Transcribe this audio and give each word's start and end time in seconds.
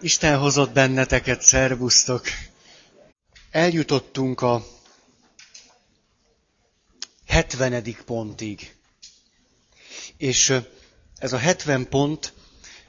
Isten 0.00 0.38
hozott 0.38 0.72
benneteket, 0.72 1.42
szervusztok! 1.42 2.22
Eljutottunk 3.50 4.40
a 4.40 4.66
70. 7.26 7.96
pontig. 8.04 8.74
És 10.16 10.54
ez 11.18 11.32
a 11.32 11.36
70 11.36 11.88
pont, 11.88 12.32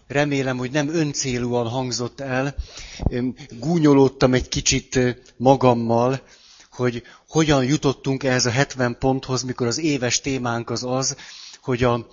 remélem, 0.08 0.58
hogy 0.58 0.72
nem 0.72 0.90
öncélúan 0.90 1.68
hangzott 1.68 2.20
el. 2.20 2.56
Gúnyolódtam 3.50 4.34
egy 4.34 4.48
kicsit 4.48 5.00
magammal, 5.38 6.22
hogy 6.72 7.04
hogyan 7.28 7.64
jutottunk 7.66 8.24
ehhez 8.24 8.46
a 8.46 8.52
70 8.52 8.98
ponthoz, 8.98 9.42
mikor 9.44 9.68
az 9.68 9.78
éves 9.78 10.22
témánk 10.22 10.70
az 10.70 10.84
az, 10.84 11.16
hogy 11.62 11.84
a 11.84 12.08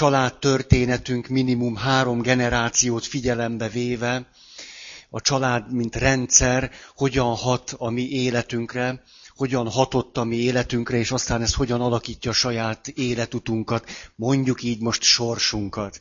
családtörténetünk 0.00 1.28
minimum 1.28 1.76
három 1.76 2.20
generációt 2.20 3.06
figyelembe 3.06 3.68
véve, 3.68 4.28
a 5.10 5.20
család, 5.20 5.72
mint 5.72 5.96
rendszer, 5.96 6.70
hogyan 6.96 7.34
hat 7.34 7.74
a 7.78 7.90
mi 7.90 8.08
életünkre, 8.08 9.02
hogyan 9.34 9.68
hatott 9.68 10.16
a 10.16 10.24
mi 10.24 10.36
életünkre, 10.36 10.96
és 10.96 11.10
aztán 11.10 11.42
ez 11.42 11.54
hogyan 11.54 11.80
alakítja 11.80 12.30
a 12.30 12.34
saját 12.34 12.88
életutunkat, 12.88 13.88
mondjuk 14.16 14.62
így 14.62 14.80
most 14.80 15.02
sorsunkat. 15.02 16.00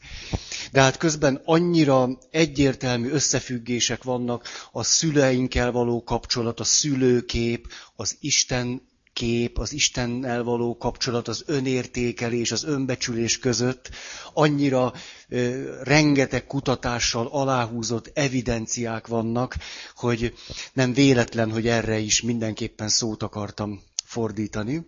De 0.72 0.82
hát 0.82 0.98
közben 0.98 1.42
annyira 1.46 2.10
egyértelmű 2.32 3.10
összefüggések 3.10 4.04
vannak 4.04 4.48
a 4.72 4.84
szüleinkkel 4.84 5.72
való 5.72 6.04
kapcsolat, 6.04 6.60
a 6.60 6.64
szülőkép, 6.64 7.68
az 7.96 8.18
Isten 8.20 8.89
kép, 9.20 9.58
az 9.58 9.74
Istennel 9.74 10.44
való 10.44 10.78
kapcsolat, 10.78 11.28
az 11.28 11.44
önértékelés, 11.46 12.52
az 12.52 12.64
önbecsülés 12.64 13.40
között 13.40 13.90
annyira 14.34 14.94
ö, 15.30 15.74
rengeteg 15.84 16.46
kutatással 16.46 17.28
aláhúzott 17.28 18.12
evidenciák 18.14 19.08
vannak, 19.08 19.56
hogy 19.96 20.34
nem 20.74 20.94
véletlen, 20.94 21.52
hogy 21.52 21.68
erre 21.68 21.98
is 21.98 22.22
mindenképpen 22.22 22.90
szót 22.90 23.24
akartam 23.24 23.82
fordítani. 24.04 24.86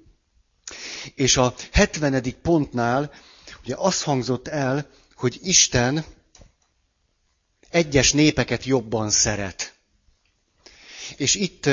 És 1.15 1.37
a 1.37 1.53
70. 1.71 2.23
pontnál 2.41 3.11
ugye 3.63 3.75
az 3.77 4.03
hangzott 4.03 4.47
el, 4.47 4.89
hogy 5.15 5.39
Isten 5.41 6.05
egyes 7.69 8.13
népeket 8.13 8.65
jobban 8.65 9.09
szeret. 9.09 9.75
És 11.17 11.35
itt 11.35 11.69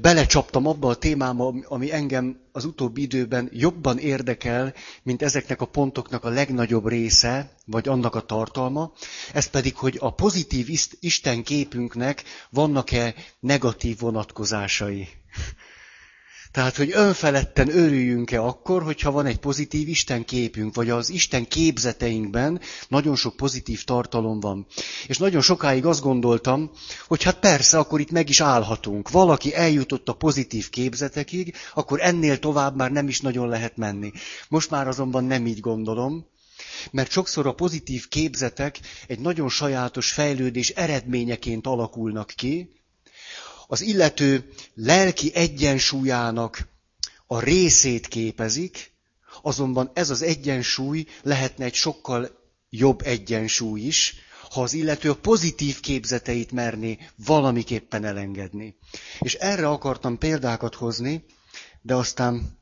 belecsaptam 0.00 0.66
abba 0.66 0.88
a 0.88 0.94
témába, 0.94 1.54
ami 1.64 1.92
engem 1.92 2.40
az 2.52 2.64
utóbbi 2.64 3.02
időben 3.02 3.50
jobban 3.52 3.98
érdekel, 3.98 4.74
mint 5.02 5.22
ezeknek 5.22 5.60
a 5.60 5.66
pontoknak 5.66 6.24
a 6.24 6.28
legnagyobb 6.28 6.88
része, 6.88 7.50
vagy 7.66 7.88
annak 7.88 8.14
a 8.14 8.20
tartalma. 8.20 8.92
Ez 9.32 9.46
pedig, 9.46 9.76
hogy 9.76 9.96
a 10.00 10.14
pozitív 10.14 10.68
Isten 11.00 11.42
képünknek 11.42 12.22
vannak-e 12.50 13.14
negatív 13.40 13.98
vonatkozásai. 13.98 15.08
Tehát, 16.54 16.76
hogy 16.76 16.90
önfeledten 16.92 17.68
örüljünk-e 17.68 18.42
akkor, 18.42 18.82
hogyha 18.82 19.10
van 19.10 19.26
egy 19.26 19.38
pozitív 19.38 19.88
Isten 19.88 20.24
képünk, 20.24 20.74
vagy 20.74 20.90
az 20.90 21.10
Isten 21.10 21.48
képzeteinkben 21.48 22.60
nagyon 22.88 23.16
sok 23.16 23.36
pozitív 23.36 23.84
tartalom 23.84 24.40
van. 24.40 24.66
És 25.06 25.18
nagyon 25.18 25.40
sokáig 25.40 25.86
azt 25.86 26.02
gondoltam, 26.02 26.70
hogy 27.06 27.22
hát 27.22 27.38
persze, 27.38 27.78
akkor 27.78 28.00
itt 28.00 28.10
meg 28.10 28.28
is 28.28 28.40
állhatunk. 28.40 29.10
Valaki 29.10 29.54
eljutott 29.54 30.08
a 30.08 30.12
pozitív 30.12 30.70
képzetekig, 30.70 31.54
akkor 31.74 32.00
ennél 32.00 32.38
tovább 32.38 32.76
már 32.76 32.90
nem 32.90 33.08
is 33.08 33.20
nagyon 33.20 33.48
lehet 33.48 33.76
menni. 33.76 34.12
Most 34.48 34.70
már 34.70 34.88
azonban 34.88 35.24
nem 35.24 35.46
így 35.46 35.60
gondolom, 35.60 36.26
mert 36.90 37.10
sokszor 37.10 37.46
a 37.46 37.54
pozitív 37.54 38.08
képzetek 38.08 38.80
egy 39.06 39.18
nagyon 39.18 39.48
sajátos 39.48 40.12
fejlődés 40.12 40.70
eredményeként 40.70 41.66
alakulnak 41.66 42.32
ki, 42.36 42.68
az 43.66 43.80
illető 43.80 44.52
lelki 44.74 45.34
egyensúlyának 45.34 46.68
a 47.26 47.40
részét 47.40 48.08
képezik, 48.08 48.92
azonban 49.42 49.90
ez 49.94 50.10
az 50.10 50.22
egyensúly 50.22 51.06
lehetne 51.22 51.64
egy 51.64 51.74
sokkal 51.74 52.42
jobb 52.70 53.00
egyensúly 53.02 53.80
is, 53.80 54.14
ha 54.50 54.62
az 54.62 54.72
illető 54.72 55.10
a 55.10 55.16
pozitív 55.16 55.80
képzeteit 55.80 56.52
merné 56.52 56.98
valamiképpen 57.24 58.04
elengedni. 58.04 58.76
És 59.18 59.34
erre 59.34 59.68
akartam 59.68 60.18
példákat 60.18 60.74
hozni, 60.74 61.24
de 61.82 61.94
aztán, 61.94 62.58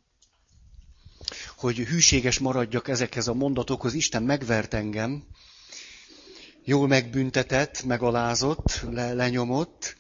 hogy 1.57 1.77
hűséges 1.77 2.39
maradjak 2.39 2.89
ezekhez 2.89 3.29
a 3.29 3.35
mondatokhoz, 3.35 3.95
Isten 3.95 4.23
megvert 4.23 4.75
engem, 4.75 5.25
jól 6.65 6.87
megbüntetett, 6.87 7.83
megalázott, 7.83 8.81
le, 8.91 9.13
lenyomott, 9.13 9.97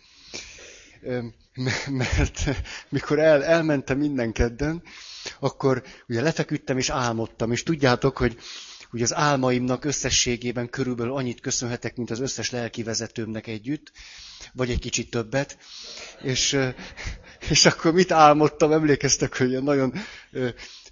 mert 1.89 2.45
mikor 2.89 3.19
el, 3.19 3.45
elmentem 3.45 3.99
minden 3.99 4.33
kedden, 4.33 4.83
akkor 5.41 5.83
ugye 6.09 6.21
lefeküdtem 6.23 6.79
és 6.79 6.91
álmodtam, 6.91 7.53
és 7.53 7.63
tudjátok, 7.63 8.17
hogy 8.17 8.37
ugye 8.93 9.05
az 9.05 9.15
álmaimnak 9.15 9.85
összességében 9.85 10.71
körülbelül 10.71 11.13
annyit 11.13 11.41
köszönhetek, 11.41 11.97
mint 11.97 12.11
az 12.11 12.21
összes 12.21 12.51
lelki 12.51 12.83
vezetőmnek 12.83 13.47
együtt, 13.47 13.93
vagy 14.53 14.71
egy 14.71 14.79
kicsit 14.79 15.11
többet, 15.11 15.59
és, 16.23 16.59
és 17.51 17.67
akkor 17.67 17.93
mit 17.93 18.13
álmodtam, 18.13 18.73
emlékeztek, 18.73 19.37
hogy 19.37 19.63
nagyon 19.63 19.93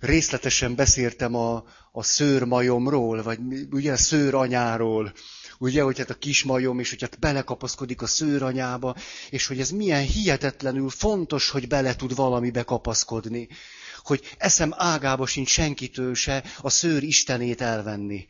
részletesen 0.01 0.75
beszéltem 0.75 1.35
a, 1.35 1.65
a 1.93 2.03
szőrmajomról, 2.03 3.23
vagy 3.23 3.39
ugye 3.71 3.97
szőranyáról, 3.97 5.13
ugye, 5.61 5.83
hogy 5.83 5.99
hát 5.99 6.11
a 6.11 6.15
kismajom, 6.15 6.79
és 6.79 6.91
hogy 6.91 7.01
hát 7.01 7.19
belekapaszkodik 7.19 8.03
a 8.03 8.07
szőranyába, 8.07 8.97
és 9.31 9.47
hogy 9.47 9.61
ez 9.61 9.71
milyen 9.71 10.03
hihetetlenül 10.03 10.91
fontos, 10.91 11.51
hogy 11.51 11.69
bele 11.69 11.97
tud 11.97 12.15
valamibe 12.15 12.63
kapaszkodni. 12.63 13.49
Hogy 14.03 14.35
eszem 14.39 14.75
ágába 14.77 15.27
sincs 15.27 15.49
senkitől 15.49 16.15
se 16.15 16.45
a 16.61 16.71
szőr 16.71 17.03
istenét 17.03 17.61
elvenni. 17.61 18.27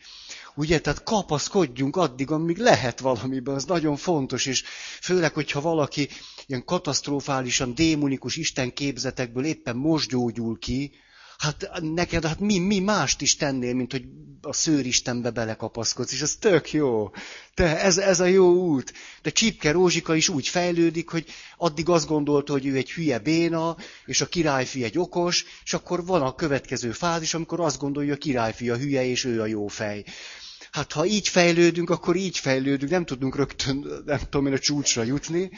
Ugye, 0.55 0.81
tehát 0.81 1.03
kapaszkodjunk 1.03 1.97
addig, 1.97 2.31
amíg 2.31 2.57
lehet 2.57 3.01
valamiben, 3.01 3.55
az 3.55 3.65
nagyon 3.65 3.97
fontos, 3.97 4.47
és 4.47 4.63
főleg, 5.01 5.33
hogyha 5.33 5.61
valaki 5.61 6.09
ilyen 6.47 6.65
katasztrofálisan 6.65 7.75
démonikus 7.75 8.37
istenképzetekből 8.37 9.45
éppen 9.45 9.77
most 9.77 10.11
gyógyul 10.11 10.59
ki, 10.59 10.93
Hát 11.41 11.71
neked, 11.81 12.25
hát 12.25 12.41
mi, 12.41 12.59
mi 12.59 12.79
mást 12.79 13.21
is 13.21 13.37
tennél, 13.37 13.75
mint 13.75 13.93
hogy 13.93 14.05
a 14.43 14.53
szőristenbe 14.53 15.31
belekapaszkodsz, 15.31 16.13
és 16.13 16.21
ez 16.21 16.37
tök 16.37 16.73
jó. 16.73 17.11
Te, 17.55 17.81
ez, 17.81 17.99
ez 17.99 18.21
a 18.21 18.25
jó 18.25 18.53
út. 18.53 18.93
De 19.23 19.31
Csípke 19.31 19.71
Rózsika 19.71 20.15
is 20.15 20.29
úgy 20.29 20.49
fejlődik, 20.49 21.09
hogy 21.09 21.27
addig 21.57 21.89
azt 21.89 22.07
gondolta, 22.07 22.53
hogy 22.53 22.67
ő 22.67 22.77
egy 22.77 22.93
hülye 22.93 23.19
béna, 23.19 23.77
és 24.05 24.21
a 24.21 24.27
királyfi 24.27 24.85
egy 24.85 24.99
okos, 24.99 25.45
és 25.65 25.73
akkor 25.75 26.05
van 26.05 26.23
a 26.23 26.35
következő 26.35 26.93
fázis, 26.93 27.35
amikor 27.35 27.61
azt 27.61 27.79
gondolja, 27.79 28.15
a 28.15 28.17
királyfi 28.17 28.71
a 28.71 28.77
hülye, 28.77 29.05
és 29.05 29.25
ő 29.25 29.41
a 29.41 29.47
jó 29.47 29.67
fej. 29.67 30.05
Hát 30.71 30.93
ha 30.93 31.05
így 31.07 31.29
fejlődünk, 31.29 31.91
akkor 31.91 32.17
így 32.17 32.39
fejlődünk, 32.39 32.91
nem 32.91 33.05
tudunk 33.05 33.37
rögtön, 33.37 34.03
nem 34.07 34.19
tudom 34.19 34.47
én, 34.47 34.53
a 34.53 34.59
csúcsra 34.59 35.03
jutni. 35.03 35.51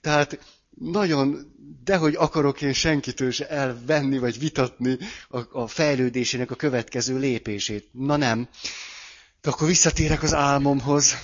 Tehát 0.00 0.57
nagyon, 0.80 1.52
dehogy 1.84 2.14
akarok 2.14 2.62
én 2.62 2.72
senkitől 2.72 3.30
se 3.30 3.48
elvenni, 3.48 4.18
vagy 4.18 4.38
vitatni 4.38 4.98
a, 5.28 5.60
a 5.60 5.66
fejlődésének 5.66 6.50
a 6.50 6.54
következő 6.54 7.18
lépését. 7.18 7.88
Na 7.92 8.16
nem. 8.16 8.48
De 9.40 9.50
akkor 9.50 9.66
visszatérek 9.68 10.22
az 10.22 10.34
álmomhoz. 10.34 11.14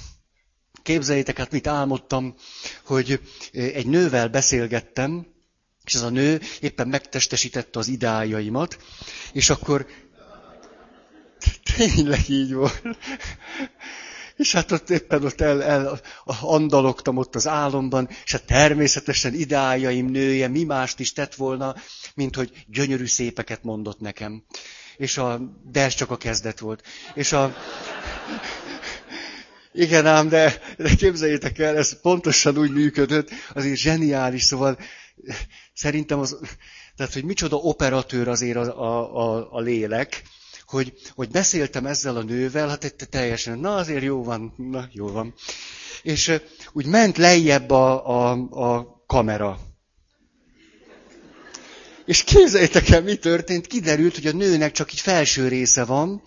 Képzeljétek 0.82 1.38
hát, 1.38 1.50
mit 1.50 1.66
álmodtam, 1.66 2.34
hogy 2.84 3.20
egy 3.53 3.87
nővel 3.87 4.28
beszélgettem, 4.28 5.26
és 5.84 5.94
ez 5.94 6.03
a 6.03 6.10
nő 6.10 6.41
éppen 6.60 6.88
megtestesítette 6.88 7.78
az 7.78 7.88
ideájaimat, 7.88 8.78
és 9.32 9.50
akkor 9.50 9.86
tényleg 11.76 12.28
így 12.28 12.53
volt. 12.53 12.82
És 14.37 14.53
hát 14.53 14.72
ott 14.72 14.91
éppen 14.91 15.25
ott 15.25 15.41
el, 15.41 15.62
el 15.62 16.00
andalogtam 16.41 17.17
ott 17.17 17.34
az 17.34 17.47
álomban, 17.47 18.09
és 18.25 18.33
hát 18.33 18.47
természetesen 18.47 19.34
ideájaim 19.34 20.07
nője 20.07 20.48
mi 20.48 20.65
mást 20.65 21.01
is 21.01 21.13
tett 21.13 21.34
volna, 21.34 21.75
mint 22.15 22.36
hogy 22.36 22.65
gyönyörű 22.66 23.07
szépeket 23.07 23.63
mondott 23.63 24.01
nekem. 24.01 24.45
És 24.97 25.19
a, 25.19 25.41
de 25.71 25.83
ez 25.83 25.95
csak 25.95 26.10
a 26.10 26.16
kezdet 26.16 26.59
volt. 26.59 26.83
És 27.15 27.33
a, 27.33 27.54
igen 29.72 30.07
ám, 30.07 30.28
de, 30.28 30.60
de 30.77 30.95
képzeljétek 30.95 31.59
el, 31.59 31.77
ez 31.77 32.01
pontosan 32.01 32.59
úgy 32.59 32.71
működött, 32.71 33.31
azért 33.54 33.77
zseniális, 33.77 34.42
szóval 34.42 34.78
szerintem 35.72 36.19
az, 36.19 36.39
tehát 36.97 37.13
hogy 37.13 37.25
micsoda 37.25 37.57
operatőr 37.57 38.28
azért 38.28 38.57
a, 38.57 38.81
a, 38.81 39.16
a, 39.16 39.48
a 39.53 39.60
lélek, 39.60 40.22
hogy, 40.74 40.92
hogy 41.15 41.30
beszéltem 41.30 41.86
ezzel 41.86 42.16
a 42.16 42.22
nővel, 42.22 42.68
hát 42.68 42.84
egy 42.84 42.94
teljesen, 42.94 43.59
na 43.59 43.74
azért 43.74 44.03
jó 44.03 44.24
van, 44.24 44.54
na 44.56 44.88
jó 44.92 45.06
van. 45.06 45.34
És 46.03 46.32
úgy 46.72 46.86
ment 46.86 47.16
lejjebb 47.16 47.71
a, 47.71 48.06
a, 48.09 48.30
a 48.50 49.03
kamera. 49.06 49.59
És 52.06 52.24
képzeljétek 52.24 52.88
el, 52.88 53.03
mi 53.03 53.16
történt, 53.16 53.66
kiderült, 53.66 54.15
hogy 54.15 54.26
a 54.26 54.32
nőnek 54.32 54.72
csak 54.72 54.92
így 54.92 55.00
felső 55.00 55.48
része 55.48 55.84
van, 55.84 56.22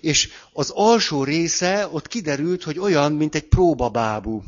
és 0.00 0.28
az 0.52 0.70
alsó 0.70 1.24
része, 1.24 1.88
ott 1.90 2.06
kiderült, 2.06 2.62
hogy 2.62 2.78
olyan, 2.78 3.12
mint 3.12 3.34
egy 3.34 3.48
próbabábú. 3.48 4.42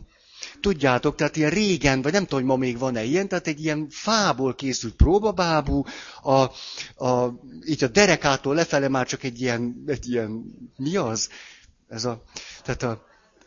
Tudjátok, 0.65 1.15
tehát 1.15 1.37
ilyen 1.37 1.51
régen, 1.51 2.03
vagy 2.03 2.13
nem 2.13 2.23
tudom, 2.23 2.39
hogy 2.39 2.49
ma 2.49 2.57
még 2.57 2.79
van-e 2.79 3.03
ilyen, 3.05 3.29
tehát 3.29 3.47
egy 3.47 3.65
ilyen 3.65 3.87
fából 3.91 4.55
készült 4.55 4.95
próbabábú, 4.95 5.85
a, 6.23 6.33
a, 7.07 7.41
így 7.67 7.85
a 7.85 7.89
derekától 7.89 8.55
lefele 8.55 8.89
már 8.89 9.07
csak 9.07 9.23
egy 9.23 9.41
ilyen, 9.41 9.85
egy 9.87 10.09
ilyen, 10.09 10.45
mi 10.77 10.97
az? 10.97 11.29
Ez 11.89 12.05
a, 12.05 12.23
tehát 12.63 12.83
a 12.83 13.05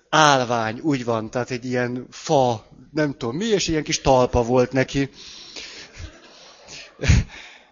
állvány, 0.10 0.80
úgy 0.80 1.06
van, 1.06 1.30
tehát 1.30 1.52
egy 1.52 1.66
ilyen 1.66 2.08
fa, 2.10 2.66
nem 2.92 3.18
tudom 3.18 3.36
mi, 3.36 3.46
és 3.46 3.68
ilyen 3.68 3.84
kis 3.84 4.02
talpa 4.02 4.44
volt 4.44 4.72
neki 4.72 5.10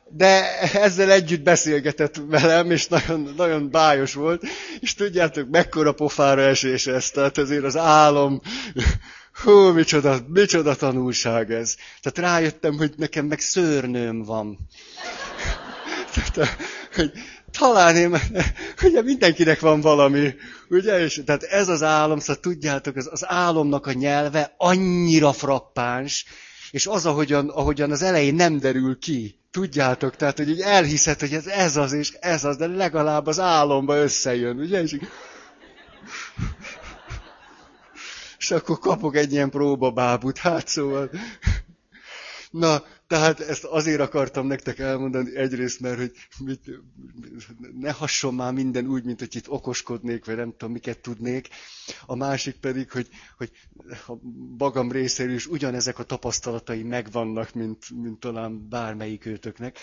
de 0.09 0.59
ezzel 0.59 1.11
együtt 1.11 1.43
beszélgetett 1.43 2.21
velem, 2.27 2.71
és 2.71 2.87
nagyon, 2.87 3.33
nagyon 3.37 3.71
bájos 3.71 4.13
volt, 4.13 4.43
és 4.79 4.93
tudjátok, 4.93 5.49
mekkora 5.49 5.91
pofára 5.91 6.41
esés 6.41 6.87
ez, 6.87 7.09
tehát 7.09 7.37
ezért 7.37 7.63
az 7.63 7.77
álom, 7.77 8.41
hú, 9.43 9.71
micsoda, 9.71 10.19
micsoda 10.27 10.75
tanulság 10.75 11.51
ez. 11.51 11.75
Tehát 12.01 12.31
rájöttem, 12.31 12.77
hogy 12.77 12.93
nekem 12.97 13.25
meg 13.25 13.39
szörnőm 13.39 14.23
van. 14.23 14.57
Tehát, 16.13 16.57
hogy 16.95 17.11
talán 17.57 17.95
én, 17.95 18.17
ugye 18.83 19.01
mindenkinek 19.01 19.59
van 19.59 19.81
valami, 19.81 20.35
ugye, 20.69 20.99
és 20.99 21.21
tehát 21.25 21.43
ez 21.43 21.69
az 21.69 21.83
álom, 21.83 22.19
szóval 22.19 22.41
tudjátok, 22.41 22.95
az, 22.95 23.09
az 23.11 23.25
álomnak 23.27 23.85
a 23.87 23.93
nyelve 23.93 24.53
annyira 24.57 25.33
frappáns, 25.33 26.25
és 26.71 26.87
az, 26.87 27.05
ahogyan, 27.05 27.49
ahogyan 27.49 27.91
az 27.91 28.01
elején 28.01 28.35
nem 28.35 28.59
derül 28.59 28.99
ki, 28.99 29.39
Tudjátok, 29.51 30.15
tehát, 30.15 30.37
hogy 30.37 30.59
elhiszed, 30.59 31.19
hogy 31.19 31.33
ez, 31.33 31.45
ez 31.45 31.77
az 31.77 31.93
és 31.93 32.11
ez 32.19 32.43
az, 32.43 32.57
de 32.57 32.67
legalább 32.67 33.27
az 33.27 33.39
álomba 33.39 33.97
összejön, 33.97 34.59
ugye? 34.59 34.81
És. 34.81 34.95
És 38.45 38.51
akkor 38.51 38.79
kapok 38.79 39.15
egy 39.15 39.31
ilyen 39.31 39.49
próbabábút, 39.49 40.37
hát 40.37 40.67
szóval. 40.67 41.09
Na, 42.51 42.83
tehát 43.07 43.39
ezt 43.39 43.63
azért 43.63 43.99
akartam 43.99 44.47
nektek 44.47 44.79
elmondani 44.79 45.35
egyrészt, 45.35 45.79
mert 45.79 45.97
hogy 45.97 46.11
mit, 46.39 46.59
ne 47.79 47.91
hasson 47.91 48.33
már 48.33 48.53
minden 48.53 48.87
úgy, 48.87 49.03
mint 49.03 49.19
hogy 49.19 49.35
itt 49.35 49.49
okoskodnék, 49.49 50.25
vagy 50.25 50.35
nem 50.35 50.51
tudom, 50.51 50.71
miket 50.71 50.99
tudnék. 50.99 51.47
A 52.05 52.15
másik 52.15 52.55
pedig, 52.55 52.91
hogy, 52.91 53.07
hogy 53.37 53.51
a 54.07 54.13
magam 54.57 54.91
részéről 54.91 55.35
is 55.35 55.47
ugyanezek 55.47 55.99
a 55.99 56.03
tapasztalatai 56.03 56.83
megvannak, 56.83 57.53
mint, 57.53 57.85
mint 58.01 58.19
talán 58.19 58.69
bármelyik 58.69 59.25
őtöknek. 59.25 59.79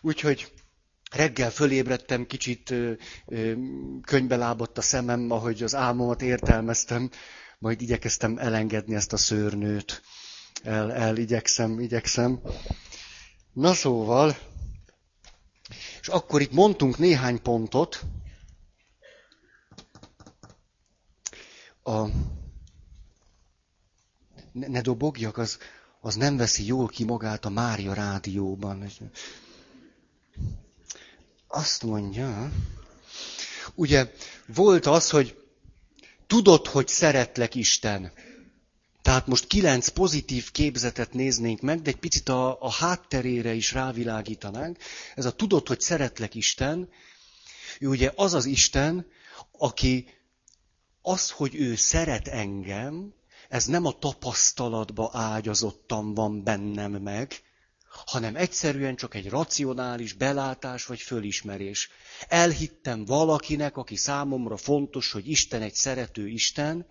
Úgyhogy 0.00 0.52
reggel 1.12 1.50
fölébredtem, 1.50 2.26
kicsit 2.26 2.74
könybe 4.02 4.36
lábadt 4.36 4.78
a 4.78 4.82
szemem, 4.82 5.30
ahogy 5.30 5.62
az 5.62 5.74
álmomat 5.74 6.22
értelmeztem, 6.22 7.10
majd 7.62 7.80
igyekeztem 7.80 8.38
elengedni 8.38 8.94
ezt 8.94 9.12
a 9.12 9.16
szőrnőt 9.16 10.02
el, 10.62 10.92
el 10.92 11.16
igyekszem, 11.16 11.80
igyekszem. 11.80 12.40
Na 13.52 13.74
szóval, 13.74 14.36
és 16.00 16.08
akkor 16.08 16.40
itt 16.40 16.52
mondtunk 16.52 16.98
néhány 16.98 17.42
pontot. 17.42 18.02
A, 21.82 22.06
ne, 24.52 24.66
ne 24.66 24.80
dobogjak, 24.80 25.36
az, 25.36 25.58
az 26.00 26.14
nem 26.14 26.36
veszi 26.36 26.66
jól 26.66 26.86
ki 26.86 27.04
magát 27.04 27.44
a 27.44 27.50
Mária 27.50 27.92
rádióban. 27.94 28.90
Azt 31.46 31.82
mondja, 31.82 32.50
ugye 33.74 34.12
volt 34.46 34.86
az, 34.86 35.10
hogy 35.10 35.41
tudod, 36.32 36.66
hogy 36.66 36.88
szeretlek 36.88 37.54
Isten. 37.54 38.12
Tehát 39.02 39.26
most 39.26 39.46
kilenc 39.46 39.88
pozitív 39.88 40.50
képzetet 40.50 41.12
néznénk 41.12 41.60
meg, 41.60 41.82
de 41.82 41.90
egy 41.90 41.96
picit 41.96 42.28
a, 42.28 42.60
a 42.60 42.70
hátterére 42.70 43.52
is 43.52 43.72
rávilágítanánk. 43.72 44.78
Ez 45.14 45.24
a 45.24 45.30
tudod, 45.30 45.68
hogy 45.68 45.80
szeretlek 45.80 46.34
Isten, 46.34 46.88
ő 47.80 47.88
ugye 47.88 48.12
az 48.14 48.34
az 48.34 48.44
Isten, 48.44 49.06
aki 49.58 50.08
az, 51.02 51.30
hogy 51.30 51.54
ő 51.54 51.74
szeret 51.74 52.28
engem, 52.28 53.14
ez 53.48 53.64
nem 53.64 53.86
a 53.86 53.98
tapasztalatba 53.98 55.10
ágyazottan 55.12 56.14
van 56.14 56.44
bennem 56.44 56.92
meg, 56.92 57.42
hanem 58.06 58.36
egyszerűen 58.36 58.96
csak 58.96 59.14
egy 59.14 59.28
racionális 59.28 60.12
belátás 60.12 60.86
vagy 60.86 61.00
fölismerés. 61.00 61.90
Elhittem 62.28 63.04
valakinek, 63.04 63.76
aki 63.76 63.96
számomra 63.96 64.56
fontos, 64.56 65.12
hogy 65.12 65.28
Isten 65.28 65.62
egy 65.62 65.74
szerető 65.74 66.28
Isten, 66.28 66.86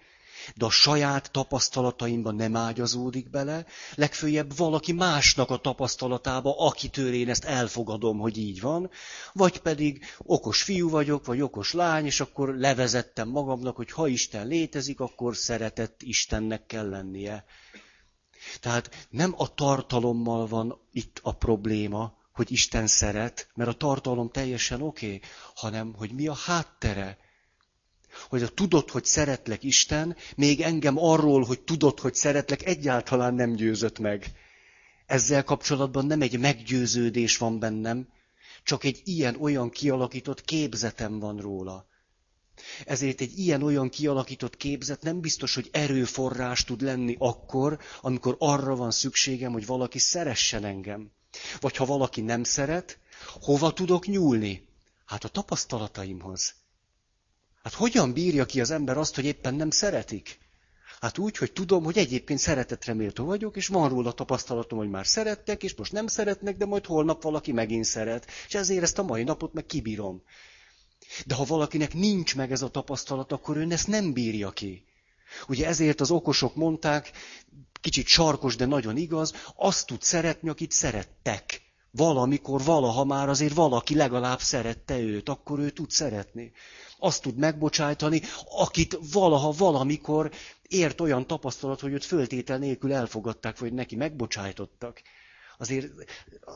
de 0.55 0.65
a 0.65 0.69
saját 0.69 1.31
tapasztalataimban 1.31 2.35
nem 2.35 2.55
ágyazódik 2.55 3.29
bele, 3.29 3.65
legfőjebb 3.95 4.57
valaki 4.57 4.91
másnak 4.91 5.49
a 5.49 5.57
tapasztalatába, 5.57 6.55
akitől 6.57 7.13
én 7.13 7.29
ezt 7.29 7.43
elfogadom, 7.43 8.19
hogy 8.19 8.37
így 8.37 8.61
van, 8.61 8.89
vagy 9.33 9.59
pedig 9.59 10.05
okos 10.17 10.63
fiú 10.63 10.89
vagyok, 10.89 11.25
vagy 11.25 11.41
okos 11.41 11.73
lány, 11.73 12.05
és 12.05 12.19
akkor 12.19 12.55
levezettem 12.55 13.29
magamnak, 13.29 13.75
hogy 13.75 13.91
ha 13.91 14.07
Isten 14.07 14.47
létezik, 14.47 14.99
akkor 14.99 15.35
szeretett 15.35 16.01
Istennek 16.01 16.65
kell 16.65 16.89
lennie. 16.89 17.45
Tehát 18.59 19.07
nem 19.09 19.33
a 19.37 19.53
tartalommal 19.53 20.47
van 20.47 20.79
itt 20.91 21.19
a 21.23 21.31
probléma, 21.31 22.17
hogy 22.33 22.51
Isten 22.51 22.87
szeret, 22.87 23.49
mert 23.53 23.69
a 23.69 23.73
tartalom 23.73 24.29
teljesen 24.29 24.81
oké, 24.81 25.05
okay, 25.05 25.21
hanem 25.55 25.93
hogy 25.93 26.11
mi 26.11 26.27
a 26.27 26.33
háttere, 26.33 27.17
hogy 28.29 28.43
a 28.43 28.47
tudod, 28.47 28.89
hogy 28.89 29.05
szeretlek 29.05 29.63
Isten, 29.63 30.15
még 30.35 30.61
engem 30.61 30.97
arról, 30.97 31.43
hogy 31.43 31.61
tudod, 31.61 31.99
hogy 31.99 32.15
szeretlek, 32.15 32.65
egyáltalán 32.65 33.33
nem 33.33 33.53
győzött 33.53 33.99
meg. 33.99 34.31
Ezzel 35.05 35.43
kapcsolatban 35.43 36.05
nem 36.05 36.21
egy 36.21 36.39
meggyőződés 36.39 37.37
van 37.37 37.59
bennem, 37.59 38.07
csak 38.63 38.83
egy 38.83 39.01
ilyen-olyan 39.03 39.69
kialakított 39.69 40.41
képzetem 40.41 41.19
van 41.19 41.37
róla. 41.37 41.85
Ezért 42.85 43.21
egy 43.21 43.39
ilyen-olyan 43.39 43.89
kialakított 43.89 44.57
képzet 44.57 45.01
nem 45.01 45.19
biztos, 45.19 45.55
hogy 45.55 45.69
erőforrás 45.71 46.63
tud 46.63 46.81
lenni 46.81 47.15
akkor, 47.19 47.79
amikor 48.01 48.35
arra 48.39 48.75
van 48.75 48.91
szükségem, 48.91 49.51
hogy 49.51 49.65
valaki 49.65 49.99
szeressen 49.99 50.65
engem. 50.65 51.11
Vagy 51.59 51.75
ha 51.75 51.85
valaki 51.85 52.21
nem 52.21 52.43
szeret, 52.43 52.99
hova 53.41 53.73
tudok 53.73 54.05
nyúlni? 54.05 54.67
Hát 55.05 55.23
a 55.23 55.27
tapasztalataimhoz. 55.27 56.53
Hát 57.63 57.73
hogyan 57.73 58.13
bírja 58.13 58.45
ki 58.45 58.61
az 58.61 58.71
ember 58.71 58.97
azt, 58.97 59.15
hogy 59.15 59.25
éppen 59.25 59.53
nem 59.53 59.69
szeretik? 59.69 60.39
Hát 61.01 61.17
úgy, 61.17 61.37
hogy 61.37 61.51
tudom, 61.51 61.83
hogy 61.83 61.97
egyébként 61.97 62.39
szeretetre 62.39 62.93
méltó 62.93 63.25
vagyok, 63.25 63.55
és 63.55 63.67
van 63.67 63.89
róla 63.89 64.11
tapasztalatom, 64.11 64.77
hogy 64.77 64.89
már 64.89 65.07
szerettek, 65.07 65.63
és 65.63 65.75
most 65.75 65.91
nem 65.91 66.07
szeretnek, 66.07 66.57
de 66.57 66.65
majd 66.65 66.85
holnap 66.85 67.23
valaki 67.23 67.51
megint 67.51 67.85
szeret. 67.85 68.27
És 68.47 68.53
ezért 68.53 68.83
ezt 68.83 68.97
a 68.97 69.03
mai 69.03 69.23
napot 69.23 69.53
meg 69.53 69.65
kibírom. 69.65 70.23
De 71.25 71.35
ha 71.35 71.43
valakinek 71.43 71.93
nincs 71.93 72.35
meg 72.35 72.51
ez 72.51 72.61
a 72.61 72.69
tapasztalat, 72.69 73.31
akkor 73.31 73.57
ön 73.57 73.71
ezt 73.71 73.87
nem 73.87 74.13
bírja 74.13 74.51
ki. 74.51 74.85
Ugye 75.47 75.67
ezért 75.67 76.01
az 76.01 76.11
okosok 76.11 76.55
mondták, 76.55 77.11
kicsit 77.81 78.07
sarkos, 78.07 78.55
de 78.55 78.65
nagyon 78.65 78.97
igaz, 78.97 79.33
azt 79.55 79.87
tud 79.87 80.01
szeretni, 80.01 80.49
akit 80.49 80.71
szerettek. 80.71 81.61
Valamikor, 81.91 82.63
valaha 82.63 83.03
már 83.03 83.29
azért 83.29 83.53
valaki 83.53 83.95
legalább 83.95 84.39
szerette 84.39 84.99
őt, 84.99 85.29
akkor 85.29 85.59
ő 85.59 85.69
tud 85.69 85.91
szeretni 85.91 86.51
azt 87.03 87.21
tud 87.21 87.37
megbocsájtani, 87.37 88.21
akit 88.45 88.97
valaha, 89.11 89.51
valamikor 89.51 90.31
ért 90.67 91.01
olyan 91.01 91.27
tapasztalat, 91.27 91.79
hogy 91.79 91.91
őt 91.91 92.05
föltétel 92.05 92.57
nélkül 92.57 92.93
elfogadták, 92.93 93.59
vagy 93.59 93.73
neki 93.73 93.95
megbocsájtottak. 93.95 95.01
Azért 95.57 95.87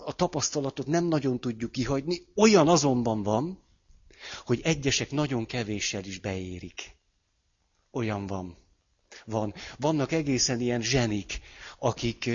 a 0.05 0.13
tapasztalatot 0.13 0.87
nem 0.87 1.05
nagyon 1.05 1.39
tudjuk 1.39 1.71
kihagyni, 1.71 2.21
olyan 2.35 2.67
azonban 2.67 3.23
van, 3.23 3.63
hogy 4.45 4.59
egyesek 4.63 5.11
nagyon 5.11 5.45
kevéssel 5.45 6.03
is 6.03 6.19
beérik. 6.19 6.95
Olyan 7.91 8.27
van. 8.27 8.57
Van. 9.25 9.53
Vannak 9.79 10.11
egészen 10.11 10.59
ilyen 10.59 10.81
zsenik, 10.81 11.39
akik 11.79 12.29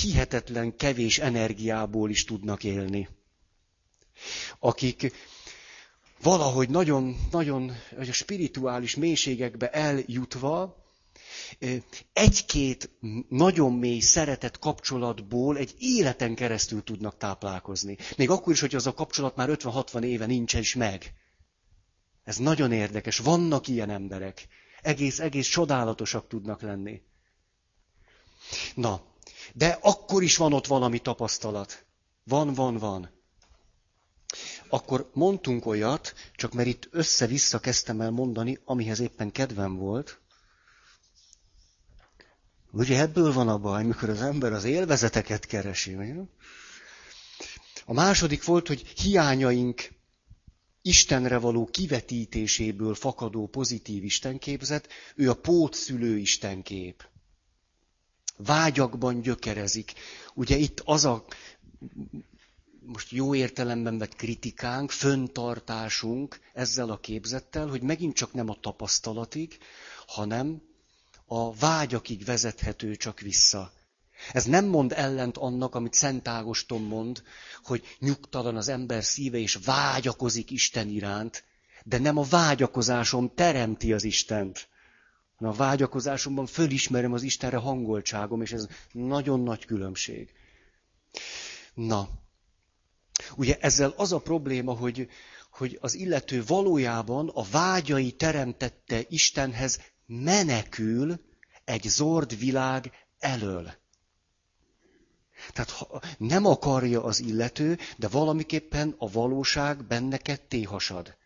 hihetetlen 0.00 0.76
kevés 0.76 1.18
energiából 1.18 2.10
is 2.10 2.24
tudnak 2.24 2.64
élni. 2.64 3.08
Akik 4.58 5.12
valahogy 6.22 6.68
nagyon, 6.68 7.16
nagyon 7.30 7.72
a 7.98 8.04
spirituális 8.04 8.94
mélységekbe 8.96 9.70
eljutva, 9.70 10.84
egy-két 12.12 12.90
nagyon 13.28 13.72
mély 13.72 14.00
szeretett 14.00 14.58
kapcsolatból 14.58 15.56
egy 15.58 15.74
életen 15.78 16.34
keresztül 16.34 16.82
tudnak 16.82 17.16
táplálkozni. 17.16 17.96
Még 18.16 18.30
akkor 18.30 18.52
is, 18.52 18.60
hogy 18.60 18.74
az 18.74 18.86
a 18.86 18.94
kapcsolat 18.94 19.36
már 19.36 19.48
50-60 19.52 20.02
éve 20.02 20.26
nincs 20.26 20.54
is 20.54 20.74
meg. 20.74 21.12
Ez 22.26 22.36
nagyon 22.36 22.72
érdekes. 22.72 23.18
Vannak 23.18 23.68
ilyen 23.68 23.90
emberek. 23.90 24.48
Egész, 24.82 25.18
egész 25.18 25.48
csodálatosak 25.48 26.28
tudnak 26.28 26.60
lenni. 26.60 27.02
Na, 28.74 29.00
de 29.52 29.78
akkor 29.80 30.22
is 30.22 30.36
van 30.36 30.52
ott 30.52 30.66
valami 30.66 30.98
tapasztalat. 30.98 31.84
Van, 32.24 32.54
van, 32.54 32.76
van 32.76 33.14
akkor 34.68 35.10
mondtunk 35.12 35.66
olyat, 35.66 36.14
csak 36.34 36.52
mert 36.52 36.68
itt 36.68 36.88
össze-vissza 36.90 37.58
kezdtem 37.58 38.00
el 38.00 38.10
mondani, 38.10 38.58
amihez 38.64 39.00
éppen 39.00 39.32
kedvem 39.32 39.76
volt. 39.76 40.20
Ugye 42.70 43.00
ebből 43.00 43.32
van 43.32 43.48
a 43.48 43.58
baj, 43.58 43.84
mikor 43.84 44.08
az 44.08 44.20
ember 44.20 44.52
az 44.52 44.64
élvezeteket 44.64 45.46
keresi. 45.46 45.94
Ugye? 45.94 46.14
A 47.84 47.92
második 47.92 48.44
volt, 48.44 48.66
hogy 48.66 48.80
hiányaink 48.86 49.88
Istenre 50.86 51.38
való 51.38 51.64
kivetítéséből 51.66 52.94
fakadó 52.94 53.46
pozitív 53.46 54.04
istenképzet, 54.04 54.88
ő 55.14 55.30
a 55.30 55.34
pótszülő 55.34 56.18
istenkép. 56.18 57.04
Vágyakban 58.36 59.20
gyökerezik. 59.20 59.92
Ugye 60.34 60.56
itt 60.56 60.80
az 60.84 61.04
a 61.04 61.24
most 62.80 63.10
jó 63.10 63.34
értelemben 63.34 63.98
vett 63.98 64.14
kritikánk, 64.14 64.90
föntartásunk 64.90 66.40
ezzel 66.52 66.90
a 66.90 66.98
képzettel, 67.00 67.66
hogy 67.68 67.82
megint 67.82 68.14
csak 68.14 68.32
nem 68.32 68.48
a 68.48 68.60
tapasztalatig, 68.60 69.58
hanem 70.06 70.62
a 71.26 71.54
vágyakig 71.54 72.24
vezethető 72.24 72.96
csak 72.96 73.20
vissza. 73.20 73.72
Ez 74.32 74.44
nem 74.44 74.64
mond 74.64 74.92
ellent 74.92 75.36
annak, 75.36 75.74
amit 75.74 75.94
Szent 75.94 76.28
Ágoston 76.28 76.82
mond, 76.82 77.22
hogy 77.62 77.82
nyugtalan 77.98 78.56
az 78.56 78.68
ember 78.68 79.04
szíve, 79.04 79.38
és 79.38 79.58
vágyakozik 79.64 80.50
Isten 80.50 80.88
iránt, 80.88 81.44
de 81.84 81.98
nem 81.98 82.16
a 82.16 82.22
vágyakozásom 82.22 83.32
teremti 83.34 83.92
az 83.92 84.04
Istent, 84.04 84.68
hanem 85.36 85.52
a 85.52 85.56
vágyakozásomban 85.56 86.46
fölismerem 86.46 87.12
az 87.12 87.22
Istenre 87.22 87.56
hangoltságom, 87.56 88.42
és 88.42 88.52
ez 88.52 88.66
nagyon 88.92 89.40
nagy 89.40 89.64
különbség. 89.64 90.32
Na, 91.74 92.08
ugye 93.36 93.56
ezzel 93.60 93.94
az 93.96 94.12
a 94.12 94.18
probléma, 94.18 94.72
hogy, 94.72 95.08
hogy 95.50 95.78
az 95.80 95.94
illető 95.94 96.44
valójában 96.46 97.28
a 97.34 97.42
vágyai 97.50 98.12
teremtette 98.12 99.04
Istenhez 99.08 99.80
menekül 100.06 101.20
egy 101.64 101.82
zord 101.82 102.38
világ 102.38 102.92
elől. 103.18 103.74
Tehát 105.52 105.86
nem 106.18 106.46
akarja 106.46 107.04
az 107.04 107.20
illető, 107.20 107.78
de 107.96 108.08
valamiképpen 108.08 108.94
a 108.98 109.10
valóság 109.10 109.84
benne 109.84 110.16
ketté 110.16 110.62
hasad. 110.62 111.16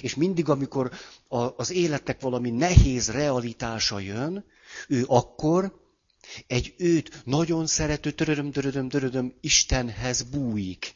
És 0.00 0.14
mindig, 0.14 0.48
amikor 0.48 0.92
a, 1.28 1.36
az 1.38 1.70
életek 1.70 2.20
valami 2.20 2.50
nehéz 2.50 3.10
realitása 3.10 3.98
jön, 3.98 4.44
ő 4.88 5.04
akkor 5.06 5.82
egy 6.46 6.74
őt 6.78 7.24
nagyon 7.24 7.66
szerető 7.66 8.10
törödöm, 8.10 8.50
törödöm, 8.52 8.88
törödöm 8.88 9.34
Istenhez 9.40 10.22
bújik. 10.22 10.94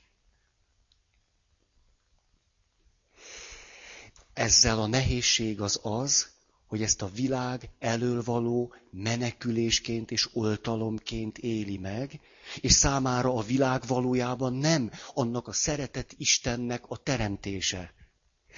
Ezzel 4.33 4.81
a 4.81 4.87
nehézség 4.87 5.61
az 5.61 5.81
az, 5.83 6.27
hogy 6.69 6.83
ezt 6.83 7.03
a 7.03 7.11
világ 7.15 7.71
elől 7.79 8.23
való 8.23 8.75
menekülésként 8.91 10.11
és 10.11 10.29
oltalomként 10.33 11.39
éli 11.39 11.79
meg, 11.79 12.21
és 12.61 12.73
számára 12.73 13.35
a 13.35 13.43
világ 13.43 13.83
valójában 13.87 14.53
nem 14.55 14.91
annak 15.15 15.49
a 15.49 15.53
szeretett 15.53 16.15
Istennek 16.17 16.85
a 16.89 16.97
teremtése. 16.97 17.95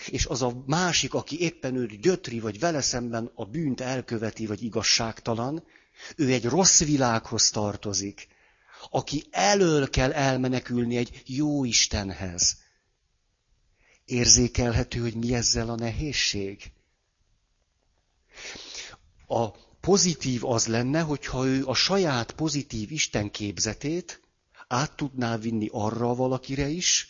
És 0.06 0.26
az 0.26 0.42
a 0.42 0.62
másik, 0.66 1.14
aki 1.14 1.40
éppen 1.40 1.76
őt 1.76 2.00
gyötri, 2.00 2.40
vagy 2.40 2.58
vele 2.58 2.80
szemben 2.80 3.30
a 3.34 3.44
bűnt 3.44 3.80
elköveti, 3.80 4.46
vagy 4.46 4.62
igazságtalan, 4.62 5.64
ő 6.16 6.32
egy 6.32 6.44
rossz 6.44 6.84
világhoz 6.84 7.50
tartozik, 7.50 8.28
aki 8.90 9.24
elől 9.30 9.90
kell 9.90 10.12
elmenekülni 10.12 10.96
egy 10.96 11.22
jó 11.26 11.64
Istenhez. 11.64 12.56
Érzékelhető, 14.04 15.00
hogy 15.00 15.14
mi 15.14 15.34
ezzel 15.34 15.70
a 15.70 15.74
nehézség? 15.74 16.72
A 19.26 19.50
pozitív 19.80 20.44
az 20.44 20.66
lenne, 20.66 21.00
hogyha 21.00 21.46
ő 21.46 21.64
a 21.64 21.74
saját 21.74 22.32
pozitív 22.32 22.92
Isten 22.92 23.30
képzetét 23.30 24.20
át 24.68 24.96
tudná 24.96 25.36
vinni 25.36 25.68
arra 25.72 26.14
valakire 26.14 26.68
is, 26.68 27.08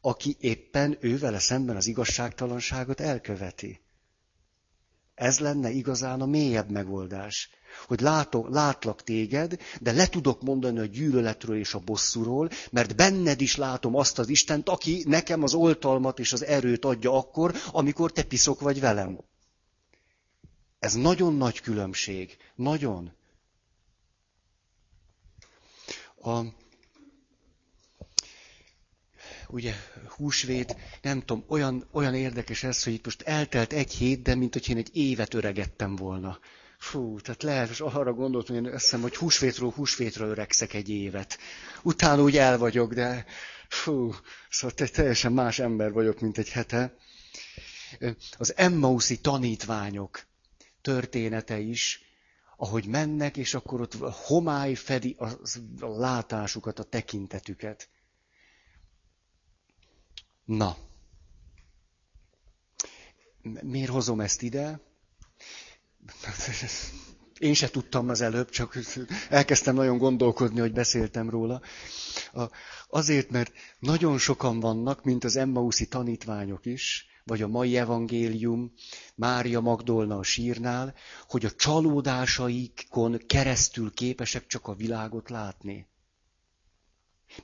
aki 0.00 0.36
éppen 0.40 0.96
ő 1.00 1.18
vele 1.18 1.38
szemben 1.38 1.76
az 1.76 1.86
igazságtalanságot 1.86 3.00
elköveti. 3.00 3.80
Ez 5.14 5.38
lenne 5.38 5.70
igazán 5.70 6.20
a 6.20 6.26
mélyebb 6.26 6.70
megoldás. 6.70 7.50
Hogy 7.86 8.00
látok, 8.00 8.48
látlak 8.48 9.02
téged, 9.02 9.56
de 9.80 9.92
le 9.92 10.06
tudok 10.06 10.42
mondani 10.42 10.78
a 10.78 10.84
gyűlöletről 10.84 11.56
és 11.56 11.74
a 11.74 11.78
bosszúról, 11.78 12.50
mert 12.70 12.96
benned 12.96 13.40
is 13.40 13.56
látom 13.56 13.96
azt 13.96 14.18
az 14.18 14.28
Istent, 14.28 14.68
aki 14.68 15.04
nekem 15.06 15.42
az 15.42 15.54
oltalmat 15.54 16.18
és 16.18 16.32
az 16.32 16.44
erőt 16.44 16.84
adja 16.84 17.12
akkor, 17.16 17.54
amikor 17.70 18.12
te 18.12 18.22
piszok 18.22 18.60
vagy 18.60 18.80
velem. 18.80 19.18
Ez 20.82 20.94
nagyon 20.94 21.34
nagy 21.36 21.60
különbség. 21.60 22.36
Nagyon. 22.54 23.12
A, 26.22 26.40
ugye 29.48 29.74
húsvét, 30.16 30.76
nem 31.02 31.20
tudom, 31.20 31.44
olyan, 31.48 31.88
olyan 31.92 32.14
érdekes 32.14 32.62
ez, 32.62 32.82
hogy 32.82 32.92
itt 32.92 33.04
most 33.04 33.22
eltelt 33.22 33.72
egy 33.72 33.92
hét, 33.92 34.22
de 34.22 34.34
mint 34.34 34.52
hogy 34.52 34.68
én 34.68 34.76
egy 34.76 34.96
évet 34.96 35.34
öregettem 35.34 35.96
volna. 35.96 36.38
Fú, 36.78 37.20
tehát 37.20 37.42
lehet, 37.42 37.70
és 37.70 37.80
arra 37.80 38.12
gondoltam, 38.12 38.56
hogy 38.56 38.72
eszem, 38.72 39.00
hogy 39.00 39.16
húsvétről 39.16 39.70
húsvétről 39.70 40.28
öregszek 40.28 40.74
egy 40.74 40.88
évet. 40.88 41.38
Utána 41.82 42.22
úgy 42.22 42.36
el 42.36 42.58
vagyok, 42.58 42.94
de 42.94 43.24
fú, 43.68 44.14
szóval 44.50 44.76
te 44.76 44.88
teljesen 44.88 45.32
más 45.32 45.58
ember 45.58 45.92
vagyok, 45.92 46.20
mint 46.20 46.38
egy 46.38 46.50
hete. 46.50 46.96
Az 48.38 48.56
Emmauszi 48.56 49.20
tanítványok 49.20 50.30
története 50.82 51.58
is, 51.58 52.00
ahogy 52.56 52.86
mennek, 52.86 53.36
és 53.36 53.54
akkor 53.54 53.80
ott 53.80 53.94
homály 54.10 54.74
fedi 54.74 55.16
a, 55.18 55.28
látásukat, 55.80 56.78
a 56.78 56.82
tekintetüket. 56.84 57.88
Na, 60.44 60.76
miért 63.62 63.90
hozom 63.90 64.20
ezt 64.20 64.42
ide? 64.42 64.80
Én 67.38 67.54
se 67.54 67.70
tudtam 67.70 68.08
az 68.08 68.20
előbb, 68.20 68.48
csak 68.50 68.78
elkezdtem 69.28 69.74
nagyon 69.74 69.98
gondolkodni, 69.98 70.60
hogy 70.60 70.72
beszéltem 70.72 71.30
róla. 71.30 71.60
Azért, 72.88 73.30
mert 73.30 73.52
nagyon 73.78 74.18
sokan 74.18 74.60
vannak, 74.60 75.04
mint 75.04 75.24
az 75.24 75.36
Emmauszi 75.36 75.86
tanítványok 75.88 76.66
is, 76.66 77.06
vagy 77.24 77.42
a 77.42 77.48
mai 77.48 77.76
evangélium, 77.76 78.72
Mária 79.14 79.60
Magdolna 79.60 80.18
a 80.18 80.22
sírnál, 80.22 80.94
hogy 81.28 81.44
a 81.44 81.50
csalódásaikon 81.50 83.20
keresztül 83.26 83.92
képesek 83.94 84.46
csak 84.46 84.66
a 84.68 84.74
világot 84.74 85.30
látni. 85.30 85.86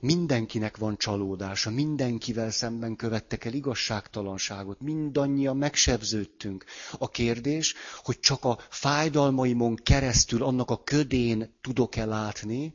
Mindenkinek 0.00 0.76
van 0.76 0.96
csalódása, 0.96 1.70
mindenkivel 1.70 2.50
szemben 2.50 2.96
követtek 2.96 3.44
el 3.44 3.52
igazságtalanságot, 3.52 4.80
mindannyian 4.80 5.56
megsebződtünk. 5.56 6.64
A 6.98 7.08
kérdés, 7.10 7.74
hogy 8.02 8.20
csak 8.20 8.44
a 8.44 8.58
fájdalmaimon 8.70 9.74
keresztül 9.74 10.42
annak 10.42 10.70
a 10.70 10.82
ködén 10.82 11.54
tudok-e 11.60 12.04
látni, 12.04 12.74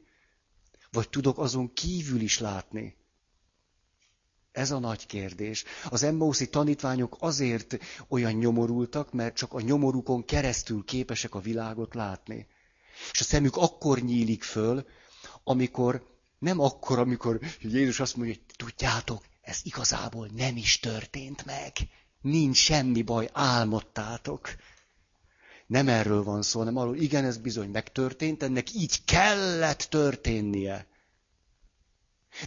vagy 0.92 1.10
tudok 1.10 1.38
azon 1.40 1.74
kívül 1.74 2.22
is 2.22 2.40
látni. 2.40 2.96
Ez 4.54 4.72
a 4.72 4.80
nagy 4.80 5.06
kérdés. 5.06 5.64
Az 5.90 6.04
Emmauszi 6.04 6.50
tanítványok 6.50 7.16
azért 7.20 7.78
olyan 8.08 8.34
nyomorultak, 8.34 9.14
mert 9.14 9.36
csak 9.36 9.54
a 9.54 9.62
nyomorukon 9.62 10.26
keresztül 10.26 10.84
képesek 10.86 11.36
a 11.36 11.40
világot 11.40 11.94
látni. 11.94 12.48
És 13.12 13.20
a 13.20 13.24
szemük 13.24 13.56
akkor 13.56 14.00
nyílik 14.00 14.44
föl, 14.44 14.86
amikor, 15.44 16.06
nem 16.40 16.60
akkor, 16.60 17.00
amikor 17.00 17.40
Jézus 17.62 18.00
azt 18.00 18.16
mondja, 18.16 18.36
hogy 18.36 18.56
tudjátok, 18.56 19.24
ez 19.42 19.60
igazából 19.64 20.30
nem 20.36 20.58
is 20.58 20.80
történt 20.80 21.46
meg. 21.46 21.72
Nincs 22.22 22.58
semmi 22.58 23.02
baj, 23.02 23.30
álmodtátok. 23.34 24.50
Nem 25.68 25.88
erről 25.88 26.24
van 26.24 26.42
szó, 26.42 26.60
hanem 26.60 26.78
arról, 26.78 26.96
igen, 26.96 27.26
ez 27.26 27.38
bizony 27.38 27.70
megtörtént, 27.70 28.44
ennek 28.44 28.74
így 28.74 29.06
kellett 29.06 29.82
történnie 29.90 30.88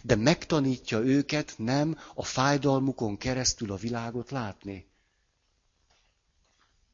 de 0.03 0.15
megtanítja 0.15 0.99
őket 0.99 1.53
nem 1.57 1.97
a 2.13 2.23
fájdalmukon 2.23 3.17
keresztül 3.17 3.71
a 3.71 3.75
világot 3.75 4.31
látni. 4.31 4.87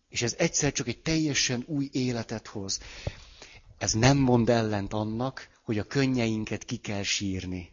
És 0.10 0.22
ez 0.22 0.36
egyszer 0.38 0.72
csak 0.72 0.88
egy 0.88 1.02
teljesen 1.02 1.64
új 1.68 1.90
életet 1.92 2.48
hoz. 2.48 2.80
Ez 3.78 3.94
nem 3.94 4.18
mond 4.18 4.50
ellent 4.50 4.94
annak, 4.94 5.50
hogy 5.62 5.78
a 5.78 5.84
könnyeinket 5.84 6.64
ki 6.64 6.78
kell 6.78 7.04
sírni. 7.04 7.72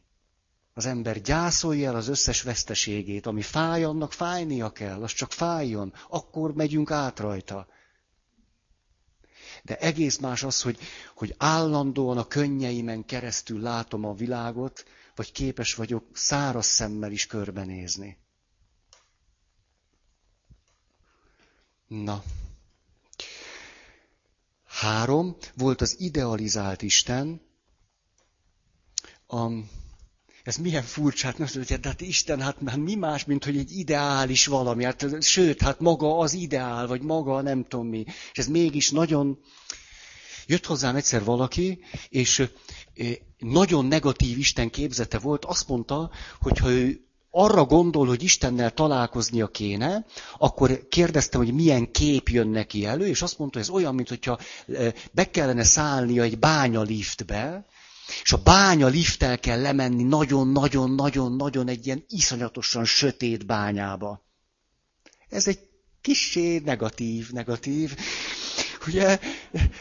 Az 0.75 0.87
ember 0.87 1.21
gyászolja 1.21 1.89
el 1.89 1.97
az 1.97 2.09
összes 2.09 2.43
veszteségét, 2.43 3.27
ami 3.27 3.43
fáj, 3.43 3.85
annak 3.85 4.13
fájnia 4.13 4.71
kell, 4.71 5.03
az 5.03 5.13
csak 5.13 5.33
fájjon, 5.33 5.93
akkor 6.09 6.55
megyünk 6.55 6.91
át 6.91 7.19
rajta. 7.19 7.67
De 9.63 9.77
egész 9.77 10.19
más 10.19 10.43
az, 10.43 10.63
hogy, 10.63 10.79
hogy 11.15 11.35
állandóan 11.39 12.19
a 12.19 12.27
könnyeimen 12.27 13.05
keresztül 13.05 13.61
látom 13.61 14.05
a 14.05 14.15
világot, 14.15 14.85
vagy 15.15 15.33
képes 15.33 15.75
vagyok 15.75 16.05
száraz 16.13 16.67
szemmel 16.67 17.13
is 17.13 17.27
körbenézni. 17.27 18.19
Na. 21.87 22.23
Három, 24.67 25.37
volt 25.55 25.81
az 25.81 26.01
idealizált 26.01 26.83
Isten. 26.83 27.41
A, 29.27 29.51
ez 30.43 30.57
milyen 30.57 30.83
furcsa, 30.83 31.27
hát 31.27 31.39
most 31.39 31.55
mondja, 31.55 31.77
de 31.77 31.89
hát 31.89 32.01
Isten, 32.01 32.41
hát 32.41 32.77
mi 32.77 32.95
más, 32.95 33.25
mint 33.25 33.45
hogy 33.45 33.57
egy 33.57 33.71
ideális 33.71 34.47
valami, 34.47 34.85
hát, 34.85 35.23
sőt, 35.23 35.63
hát 35.63 35.81
maga 35.81 36.19
az 36.19 36.33
ideál, 36.33 36.87
vagy 36.87 37.03
maga 37.03 37.41
nem 37.41 37.63
tudom 37.63 37.87
mi. 37.87 38.05
És 38.07 38.39
ez 38.39 38.47
mégis 38.47 38.91
nagyon... 38.91 39.39
Jött 40.47 40.67
hozzám 40.67 40.97
egyszer 40.97 41.25
valaki, 41.25 41.85
és 42.09 42.49
nagyon 43.41 43.87
negatív 43.87 44.39
Isten 44.39 44.71
képzete 44.71 45.19
volt, 45.19 45.45
azt 45.45 45.69
mondta, 45.69 46.11
hogy 46.41 46.59
ha 46.59 46.71
ő 46.71 47.05
arra 47.31 47.65
gondol, 47.65 48.07
hogy 48.07 48.23
Istennel 48.23 48.71
találkoznia 48.71 49.47
kéne, 49.47 50.05
akkor 50.39 50.89
kérdeztem, 50.89 51.41
hogy 51.41 51.55
milyen 51.55 51.91
kép 51.91 52.29
jön 52.29 52.49
neki 52.49 52.85
elő, 52.85 53.07
és 53.07 53.23
azt 53.23 53.39
mondta, 53.39 53.59
hogy 53.59 53.69
ez 53.69 53.75
olyan, 53.75 53.95
mintha 53.95 54.39
be 55.13 55.31
kellene 55.31 55.65
szállnia 55.65 56.23
egy 56.23 56.39
bánya 56.39 56.83
liftbe, 56.83 57.67
és 58.23 58.33
a 58.33 58.43
bánya 58.43 58.87
lifttel 58.87 59.39
kell 59.39 59.61
lemenni 59.61 60.03
nagyon-nagyon-nagyon-nagyon 60.03 61.69
egy 61.69 61.87
ilyen 61.87 62.05
iszonyatosan 62.09 62.85
sötét 62.85 63.47
bányába. 63.47 64.23
Ez 65.29 65.49
egy 65.49 65.59
kissé 66.01 66.59
negatív, 66.59 67.31
negatív. 67.31 67.97
Ugye, 68.87 69.19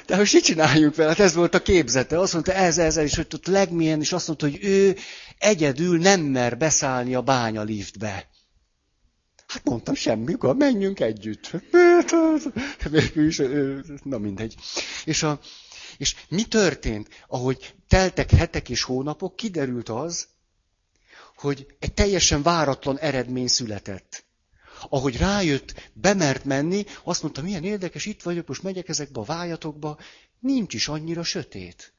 de 0.06 0.18
most 0.18 0.34
mit 0.34 0.44
csináljuk 0.44 0.96
vele? 0.96 1.10
Hát 1.10 1.20
ez 1.20 1.34
volt 1.34 1.54
a 1.54 1.62
képzete. 1.62 2.20
Azt 2.20 2.34
mondta, 2.34 2.54
ez, 2.54 2.78
ez, 2.78 2.98
és 2.98 3.16
hogy 3.16 3.28
ott 3.34 3.48
legmilyen, 3.48 4.00
és 4.00 4.12
azt 4.12 4.28
mondta, 4.28 4.46
hogy 4.46 4.60
ő 4.62 4.96
egyedül 5.38 6.00
nem 6.00 6.22
mer 6.22 6.58
beszállni 6.58 7.16
a 7.16 7.22
bánya 7.22 7.64
liftbe. 7.64 8.28
Hát 9.48 9.64
mondtam, 9.64 9.94
semmi, 9.94 10.34
akkor 10.34 10.56
menjünk 10.56 11.00
együtt. 11.00 11.52
Na 14.04 14.18
mindegy. 14.18 14.56
És, 15.06 15.24
a, 15.24 15.40
és 15.98 16.16
mi 16.30 16.44
történt? 16.44 17.08
Ahogy 17.28 17.74
teltek 17.88 18.32
hetek 18.32 18.70
és 18.70 18.84
hónapok, 18.84 19.36
kiderült 19.36 19.90
az, 19.90 20.28
hogy 21.36 21.66
egy 21.80 21.94
teljesen 21.94 22.42
váratlan 22.42 23.00
eredmény 23.00 23.48
született 23.48 24.28
ahogy 24.90 25.18
rájött, 25.18 25.90
bemert 25.94 26.46
menni, 26.46 26.86
azt 27.04 27.22
mondta, 27.22 27.42
milyen 27.42 27.64
érdekes, 27.64 28.06
itt 28.06 28.22
vagyok, 28.22 28.48
most 28.48 28.64
megyek 28.64 28.90
ezekbe 28.90 29.20
a 29.20 29.24
vájatokba, 29.24 29.98
nincs 30.40 30.74
is 30.74 30.88
annyira 30.88 31.24
sötét. 31.24 31.94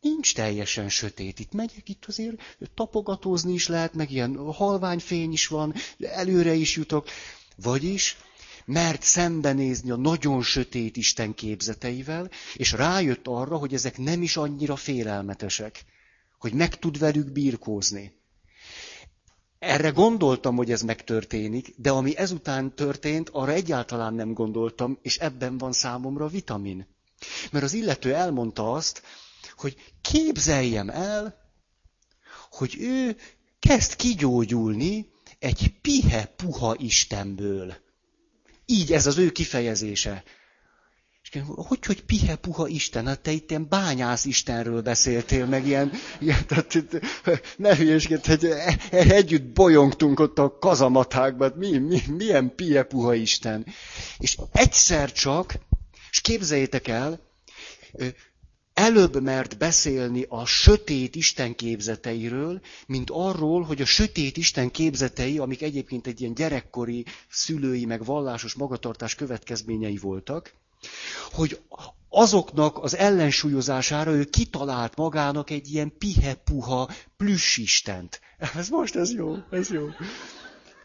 Nincs 0.00 0.34
teljesen 0.34 0.88
sötét. 0.88 1.38
Itt 1.38 1.52
megyek, 1.52 1.88
itt 1.88 2.04
azért 2.06 2.56
tapogatózni 2.74 3.52
is 3.52 3.68
lehet, 3.68 3.94
meg 3.94 4.10
ilyen 4.10 4.52
halványfény 4.52 5.32
is 5.32 5.46
van, 5.46 5.74
előre 5.98 6.54
is 6.54 6.76
jutok. 6.76 7.08
Vagyis, 7.56 8.16
mert 8.64 9.02
szembenézni 9.02 9.90
a 9.90 9.96
nagyon 9.96 10.42
sötét 10.42 10.96
Isten 10.96 11.34
képzeteivel, 11.34 12.30
és 12.54 12.72
rájött 12.72 13.26
arra, 13.26 13.56
hogy 13.56 13.74
ezek 13.74 13.98
nem 13.98 14.22
is 14.22 14.36
annyira 14.36 14.76
félelmetesek, 14.76 15.84
hogy 16.38 16.52
meg 16.52 16.78
tud 16.78 16.98
velük 16.98 17.32
birkózni. 17.32 18.12
Erre 19.66 19.88
gondoltam, 19.90 20.56
hogy 20.56 20.70
ez 20.70 20.82
megtörténik, 20.82 21.74
de 21.76 21.90
ami 21.90 22.16
ezután 22.16 22.74
történt, 22.74 23.28
arra 23.28 23.52
egyáltalán 23.52 24.14
nem 24.14 24.32
gondoltam, 24.32 24.98
és 25.02 25.18
ebben 25.18 25.58
van 25.58 25.72
számomra 25.72 26.26
vitamin. 26.26 26.86
Mert 27.50 27.64
az 27.64 27.72
illető 27.72 28.14
elmondta 28.14 28.72
azt, 28.72 29.02
hogy 29.56 29.76
képzeljem 30.00 30.88
el, 30.88 31.36
hogy 32.50 32.76
ő 32.80 33.16
kezd 33.58 33.96
kigyógyulni 33.96 35.08
egy 35.38 35.74
pihe-puha 35.80 36.74
Istenből. 36.78 37.74
Így 38.66 38.92
ez 38.92 39.06
az 39.06 39.18
ő 39.18 39.30
kifejezése. 39.30 40.22
Hogy, 41.44 41.84
hogy 41.86 42.04
pihe 42.04 42.36
puha 42.36 42.68
Isten? 42.68 43.06
Hát 43.06 43.20
te 43.20 43.30
itt 43.30 43.50
ilyen 43.50 43.68
bányász 43.68 44.24
Istenről 44.24 44.82
beszéltél, 44.82 45.46
meg 45.46 45.66
ilyen, 45.66 45.92
ilyen 46.20 46.46
tehát, 46.46 46.76
ne 47.56 47.76
hülyeskedj, 47.76 48.28
hogy 48.28 48.44
e, 48.44 48.78
e, 48.90 48.96
együtt 48.96 49.52
bolyongtunk 49.52 50.20
ott 50.20 50.38
a 50.38 50.58
kazamatákban, 50.58 51.52
mi, 51.56 51.78
mi, 51.78 52.02
milyen 52.16 52.54
pihe 52.54 52.82
puha 52.82 53.14
Isten. 53.14 53.66
És 54.18 54.38
egyszer 54.52 55.12
csak, 55.12 55.54
és 56.10 56.20
képzeljétek 56.20 56.88
el, 56.88 57.20
előbb 58.74 59.22
mert 59.22 59.58
beszélni 59.58 60.24
a 60.28 60.46
sötét 60.46 61.16
Isten 61.16 61.54
képzeteiről, 61.54 62.60
mint 62.86 63.10
arról, 63.10 63.62
hogy 63.62 63.80
a 63.80 63.84
sötét 63.84 64.36
Isten 64.36 64.70
képzetei, 64.70 65.38
amik 65.38 65.62
egyébként 65.62 66.06
egy 66.06 66.20
ilyen 66.20 66.34
gyerekkori 66.34 67.04
szülői 67.28 67.84
meg 67.84 68.04
vallásos 68.04 68.54
magatartás 68.54 69.14
következményei 69.14 69.96
voltak, 69.96 70.52
hogy 71.32 71.60
azoknak 72.08 72.78
az 72.82 72.96
ellensúlyozására 72.96 74.10
ő 74.10 74.24
kitalált 74.24 74.96
magának 74.96 75.50
egy 75.50 75.72
ilyen 75.72 75.92
pihe-puha 75.98 76.90
plüssistent. 77.16 78.20
Ez 78.56 78.68
most 78.68 78.96
ez 78.96 79.12
jó, 79.12 79.36
ez 79.50 79.70
jó. 79.70 79.88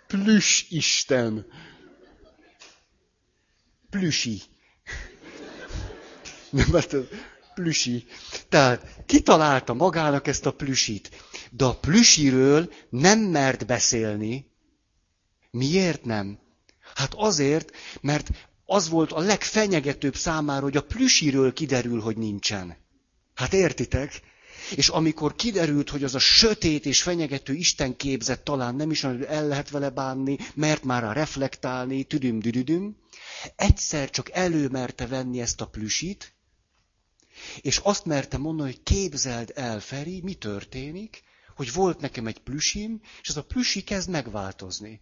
Plüssisten. 0.07 1.45
Plüsi. 3.89 4.41
Nem, 6.49 6.67
mert 6.71 6.95
plüsi. 7.53 8.05
Tehát 8.49 9.03
kitalálta 9.05 9.73
magának 9.73 10.27
ezt 10.27 10.45
a 10.45 10.53
plüsit. 10.53 11.09
De 11.51 11.65
a 11.65 11.75
plüsiről 11.75 12.73
nem 12.89 13.19
mert 13.19 13.65
beszélni. 13.65 14.45
Miért 15.51 16.05
nem? 16.05 16.39
Hát 16.95 17.13
azért, 17.15 17.71
mert 18.01 18.29
az 18.71 18.89
volt 18.89 19.11
a 19.11 19.19
legfenyegetőbb 19.19 20.15
számára, 20.15 20.61
hogy 20.61 20.77
a 20.77 20.83
plüsiről 20.83 21.53
kiderül, 21.53 22.01
hogy 22.01 22.17
nincsen. 22.17 22.77
Hát 23.33 23.53
értitek? 23.53 24.21
És 24.75 24.89
amikor 24.89 25.35
kiderült, 25.35 25.89
hogy 25.89 26.03
az 26.03 26.15
a 26.15 26.19
sötét 26.19 26.85
és 26.85 27.01
fenyegető 27.01 27.53
Isten 27.53 27.95
képzet 27.95 28.43
talán 28.43 28.75
nem 28.75 28.91
is 28.91 29.03
el 29.03 29.47
lehet 29.47 29.69
vele 29.69 29.89
bánni, 29.89 30.37
mert 30.53 30.83
már 30.83 31.03
a 31.03 31.11
reflektálni, 31.11 32.03
tüdüm 32.03 32.39
düdüdüm, 32.39 32.95
egyszer 33.55 34.09
csak 34.09 34.31
előmerte 34.31 35.07
venni 35.07 35.41
ezt 35.41 35.61
a 35.61 35.67
plüsit, 35.67 36.33
és 37.61 37.77
azt 37.77 38.05
merte 38.05 38.37
mondani, 38.37 38.69
hogy 38.69 38.83
képzeld 38.83 39.51
el, 39.55 39.79
Feri, 39.79 40.21
mi 40.23 40.33
történik, 40.33 41.23
hogy 41.55 41.73
volt 41.73 41.99
nekem 41.99 42.27
egy 42.27 42.39
plüsim, 42.39 43.01
és 43.21 43.29
ez 43.29 43.37
a 43.37 43.43
plüsi 43.43 43.81
kezd 43.83 44.09
megváltozni. 44.09 45.01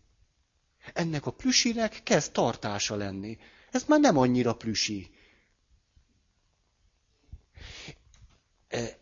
Ennek 0.93 1.25
a 1.25 1.31
plüsinek 1.31 2.03
kezd 2.03 2.31
tartása 2.31 2.95
lenni. 2.95 3.37
Ez 3.71 3.83
már 3.87 3.99
nem 3.99 4.17
annyira 4.17 4.55
plüsi. 4.55 5.09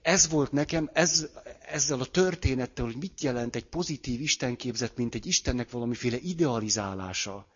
Ez 0.02 0.30
volt 0.30 0.52
nekem, 0.52 0.90
ez, 0.94 1.28
ezzel 1.62 2.00
a 2.00 2.06
történettel, 2.06 2.86
hogy 2.86 2.96
mit 2.96 3.22
jelent 3.22 3.56
egy 3.56 3.66
pozitív 3.66 4.22
istenképzet, 4.22 4.98
mint 4.98 5.16
egy 5.16 5.26
Istennek 5.26 5.72
valamiféle 5.72 6.18
idealizálása. 6.18 7.48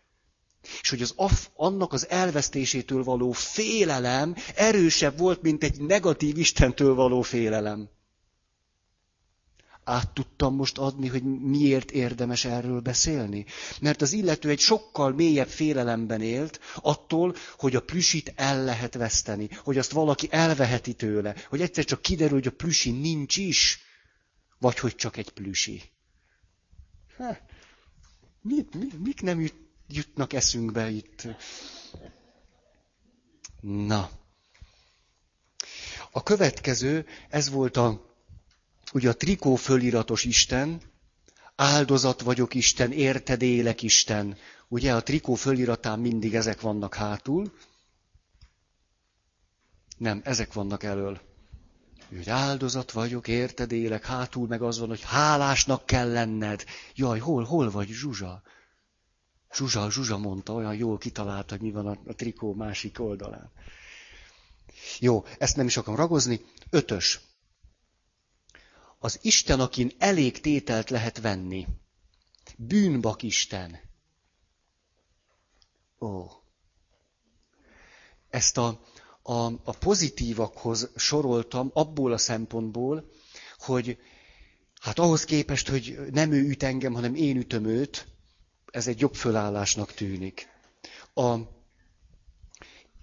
És 0.82 0.90
hogy 0.90 1.02
az 1.02 1.14
af, 1.16 1.50
annak 1.56 1.94
az 1.94 2.10
elvesztésétől 2.10 3.04
való 3.04 3.32
félelem 3.32 4.36
erősebb 4.56 5.18
volt, 5.18 5.42
mint 5.42 5.64
egy 5.64 5.82
negatív 5.82 6.38
Istentől 6.38 6.96
való 6.96 7.22
félelem 7.22 7.90
át 9.84 10.10
tudtam 10.14 10.56
most 10.56 10.78
adni, 10.78 11.08
hogy 11.08 11.24
miért 11.40 11.92
érdemes 11.92 12.46
erről 12.46 12.80
beszélni. 12.80 13.46
Mert 13.82 14.02
az 14.02 14.12
illető 14.14 14.50
egy 14.50 14.60
sokkal 14.60 15.12
mélyebb 15.14 15.48
félelemben 15.48 16.22
élt 16.22 16.60
attól, 16.76 17.36
hogy 17.58 17.76
a 17.76 17.82
plüsit 17.84 18.34
el 18.36 18.64
lehet 18.64 18.94
veszteni, 18.94 19.50
hogy 19.64 19.78
azt 19.78 19.92
valaki 19.92 20.28
elveheti 20.32 20.94
tőle, 20.94 21.36
hogy 21.50 21.62
egyszer 21.62 21.86
csak 21.86 22.02
kiderül, 22.02 22.38
hogy 22.38 22.48
a 22.48 22.52
plüsi 22.52 22.92
nincs 22.92 23.38
is, 23.38 23.80
vagy 24.60 24.80
hogy 24.80 24.96
csak 24.96 25.18
egy 25.18 25.30
plüsi. 25.30 25.82
Ha, 27.18 27.38
mit, 28.42 28.76
mit, 28.76 29.00
mik 29.04 29.22
nem 29.22 29.42
jut, 29.42 29.56
jutnak 29.88 30.34
eszünkbe 30.34 30.90
itt? 30.90 31.28
Na. 33.62 34.10
A 36.12 36.24
következő, 36.24 37.06
ez 37.30 37.50
volt 37.50 37.78
a 37.78 38.11
ugye 38.94 39.10
a 39.10 39.16
trikó 39.16 39.56
föliratos 39.56 40.24
Isten, 40.24 40.82
áldozat 41.56 42.22
vagyok 42.22 42.54
Isten, 42.54 42.92
érted 42.92 43.42
élek 43.42 43.82
Isten. 43.82 44.38
Ugye 44.68 44.94
a 44.94 45.04
trikó 45.04 45.34
föliratán 45.34 46.00
mindig 46.00 46.36
ezek 46.36 46.62
vannak 46.62 46.94
hátul. 46.94 47.54
Nem, 49.98 50.22
ezek 50.24 50.54
vannak 50.54 50.84
elől. 50.84 51.22
Hogy 52.10 52.30
áldozat 52.30 52.92
vagyok, 52.92 53.28
érted 53.28 53.72
élek, 53.72 54.06
hátul 54.06 54.48
meg 54.48 54.62
az 54.62 54.80
van, 54.80 54.88
hogy 54.88 55.02
hálásnak 55.04 55.86
kell 55.86 56.12
lenned. 56.12 56.64
Jaj, 56.96 57.20
hol, 57.20 57.44
hol 57.44 57.72
vagy, 57.72 57.88
Zsuzsa? 57.88 58.42
Zsuzsa, 59.54 59.92
Zsuzsa 59.92 60.18
mondta, 60.18 60.54
olyan 60.54 60.76
jól 60.76 60.98
kitalálta, 60.98 61.56
hogy 61.56 61.64
mi 61.64 61.72
van 61.72 61.88
a, 61.88 61.98
a 62.06 62.14
trikó 62.14 62.54
másik 62.54 63.00
oldalán. 63.00 63.52
Jó, 65.00 65.26
ezt 65.38 65.56
nem 65.56 65.66
is 65.66 65.78
akarom 65.78 66.00
ragozni. 66.00 66.42
Ötös 66.70 67.20
az 69.04 69.20
Isten, 69.22 69.60
akin 69.60 69.92
elég 69.98 70.42
tételt 70.42 70.90
lehet 70.90 71.22
venni. 71.22 71.68
Bűnbak 72.58 73.24
Isten. 73.24 73.80
Ó. 76.00 76.26
Ezt 78.30 78.58
a, 78.58 78.82
a, 79.22 79.46
a 79.46 79.72
pozitívakhoz 79.80 80.90
soroltam 80.96 81.70
abból 81.74 82.12
a 82.12 82.18
szempontból, 82.18 83.10
hogy 83.58 83.98
hát 84.82 85.00
ahhoz 85.00 85.24
képest, 85.24 85.70
hogy 85.70 85.98
nem 86.12 86.32
ő 86.32 86.48
üt 86.48 86.64
engem, 86.64 86.94
hanem 86.94 87.16
én 87.16 87.38
ütöm 87.38 87.66
őt, 87.66 88.08
ez 88.72 88.88
egy 88.88 89.00
jobb 89.00 89.16
fölállásnak 89.16 89.94
tűnik. 89.94 90.48
A, 91.14 91.36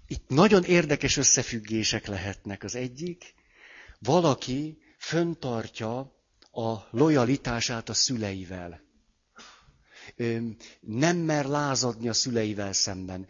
itt 0.07 0.27
nagyon 0.27 0.63
érdekes 0.63 1.17
összefüggések 1.17 2.07
lehetnek. 2.07 2.63
Az 2.63 2.75
egyik, 2.75 3.33
valaki 3.99 4.77
föntartja 4.99 5.97
a 6.51 6.75
lojalitását 6.91 7.89
a 7.89 7.93
szüleivel 7.93 8.87
nem 10.79 11.17
mer 11.17 11.45
lázadni 11.45 12.09
a 12.09 12.13
szüleivel 12.13 12.73
szemben. 12.73 13.27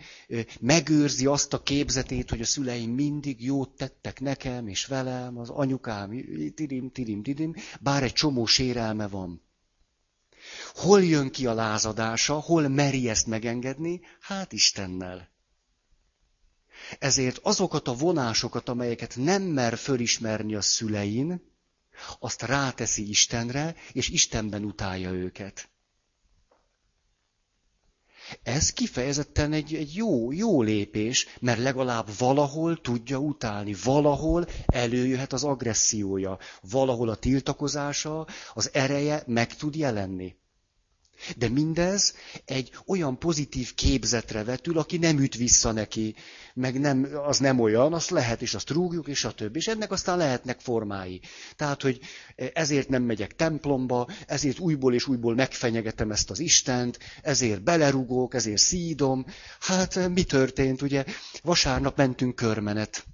Megőrzi 0.60 1.26
azt 1.26 1.54
a 1.54 1.64
képzetét, 1.64 2.30
hogy 2.30 2.42
a 2.42 2.46
szüleim 2.46 2.92
mindig 2.92 3.44
jót 3.44 3.70
tettek 3.70 4.20
nekem 4.20 4.68
és 4.68 4.86
velem, 4.86 5.38
az 5.38 5.50
anyukám, 5.50 6.10
tidim, 6.56 6.92
tidim, 6.92 7.24
tidim, 7.24 7.56
bár 7.80 8.04
egy 8.04 8.14
csomó 8.14 8.46
sérelme 8.46 9.08
van. 9.08 9.42
Hol 10.74 11.04
jön 11.04 11.32
ki 11.32 11.46
a 11.46 11.54
lázadása, 11.54 12.34
hol 12.34 12.68
meri 12.68 13.10
ezt 13.10 13.28
megengedni? 13.28 14.02
Hát 14.20 14.54
Istennel. 14.54 15.30
Ezért 17.00 17.40
azokat 17.44 17.88
a 17.88 17.96
vonásokat, 17.96 18.70
amelyeket 18.70 19.16
nem 19.16 19.42
mer 19.42 19.78
fölismerni 19.78 20.56
a 20.56 20.62
szülein, 20.62 21.49
azt 22.20 22.42
ráteszi 22.42 23.10
Istenre, 23.10 23.76
és 23.92 24.10
Istenben 24.10 24.64
utálja 24.64 25.12
őket. 25.12 25.70
Ez 28.44 28.74
kifejezetten 28.74 29.54
egy, 29.54 29.76
egy 29.76 29.96
jó, 29.96 30.32
jó 30.32 30.62
lépés, 30.62 31.28
mert 31.40 31.60
legalább 31.60 32.08
valahol 32.18 32.82
tudja 32.82 33.18
utálni, 33.18 33.76
valahol 33.84 34.48
előjöhet 34.66 35.34
az 35.34 35.44
agressziója, 35.44 36.38
valahol 36.62 37.10
a 37.10 37.16
tiltakozása, 37.16 38.28
az 38.54 38.70
ereje 38.74 39.24
meg 39.26 39.56
tud 39.56 39.76
jelenni. 39.76 40.36
De 41.38 41.50
mindez 41.50 42.14
egy 42.46 42.72
olyan 42.86 43.20
pozitív 43.20 43.74
képzetre 43.74 44.44
vetül, 44.44 44.78
aki 44.78 44.98
nem 44.98 45.20
üt 45.20 45.36
vissza 45.36 45.72
neki, 45.72 46.16
meg 46.54 46.80
nem, 46.80 47.08
az 47.26 47.38
nem 47.38 47.60
olyan, 47.60 47.94
azt 47.94 48.10
lehet, 48.10 48.42
és 48.42 48.54
azt 48.54 48.70
rúgjuk, 48.70 49.08
és 49.08 49.24
a 49.24 49.32
többi. 49.32 49.58
És 49.58 49.68
ennek 49.68 49.92
aztán 49.92 50.18
lehetnek 50.18 50.60
formái. 50.60 51.22
Tehát, 51.56 51.82
hogy 51.82 52.00
ezért 52.54 52.90
nem 52.90 53.04
megyek 53.04 53.36
templomba, 53.36 54.08
ezért 54.28 54.60
újból 54.60 54.94
és 54.94 55.08
újból 55.08 55.36
megfenyegetem 55.36 56.12
ezt 56.12 56.30
az 56.30 56.40
Istent, 56.40 57.00
ezért 57.22 57.64
belerugok, 57.64 58.34
ezért 58.34 58.58
szídom. 58.62 59.26
Hát 59.60 60.10
mi 60.10 60.24
történt, 60.24 60.82
ugye? 60.82 61.06
Vasárnap 61.44 61.98
mentünk 61.98 62.36
körmenet. 62.36 63.06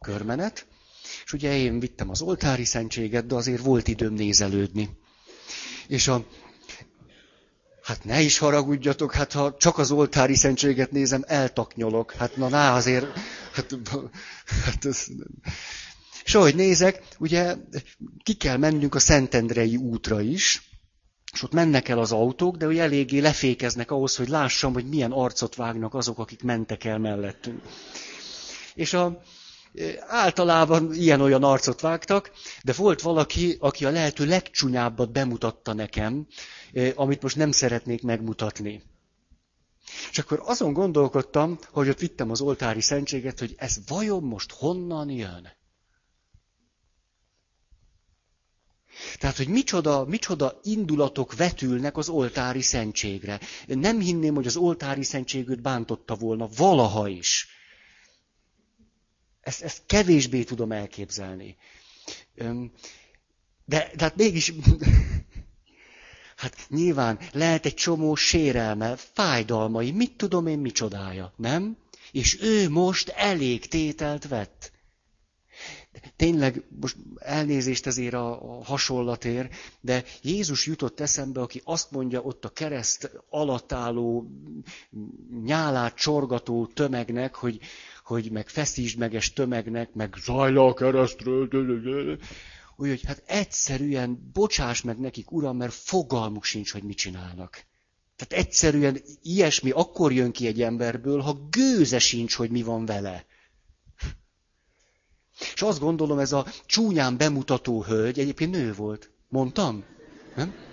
Körmenet? 0.00 0.66
És 1.24 1.32
ugye 1.32 1.56
én 1.56 1.80
vittem 1.80 2.10
az 2.10 2.20
oltári 2.20 2.64
szentséget, 2.64 3.26
de 3.26 3.34
azért 3.34 3.62
volt 3.62 3.88
időm 3.88 4.12
nézelődni. 4.12 4.98
És 5.86 6.08
a, 6.08 6.26
Hát 7.82 8.04
ne 8.04 8.20
is 8.20 8.38
haragudjatok, 8.38 9.14
hát 9.14 9.32
ha 9.32 9.54
csak 9.58 9.78
az 9.78 9.90
oltári 9.90 10.34
szentséget 10.34 10.90
nézem, 10.90 11.24
eltaknyolok. 11.26 12.12
Hát 12.12 12.36
na, 12.36 12.48
na 12.48 12.74
azért, 12.74 13.06
hát, 13.52 13.78
hát 14.64 14.84
ez... 14.84 15.06
És 16.24 16.34
ahogy 16.34 16.54
nézek, 16.54 17.02
ugye 17.18 17.56
ki 18.22 18.34
kell 18.34 18.56
mennünk 18.56 18.94
a 18.94 18.98
Szentendrei 18.98 19.76
útra 19.76 20.20
is, 20.20 20.62
és 21.32 21.42
ott 21.42 21.52
mennek 21.52 21.88
el 21.88 21.98
az 21.98 22.12
autók, 22.12 22.56
de 22.56 22.66
ugye 22.66 22.82
eléggé 22.82 23.18
lefékeznek 23.18 23.90
ahhoz, 23.90 24.16
hogy 24.16 24.28
lássam, 24.28 24.72
hogy 24.72 24.88
milyen 24.88 25.12
arcot 25.12 25.54
vágnak 25.54 25.94
azok, 25.94 26.18
akik 26.18 26.42
mentek 26.42 26.84
el 26.84 26.98
mellettünk. 26.98 27.62
És 28.74 28.92
a, 28.92 29.22
általában 30.06 30.94
ilyen-olyan 30.94 31.44
arcot 31.44 31.80
vágtak, 31.80 32.30
de 32.62 32.72
volt 32.72 33.00
valaki, 33.00 33.56
aki 33.60 33.84
a 33.84 33.90
lehető 33.90 34.26
legcsúnyábbat 34.26 35.12
bemutatta 35.12 35.72
nekem, 35.72 36.26
amit 36.94 37.22
most 37.22 37.36
nem 37.36 37.50
szeretnék 37.50 38.02
megmutatni. 38.02 38.82
És 40.10 40.18
akkor 40.18 40.42
azon 40.44 40.72
gondolkodtam, 40.72 41.58
hogy 41.70 41.88
ott 41.88 41.98
vittem 41.98 42.30
az 42.30 42.40
oltári 42.40 42.80
szentséget, 42.80 43.38
hogy 43.38 43.54
ez 43.58 43.76
vajon 43.86 44.22
most 44.22 44.52
honnan 44.52 45.10
jön? 45.10 45.48
Tehát, 49.18 49.36
hogy 49.36 49.48
micsoda, 49.48 50.04
micsoda 50.04 50.58
indulatok 50.62 51.36
vetülnek 51.36 51.96
az 51.96 52.08
oltári 52.08 52.62
szentségre. 52.62 53.40
Nem 53.66 54.00
hinném, 54.00 54.34
hogy 54.34 54.46
az 54.46 54.56
oltári 54.56 55.02
szentségűt 55.02 55.62
bántotta 55.62 56.14
volna 56.14 56.48
valaha 56.56 57.08
is. 57.08 57.48
Ezt, 59.40 59.62
ezt 59.62 59.82
kevésbé 59.86 60.44
tudom 60.44 60.72
elképzelni. 60.72 61.56
De, 62.34 63.90
de 63.94 63.98
hát 63.98 64.16
mégis 64.16 64.52
Hát 66.40 66.56
nyilván 66.68 67.18
lehet 67.32 67.66
egy 67.66 67.74
csomó 67.74 68.14
sérelme, 68.14 68.96
fájdalmai, 68.96 69.90
mit 69.90 70.16
tudom 70.16 70.46
én 70.46 70.58
micsodája, 70.58 71.32
nem? 71.36 71.76
És 72.12 72.42
ő 72.42 72.68
most 72.68 73.08
elég 73.08 73.68
tételt 73.68 74.28
vett. 74.28 74.72
Tényleg, 76.16 76.64
most 76.80 76.96
elnézést 77.16 77.86
ezért 77.86 78.14
a, 78.14 78.58
a 78.58 78.64
hasonlatér, 78.64 79.48
de 79.80 80.04
Jézus 80.22 80.66
jutott 80.66 81.00
eszembe, 81.00 81.40
aki 81.40 81.60
azt 81.64 81.90
mondja 81.90 82.20
ott 82.20 82.44
a 82.44 82.48
kereszt 82.48 83.10
alatt 83.30 83.72
álló, 83.72 84.30
nyálát 85.44 85.94
csorgató 85.94 86.66
tömegnek, 86.66 87.34
hogy, 87.34 87.58
hogy 88.10 88.30
meg 88.30 88.46
meges 88.98 89.32
tömegnek, 89.32 89.94
meg 89.94 90.14
zajla 90.24 90.66
a 90.66 90.74
keresztről, 90.74 91.48
Úgyhogy 92.76 93.02
hát 93.04 93.22
egyszerűen 93.26 94.30
bocsáss 94.32 94.82
meg 94.82 94.98
nekik, 94.98 95.30
uram, 95.30 95.56
mert 95.56 95.72
fogalmuk 95.72 96.44
sincs, 96.44 96.72
hogy 96.72 96.82
mit 96.82 96.96
csinálnak. 96.96 97.64
Tehát 98.16 98.44
egyszerűen 98.44 99.00
ilyesmi 99.22 99.70
akkor 99.70 100.12
jön 100.12 100.32
ki 100.32 100.46
egy 100.46 100.62
emberből, 100.62 101.20
ha 101.20 101.48
gőze 101.50 101.98
sincs, 101.98 102.34
hogy 102.34 102.50
mi 102.50 102.62
van 102.62 102.86
vele. 102.86 103.26
És 105.54 105.62
azt 105.62 105.80
gondolom, 105.80 106.18
ez 106.18 106.32
a 106.32 106.46
csúnyán 106.66 107.16
bemutató 107.16 107.82
hölgy 107.82 108.18
egyébként 108.18 108.50
nő 108.50 108.72
volt. 108.72 109.10
Mondtam? 109.28 109.84
Nem? 110.36 110.69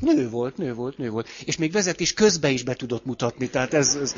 Nő 0.00 0.28
volt, 0.28 0.56
nő 0.56 0.74
volt, 0.74 0.98
nő 0.98 1.10
volt. 1.10 1.28
És 1.44 1.56
még 1.56 1.72
vezetés 1.72 2.12
közben 2.12 2.50
is 2.52 2.62
be 2.62 2.74
tudott 2.74 3.04
mutatni. 3.04 3.48
Tehát 3.48 3.74
ez, 3.74 3.94
ez 3.94 4.14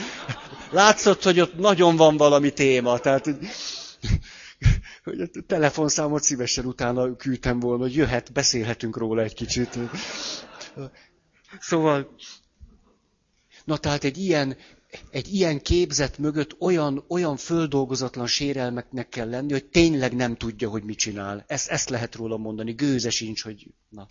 látszott, 0.70 1.22
hogy 1.22 1.40
ott 1.40 1.56
nagyon 1.58 1.96
van 1.96 2.16
valami 2.16 2.52
téma. 2.52 2.98
Tehát 2.98 3.28
hogy 5.04 5.20
a 5.20 5.28
telefonszámot 5.46 6.22
szívesen 6.22 6.64
utána 6.64 7.16
küldtem 7.16 7.60
volna, 7.60 7.82
hogy 7.82 7.94
jöhet, 7.94 8.32
beszélhetünk 8.32 8.96
róla 8.96 9.22
egy 9.22 9.34
kicsit. 9.34 9.78
Szóval, 11.60 12.14
na 13.64 13.76
tehát 13.76 14.04
egy 14.04 14.18
ilyen, 14.18 14.56
egy 15.10 15.34
ilyen 15.34 15.60
képzet 15.60 16.18
mögött 16.18 16.56
olyan, 16.60 17.04
olyan 17.08 17.36
földolgozatlan 17.36 18.26
sérelmeknek 18.26 19.08
kell 19.08 19.28
lenni, 19.28 19.52
hogy 19.52 19.66
tényleg 19.66 20.14
nem 20.14 20.36
tudja, 20.36 20.68
hogy 20.68 20.82
mit 20.82 20.98
csinál. 20.98 21.44
Ezt, 21.46 21.68
ezt 21.68 21.88
lehet 21.88 22.14
róla 22.14 22.36
mondani, 22.36 22.72
gőze 22.72 23.10
sincs, 23.10 23.42
hogy... 23.42 23.66
Na. 23.88 24.08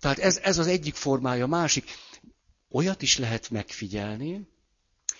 Tehát 0.00 0.18
ez, 0.18 0.38
ez 0.42 0.58
az 0.58 0.66
egyik 0.66 0.94
formája. 0.94 1.46
Másik, 1.46 1.84
olyat 2.70 3.02
is 3.02 3.18
lehet 3.18 3.50
megfigyelni, 3.50 4.48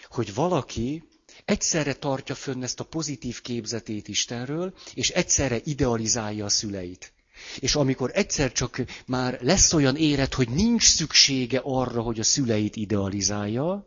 hogy 0.09 0.35
valaki 0.35 1.03
egyszerre 1.45 1.95
tartja 1.95 2.35
fönn 2.35 2.63
ezt 2.63 2.81
a 2.81 2.85
pozitív 2.85 3.41
képzetét 3.41 4.09
Istenről, 4.09 4.75
és 4.95 5.11
egyszerre 5.11 5.61
idealizálja 5.65 6.45
a 6.45 6.49
szüleit. 6.49 7.13
És 7.59 7.75
amikor 7.75 8.11
egyszer 8.15 8.53
csak 8.53 8.81
már 9.07 9.39
lesz 9.41 9.73
olyan 9.73 9.97
élet, 9.97 10.35
hogy 10.35 10.49
nincs 10.49 10.89
szüksége 10.89 11.61
arra, 11.65 12.03
hogy 12.03 12.19
a 12.21 12.23
szüleit 12.25 12.77
idealizálja, 12.77 13.87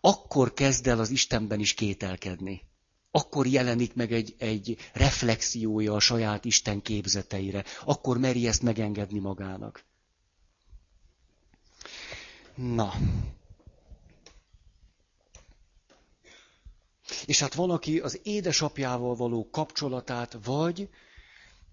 akkor 0.00 0.54
kezd 0.54 0.86
el 0.86 1.00
az 1.00 1.10
Istenben 1.10 1.60
is 1.60 1.74
kételkedni. 1.74 2.62
Akkor 3.10 3.46
jelenik 3.46 3.94
meg 3.94 4.12
egy, 4.12 4.34
egy 4.38 4.76
reflexiója 4.92 5.94
a 5.94 6.00
saját 6.00 6.44
Isten 6.44 6.82
képzeteire. 6.82 7.64
Akkor 7.84 8.18
meri 8.18 8.46
ezt 8.46 8.62
megengedni 8.62 9.18
magának. 9.18 9.84
Na, 12.54 12.92
És 17.26 17.40
hát 17.40 17.54
van, 17.54 17.70
aki 17.70 17.98
az 17.98 18.20
édesapjával 18.22 19.14
való 19.14 19.48
kapcsolatát, 19.50 20.38
vagy 20.44 20.88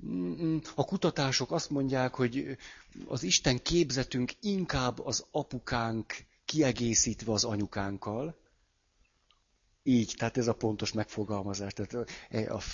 mm, 0.06 0.58
a 0.76 0.86
kutatások 0.86 1.52
azt 1.52 1.70
mondják, 1.70 2.16
hogy 2.16 2.58
az 3.08 3.24
Isten 3.24 3.62
képzetünk 3.62 4.32
inkább 4.42 5.06
az 5.06 5.26
apukánk 5.32 6.14
kiegészítve 6.46 7.32
az 7.32 7.44
anyukánkkal. 7.44 8.38
Így, 9.84 10.14
tehát 10.18 10.38
ez 10.38 10.48
a 10.48 10.54
pontos 10.54 10.92
megfogalmazás. 10.92 11.74
Tehát 11.74 12.10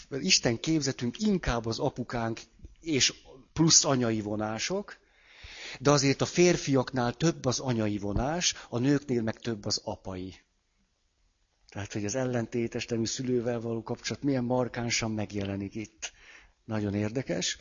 az 0.10 0.20
Isten 0.20 0.60
képzetünk 0.60 1.20
inkább 1.20 1.66
az 1.66 1.80
apukánk 1.80 2.40
és 2.80 3.14
plusz 3.54 3.86
anyai 3.86 4.22
vonások, 4.22 4.98
de 5.80 5.92
azért 5.92 6.22
a 6.22 6.26
férfiaknál 6.26 7.14
több 7.14 7.46
az 7.46 7.60
anyai 7.60 7.98
vonás, 7.98 8.54
a 8.70 8.78
nőknél 8.78 9.22
meg 9.22 9.40
több 9.40 9.66
az 9.66 9.82
apai. 9.84 10.36
Tehát, 11.70 11.94
hogy 11.94 12.06
az 12.06 12.16
ellentétes 12.16 12.86
nemű 12.86 13.06
szülővel 13.06 13.60
való 13.60 13.84
kapcsolat 13.84 14.24
milyen 14.24 14.44
markánsan 14.44 15.12
megjelenik 15.12 15.76
itt. 15.76 16.12
Nagyon 16.66 16.94
érdekes. 16.94 17.58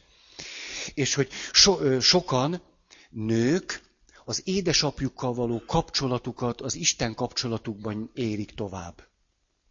És 0.95 1.15
hogy 1.15 1.29
so, 1.53 2.01
sokan, 2.01 2.63
nők, 3.11 3.83
az 4.25 4.43
édesapjukkal 4.45 5.35
való 5.35 5.63
kapcsolatukat 5.67 6.61
az 6.61 6.75
Isten 6.75 7.15
kapcsolatukban 7.15 8.11
érik 8.15 8.55
tovább. 8.55 9.07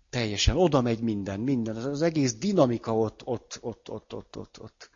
Teljesen. 0.09 0.57
Oda 0.57 0.81
megy 0.81 0.99
minden, 0.99 1.39
minden. 1.39 1.75
Az 1.75 2.01
egész 2.01 2.33
dinamika 2.33 2.97
ott, 2.97 3.21
ott, 3.25 3.57
ott, 3.61 3.89
ott, 3.89 4.13
ott, 4.13 4.59
ott. 4.59 4.89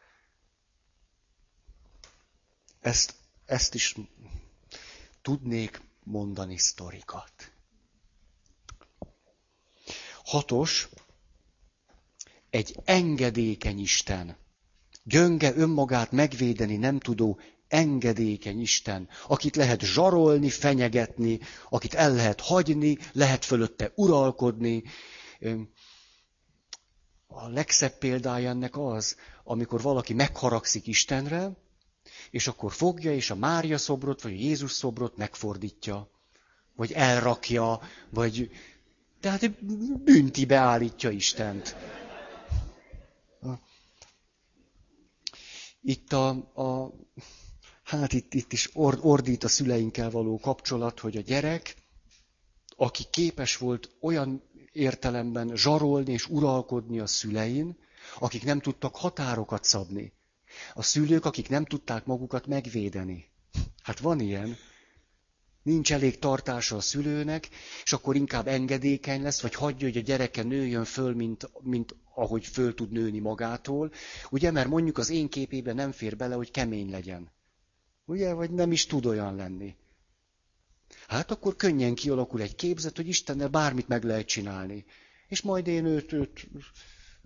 Ezt, 2.79 3.13
ezt 3.47 3.73
is 3.73 3.95
tudnék 5.21 5.81
mondani 6.03 6.57
sztorikat. 6.57 7.51
Hatos, 10.23 10.89
egy 12.49 12.79
engedékeny 12.83 13.79
Isten. 13.79 14.37
Gyönge 15.03 15.55
önmagát 15.55 16.11
megvédeni 16.11 16.77
nem 16.77 16.99
tudó 16.99 17.39
engedékeny 17.67 18.61
Isten, 18.61 19.09
akit 19.27 19.55
lehet 19.55 19.81
zsarolni, 19.81 20.49
fenyegetni, 20.49 21.39
akit 21.69 21.93
el 21.93 22.13
lehet 22.13 22.41
hagyni, 22.41 22.97
lehet 23.11 23.45
fölötte 23.45 23.91
uralkodni. 23.95 24.83
A 27.27 27.47
legszebb 27.47 27.97
példája 27.97 28.49
ennek 28.49 28.77
az, 28.77 29.15
amikor 29.43 29.81
valaki 29.81 30.13
megharagszik 30.13 30.87
Istenre, 30.87 31.51
és 32.31 32.47
akkor 32.47 32.71
fogja, 32.71 33.13
és 33.13 33.29
a 33.29 33.35
Mária 33.35 33.77
szobrot, 33.77 34.21
vagy 34.21 34.31
a 34.31 34.35
Jézus 34.35 34.71
szobrot 34.71 35.17
megfordítja, 35.17 36.09
vagy 36.75 36.91
elrakja, 36.91 37.79
vagy 38.09 38.51
tehát 39.19 39.63
bünti 40.03 40.53
állítja 40.53 41.09
Istent. 41.09 41.75
Itt 45.81 46.13
a, 46.13 46.29
a 46.53 46.93
hát 47.83 48.13
itt, 48.13 48.33
itt 48.33 48.53
is 48.53 48.69
ordít 48.73 49.43
a 49.43 49.47
szüleinkkel 49.47 50.09
való 50.09 50.39
kapcsolat, 50.39 50.99
hogy 50.99 51.17
a 51.17 51.21
gyerek, 51.21 51.75
aki 52.75 53.03
képes 53.11 53.57
volt 53.57 53.89
olyan 54.01 54.43
értelemben 54.71 55.55
zsarolni 55.55 56.11
és 56.11 56.29
uralkodni 56.29 56.99
a 56.99 57.07
szülein, 57.07 57.77
akik 58.19 58.43
nem 58.43 58.59
tudtak 58.59 58.95
határokat 58.95 59.63
szabni. 59.63 60.13
A 60.73 60.83
szülők, 60.83 61.25
akik 61.25 61.49
nem 61.49 61.65
tudták 61.65 62.05
magukat 62.05 62.47
megvédeni. 62.47 63.25
Hát 63.83 63.99
van 63.99 64.19
ilyen. 64.19 64.57
Nincs 65.63 65.93
elég 65.93 66.19
tartása 66.19 66.75
a 66.75 66.81
szülőnek, 66.81 67.49
és 67.83 67.93
akkor 67.93 68.15
inkább 68.15 68.47
engedékeny 68.47 69.21
lesz, 69.21 69.41
vagy 69.41 69.53
hagyja, 69.53 69.87
hogy 69.87 69.97
a 69.97 70.01
gyereke 70.01 70.43
nőjön 70.43 70.85
föl, 70.85 71.13
mint, 71.13 71.49
mint 71.61 71.95
ahogy 72.15 72.45
föl 72.45 72.73
tud 72.73 72.91
nőni 72.91 73.19
magától. 73.19 73.91
Ugye, 74.29 74.51
mert 74.51 74.67
mondjuk 74.67 74.97
az 74.97 75.09
én 75.09 75.29
képében 75.29 75.75
nem 75.75 75.91
fér 75.91 76.17
bele, 76.17 76.35
hogy 76.35 76.51
kemény 76.51 76.89
legyen. 76.89 77.31
Ugye, 78.05 78.33
vagy 78.33 78.51
nem 78.51 78.71
is 78.71 78.85
tud 78.85 79.05
olyan 79.05 79.35
lenni. 79.35 79.75
Hát 81.07 81.31
akkor 81.31 81.55
könnyen 81.55 81.95
kialakul 81.95 82.41
egy 82.41 82.55
képzet, 82.55 82.95
hogy 82.95 83.07
Istennel 83.07 83.47
bármit 83.47 83.87
meg 83.87 84.03
lehet 84.03 84.27
csinálni. 84.27 84.85
És 85.27 85.41
majd 85.41 85.67
én 85.67 85.85
őt, 85.85 86.13
őt 86.13 86.47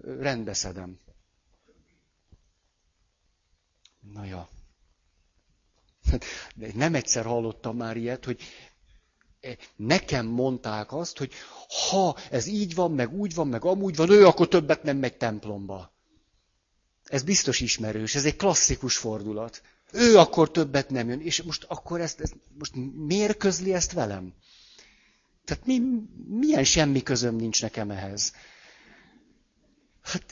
rendbeszedem. 0.01 0.97
Na 4.13 4.25
ja. 4.25 4.49
Nem 6.73 6.95
egyszer 6.95 7.25
hallottam 7.25 7.77
már 7.77 7.97
ilyet, 7.97 8.25
hogy 8.25 8.41
nekem 9.75 10.25
mondták 10.25 10.93
azt, 10.93 11.17
hogy 11.17 11.33
ha 11.89 12.17
ez 12.31 12.45
így 12.45 12.75
van, 12.75 12.91
meg 12.91 13.13
úgy 13.13 13.33
van, 13.33 13.47
meg 13.47 13.65
amúgy 13.65 13.95
van, 13.95 14.09
ő 14.09 14.25
akkor 14.25 14.47
többet 14.47 14.83
nem 14.83 14.97
megy 14.97 15.17
templomba. 15.17 15.93
Ez 17.03 17.23
biztos 17.23 17.59
ismerős, 17.59 18.15
ez 18.15 18.25
egy 18.25 18.35
klasszikus 18.35 18.97
fordulat. 18.97 19.61
Ő 19.91 20.17
akkor 20.17 20.51
többet 20.51 20.89
nem 20.89 21.09
jön. 21.09 21.21
És 21.21 21.41
most 21.41 21.63
akkor 21.63 22.01
ezt, 22.01 22.19
ezt 22.19 22.35
most 22.57 22.73
miért 22.95 23.37
közli 23.37 23.73
ezt 23.73 23.91
velem? 23.91 24.33
Tehát 25.45 25.65
mi, 25.65 25.81
milyen 26.27 26.63
semmi 26.63 27.03
közöm 27.03 27.35
nincs 27.35 27.61
nekem 27.61 27.91
ehhez? 27.91 28.33
Hát, 30.03 30.23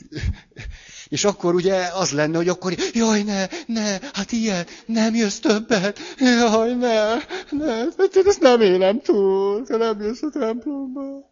és 1.08 1.24
akkor 1.24 1.54
ugye 1.54 1.88
az 1.94 2.10
lenne, 2.10 2.36
hogy 2.36 2.48
akkor, 2.48 2.74
jaj, 2.92 3.22
ne, 3.22 3.46
ne, 3.66 3.98
hát 4.12 4.32
ilyen, 4.32 4.66
nem 4.86 5.14
jössz 5.14 5.38
többet, 5.38 5.98
jaj, 6.18 6.74
ne, 6.74 7.14
ne, 7.50 7.74
hát 7.74 8.16
ezt 8.24 8.40
nem 8.40 8.60
élem 8.60 9.00
túl, 9.00 9.66
te 9.66 9.76
nem 9.76 10.00
jössz 10.00 10.22
a 10.22 10.30
templomba. 10.30 11.30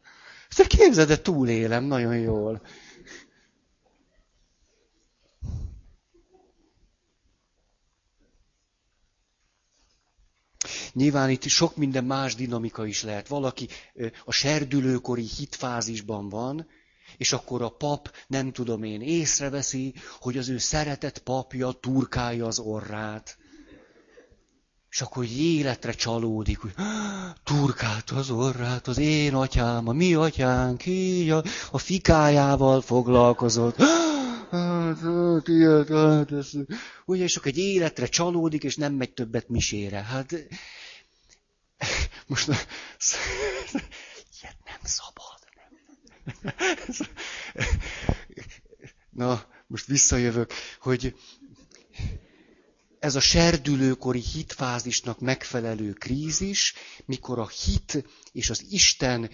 Te 0.57 0.67
képzeld, 0.67 1.09
de 1.09 1.21
túlélem 1.21 1.85
nagyon 1.85 2.19
jól. 2.19 2.63
Nyilván 10.93 11.31
itt 11.31 11.43
sok 11.43 11.77
minden 11.77 12.05
más 12.05 12.35
dinamika 12.35 12.87
is 12.87 13.03
lehet. 13.03 13.29
Valaki 13.29 13.69
a 14.25 14.33
serdülőkori 14.33 15.27
hitfázisban 15.37 16.29
van, 16.29 16.67
és 17.17 17.33
akkor 17.33 17.63
a 17.63 17.69
pap, 17.69 18.11
nem 18.27 18.53
tudom 18.53 18.83
én, 18.83 19.01
észreveszi, 19.01 19.95
hogy 20.21 20.39
az 20.39 20.49
ő 20.49 20.59
szeretett 20.59 21.19
papja 21.19 21.73
turkálja 21.73 22.47
az 22.47 22.59
orrát. 22.59 23.39
És 24.91 25.01
akkor 25.01 25.25
életre 25.25 25.93
csalódik, 25.93 26.59
hogy 26.59 26.75
turkált 27.45 28.11
az 28.11 28.31
orrát, 28.31 28.87
az 28.87 28.99
én 28.99 29.35
atyám, 29.35 29.89
a 29.89 29.93
mi 29.93 30.15
atyánk, 30.15 30.87
így 30.87 31.31
a, 31.31 31.43
a 31.71 31.79
fikájával 31.79 32.81
foglalkozott. 32.81 33.77
Hát, 34.51 34.99
hát, 34.99 35.89
hát. 35.89 36.55
Ugye, 37.05 37.23
és 37.23 37.37
akkor 37.37 37.51
egy 37.51 37.59
életre 37.59 38.07
csalódik, 38.07 38.65
és 38.65 38.77
nem 38.77 38.95
megy 38.95 39.13
többet 39.13 39.49
misére. 39.49 40.03
Hát, 40.03 40.35
most 42.27 42.47
ilyet 44.41 44.57
nem 44.65 44.81
szabad. 44.83 45.38
Na, 49.11 49.47
most 49.67 49.87
visszajövök, 49.87 50.53
hogy 50.81 51.15
ez 52.99 53.15
a 53.15 53.21
serdülőkori 53.21 54.21
hitfázisnak 54.21 55.21
megfelelő 55.21 55.93
krízis, 55.93 56.75
mikor 57.05 57.39
a 57.39 57.49
hit 57.49 58.05
és 58.33 58.51
az 58.51 58.65
Isten 58.71 59.31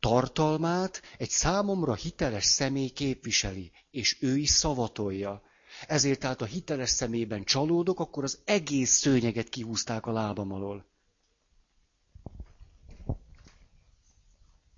tartalmát 0.00 1.02
egy 1.18 1.30
számomra 1.30 1.94
hiteles 1.94 2.44
személy 2.44 2.88
képviseli, 2.88 3.72
és 3.90 4.16
ő 4.20 4.36
is 4.36 4.50
szavatolja. 4.50 5.42
Ezért 5.86 6.18
tehát 6.20 6.40
a 6.40 6.44
hiteles 6.44 6.90
szemében 6.90 7.44
csalódok, 7.44 8.00
akkor 8.00 8.22
az 8.24 8.38
egész 8.44 8.90
szőnyeget 8.90 9.48
kihúzták 9.48 10.06
a 10.06 10.12
lábam 10.12 10.52
alól. 10.52 10.86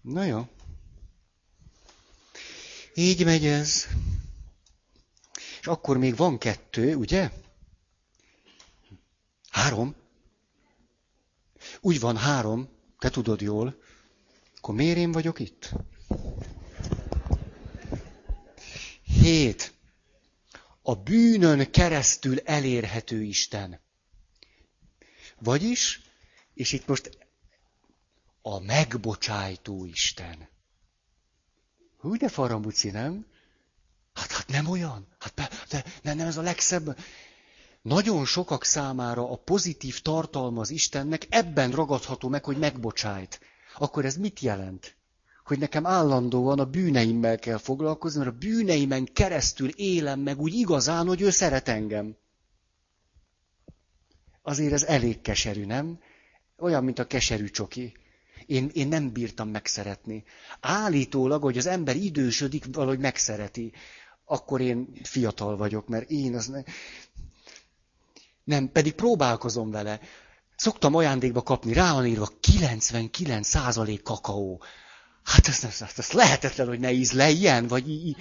Na 0.01 0.25
jó. 0.25 0.47
Így 2.99 3.25
megy 3.25 3.47
ez. 3.47 3.87
És 5.61 5.67
akkor 5.67 5.99
még 5.99 6.17
van 6.17 6.39
kettő, 6.39 6.95
ugye? 6.95 7.31
Három. 9.51 9.95
Úgy 11.81 12.01
van 12.01 12.17
három, 12.17 12.69
te 12.99 13.11
tudod 13.11 13.41
jól. 13.41 13.83
Akkor 14.57 14.75
miért 14.75 14.97
én 14.97 15.13
vagyok 15.13 15.39
itt? 15.39 15.73
Hét. 19.03 19.75
A 20.83 20.95
bűnön 20.95 21.71
keresztül 21.71 22.39
elérhető 22.39 23.23
Isten. 23.23 23.81
Vagyis, 25.39 26.01
és 26.55 26.73
itt 26.73 26.87
most 26.87 27.19
a 28.43 28.61
megbocsájtó 28.61 29.85
Isten. 29.85 30.49
Hú, 31.97 32.17
de 32.17 32.29
farambuci, 32.29 32.91
nem? 32.91 33.27
Hát, 34.15 34.31
hát 34.33 34.49
nem 34.49 34.69
olyan. 34.69 35.07
Hát 35.19 35.35
be, 35.35 35.51
de, 35.71 35.85
nem, 36.03 36.17
nem 36.17 36.27
ez 36.27 36.37
a 36.37 36.43
legszebb. 36.43 36.97
Nagyon 37.83 38.25
sokak 38.25 38.65
számára 38.65 39.31
a 39.31 39.37
pozitív 39.37 40.01
tartalma 40.01 40.61
az 40.61 40.71
Istennek 40.71 41.27
ebben 41.29 41.71
ragadható 41.71 42.29
meg, 42.29 42.45
hogy 42.45 42.59
megbocsájt. 42.59 43.41
Akkor 43.79 44.05
ez 44.05 44.17
mit 44.17 44.41
jelent? 44.41 44.97
Hogy 45.45 45.59
nekem 45.59 45.87
állandóan 45.87 46.59
a 46.59 46.71
bűneimmel 46.71 47.39
kell 47.39 47.59
foglalkozni, 47.59 48.19
mert 48.19 48.31
a 48.31 48.39
bűneimen 48.39 49.05
keresztül 49.13 49.69
élem 49.69 50.21
meg 50.21 50.41
úgy 50.41 50.55
igazán, 50.55 51.07
hogy 51.07 51.21
ő 51.21 51.31
szeret 51.31 51.69
engem. 51.69 52.17
Azért 54.43 54.73
ez 54.73 54.83
elég 54.83 55.21
keserű, 55.21 55.65
nem? 55.65 56.01
Olyan, 56.57 56.85
mint 56.85 56.99
a 56.99 57.07
keserű 57.07 57.49
csoki. 57.49 57.97
Én, 58.47 58.71
én 58.73 58.89
nem 58.89 59.13
bírtam 59.13 59.49
megszeretni. 59.49 60.25
Állítólag, 60.61 61.43
hogy 61.43 61.59
az 61.59 61.67
ember 61.67 61.97
idősödik, 61.97 62.65
valahogy 62.73 62.99
megszereti. 62.99 63.73
Akkor 64.25 64.61
én 64.61 64.89
fiatal 65.03 65.57
vagyok, 65.57 65.89
mert 65.89 66.11
én 66.11 66.35
az 66.35 66.47
ne... 66.47 66.63
Nem, 68.45 68.73
pedig 68.73 68.93
próbálkozom 68.93 69.71
vele. 69.71 70.01
Szoktam 70.57 70.95
ajándékba 70.95 71.43
kapni, 71.43 71.73
rá 71.73 71.93
van 71.93 72.07
írva 72.07 72.29
99% 72.53 74.01
kakaó. 74.03 74.63
Hát 75.25 75.49
ez, 75.49 75.65
ez, 75.65 75.85
ez 75.97 76.11
lehetetlen, 76.11 76.67
hogy 76.67 76.81
ne 76.81 76.93
ízleljen, 76.93 77.67
vagy 77.67 77.89
így. 77.89 78.17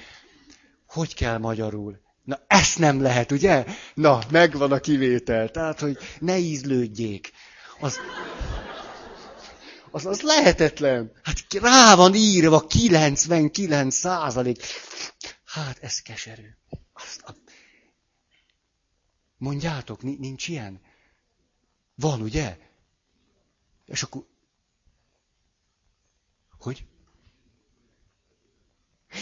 Hogy 0.88 1.14
kell 1.16 1.38
magyarul? 1.38 2.00
Na, 2.24 2.40
ezt 2.48 2.80
nem 2.80 3.02
lehet, 3.02 3.32
ugye? 3.32 3.66
Na, 3.94 4.20
megvan 4.32 4.72
a 4.72 4.80
kivétel. 4.80 5.50
Tehát, 5.50 5.80
hogy 5.80 5.98
ne 6.20 6.38
ízlődjék. 6.38 7.32
Az, 7.80 7.98
az, 9.96 10.06
az 10.06 10.22
lehetetlen. 10.22 11.12
Hát 11.24 11.54
rá 11.54 11.96
van 11.96 12.16
írva 12.16 12.68
99 12.68 13.96
százalék. 13.96 14.64
Hát, 15.46 15.78
ez 15.82 16.02
keserű. 16.02 16.48
Azt 16.94 17.22
a... 17.22 17.36
Mondjátok, 19.38 20.02
nincs 20.02 20.48
ilyen? 20.48 20.82
Van, 21.96 22.22
ugye? 22.22 22.58
És 23.86 24.04
akkor... 24.04 24.26
Hogy? 26.60 26.86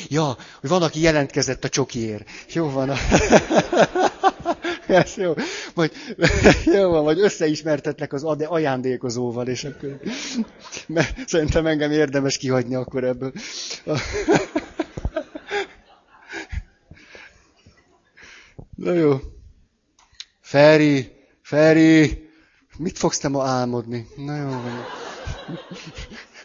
Ja, 0.08 0.38
hogy 0.60 0.70
van, 0.70 0.84
aki 0.84 1.00
jelentkezett 1.00 1.64
a 1.64 1.70
csokiért. 1.70 2.30
Jó 2.54 2.70
van. 2.70 2.90
A... 2.90 2.96
Ez 4.88 5.16
jó. 5.16 5.34
Majd, 5.74 5.92
jó 6.76 6.90
van, 6.90 7.04
vagy 7.04 7.20
összeismertetnek 7.20 8.14
az 8.14 8.24
ajándékozóval, 8.24 9.48
és 9.48 9.64
akkor... 9.64 10.00
Mert 10.88 11.28
szerintem 11.28 11.66
engem 11.66 11.92
érdemes 11.92 12.38
kihagyni 12.38 12.76
akkor 12.76 13.04
ebből. 13.04 13.32
Na 18.76 18.94
jó. 18.94 19.20
Feri, 20.42 21.12
Feri, 21.42 22.30
mit 22.78 22.98
fogsz 22.98 23.18
te 23.18 23.28
ma 23.28 23.46
álmodni? 23.46 24.08
Na 24.16 24.36
jó 24.36 24.48
van 24.48 24.86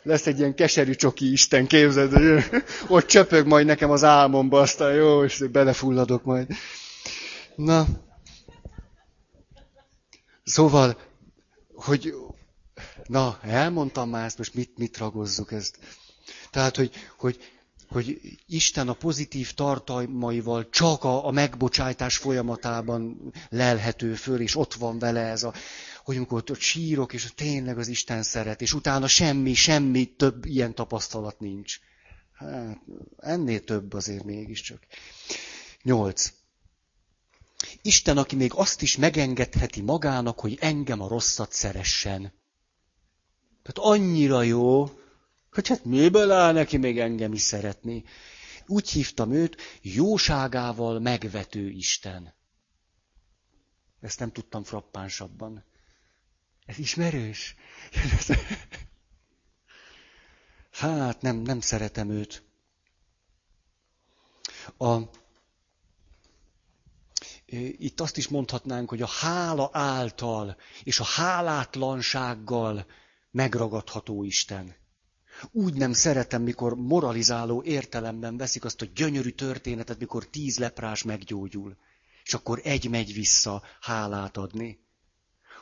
lesz 0.08 0.26
egy 0.26 0.38
ilyen 0.38 0.54
keserű 0.54 0.92
csoki 0.92 1.32
Isten, 1.32 1.66
képzeld, 1.66 2.12
hogy 2.12 2.44
ott 2.88 3.06
csöpög 3.06 3.46
majd 3.46 3.66
nekem 3.66 3.90
az 3.90 4.04
álmomba, 4.04 4.60
aztán 4.60 4.94
jó, 4.94 5.24
és 5.24 5.44
belefulladok 5.52 6.24
majd. 6.24 6.46
Na, 7.56 7.86
szóval, 10.48 11.00
hogy, 11.74 12.14
na, 13.06 13.38
elmondtam 13.42 14.10
már 14.10 14.24
ezt, 14.24 14.38
most 14.38 14.54
mit, 14.54 14.78
mit 14.78 14.98
ragozzuk 14.98 15.52
ezt. 15.52 15.78
Tehát, 16.50 16.76
hogy, 16.76 16.90
hogy, 17.18 17.38
hogy 17.88 18.20
Isten 18.46 18.88
a 18.88 18.92
pozitív 18.92 19.52
tartalmaival 19.52 20.68
csak 20.70 21.04
a, 21.04 21.26
a 21.26 21.30
megbocsájtás 21.30 22.16
folyamatában 22.16 23.32
lelhető 23.48 24.14
föl, 24.14 24.40
és 24.40 24.56
ott 24.56 24.74
van 24.74 24.98
vele 24.98 25.20
ez 25.20 25.42
a 25.42 25.54
hogy 26.08 26.16
amikor 26.16 26.44
ott 26.50 26.58
sírok, 26.58 27.12
és 27.12 27.32
tényleg 27.34 27.78
az 27.78 27.88
Isten 27.88 28.22
szeret, 28.22 28.60
és 28.60 28.72
utána 28.72 29.06
semmi, 29.06 29.54
semmi 29.54 30.04
több 30.04 30.44
ilyen 30.44 30.74
tapasztalat 30.74 31.40
nincs. 31.40 31.78
Hát, 32.32 32.78
ennél 33.16 33.64
több 33.64 33.92
azért 33.92 34.24
mégiscsak. 34.24 34.86
Nyolc. 35.82 36.32
Isten, 37.88 38.18
aki 38.18 38.36
még 38.36 38.52
azt 38.54 38.82
is 38.82 38.96
megengedheti 38.96 39.80
magának, 39.80 40.40
hogy 40.40 40.58
engem 40.60 41.00
a 41.00 41.08
rosszat 41.08 41.52
szeressen. 41.52 42.20
Tehát 43.62 43.92
annyira 43.92 44.42
jó, 44.42 44.90
hogy 45.52 45.68
hát 45.68 45.84
miből 45.84 46.30
áll 46.30 46.52
neki 46.52 46.76
még 46.76 46.98
engem 46.98 47.32
is 47.32 47.40
szeretni. 47.40 48.04
Úgy 48.66 48.90
hívtam 48.90 49.32
őt, 49.32 49.56
jóságával 49.82 51.00
megvető 51.00 51.68
Isten. 51.68 52.34
Ezt 54.00 54.18
nem 54.18 54.32
tudtam 54.32 54.64
frappánsabban. 54.64 55.64
Ez 56.66 56.78
ismerős? 56.78 57.54
Hát 60.70 61.20
nem, 61.22 61.36
nem 61.36 61.60
szeretem 61.60 62.10
őt. 62.10 62.42
A, 64.76 64.96
itt 67.78 68.00
azt 68.00 68.16
is 68.16 68.28
mondhatnánk, 68.28 68.88
hogy 68.88 69.02
a 69.02 69.06
hála 69.06 69.70
által 69.72 70.56
és 70.82 71.00
a 71.00 71.04
hálátlansággal 71.04 72.86
megragadható 73.30 74.24
Isten. 74.24 74.74
Úgy 75.50 75.74
nem 75.74 75.92
szeretem, 75.92 76.42
mikor 76.42 76.74
moralizáló 76.74 77.62
értelemben 77.62 78.36
veszik 78.36 78.64
azt 78.64 78.82
a 78.82 78.86
gyönyörű 78.94 79.30
történetet, 79.30 79.98
mikor 79.98 80.26
tíz 80.26 80.58
leprás 80.58 81.02
meggyógyul, 81.02 81.76
és 82.24 82.34
akkor 82.34 82.60
egy 82.64 82.88
megy 82.90 83.12
vissza 83.12 83.62
hálát 83.80 84.36
adni 84.36 84.86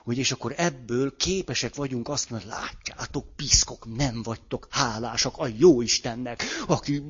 hogy 0.07 0.19
és 0.19 0.33
akkor 0.33 0.55
ebből 0.57 1.17
képesek 1.17 1.75
vagyunk 1.75 2.09
azt 2.09 2.31
mondani, 2.31 2.51
látjátok, 2.51 3.37
piszkok, 3.37 3.97
nem 3.97 4.23
vagytok 4.23 4.67
hálásak 4.71 5.39
a 5.39 5.47
jó 5.47 5.81
Istennek, 5.81 6.43
aki 6.67 7.03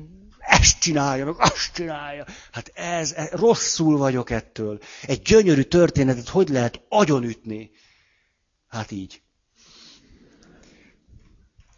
ezt 0.59 0.79
csinálja, 0.79 1.25
meg 1.25 1.35
azt 1.37 1.73
csinálja. 1.73 2.25
Hát 2.51 2.71
ez, 2.73 3.11
ez, 3.11 3.29
rosszul 3.29 3.97
vagyok 3.97 4.29
ettől. 4.29 4.79
Egy 5.01 5.21
gyönyörű 5.21 5.61
történetet 5.61 6.29
hogy 6.29 6.49
lehet 6.49 6.81
agyonütni? 6.89 7.71
Hát 8.67 8.91
így. 8.91 9.21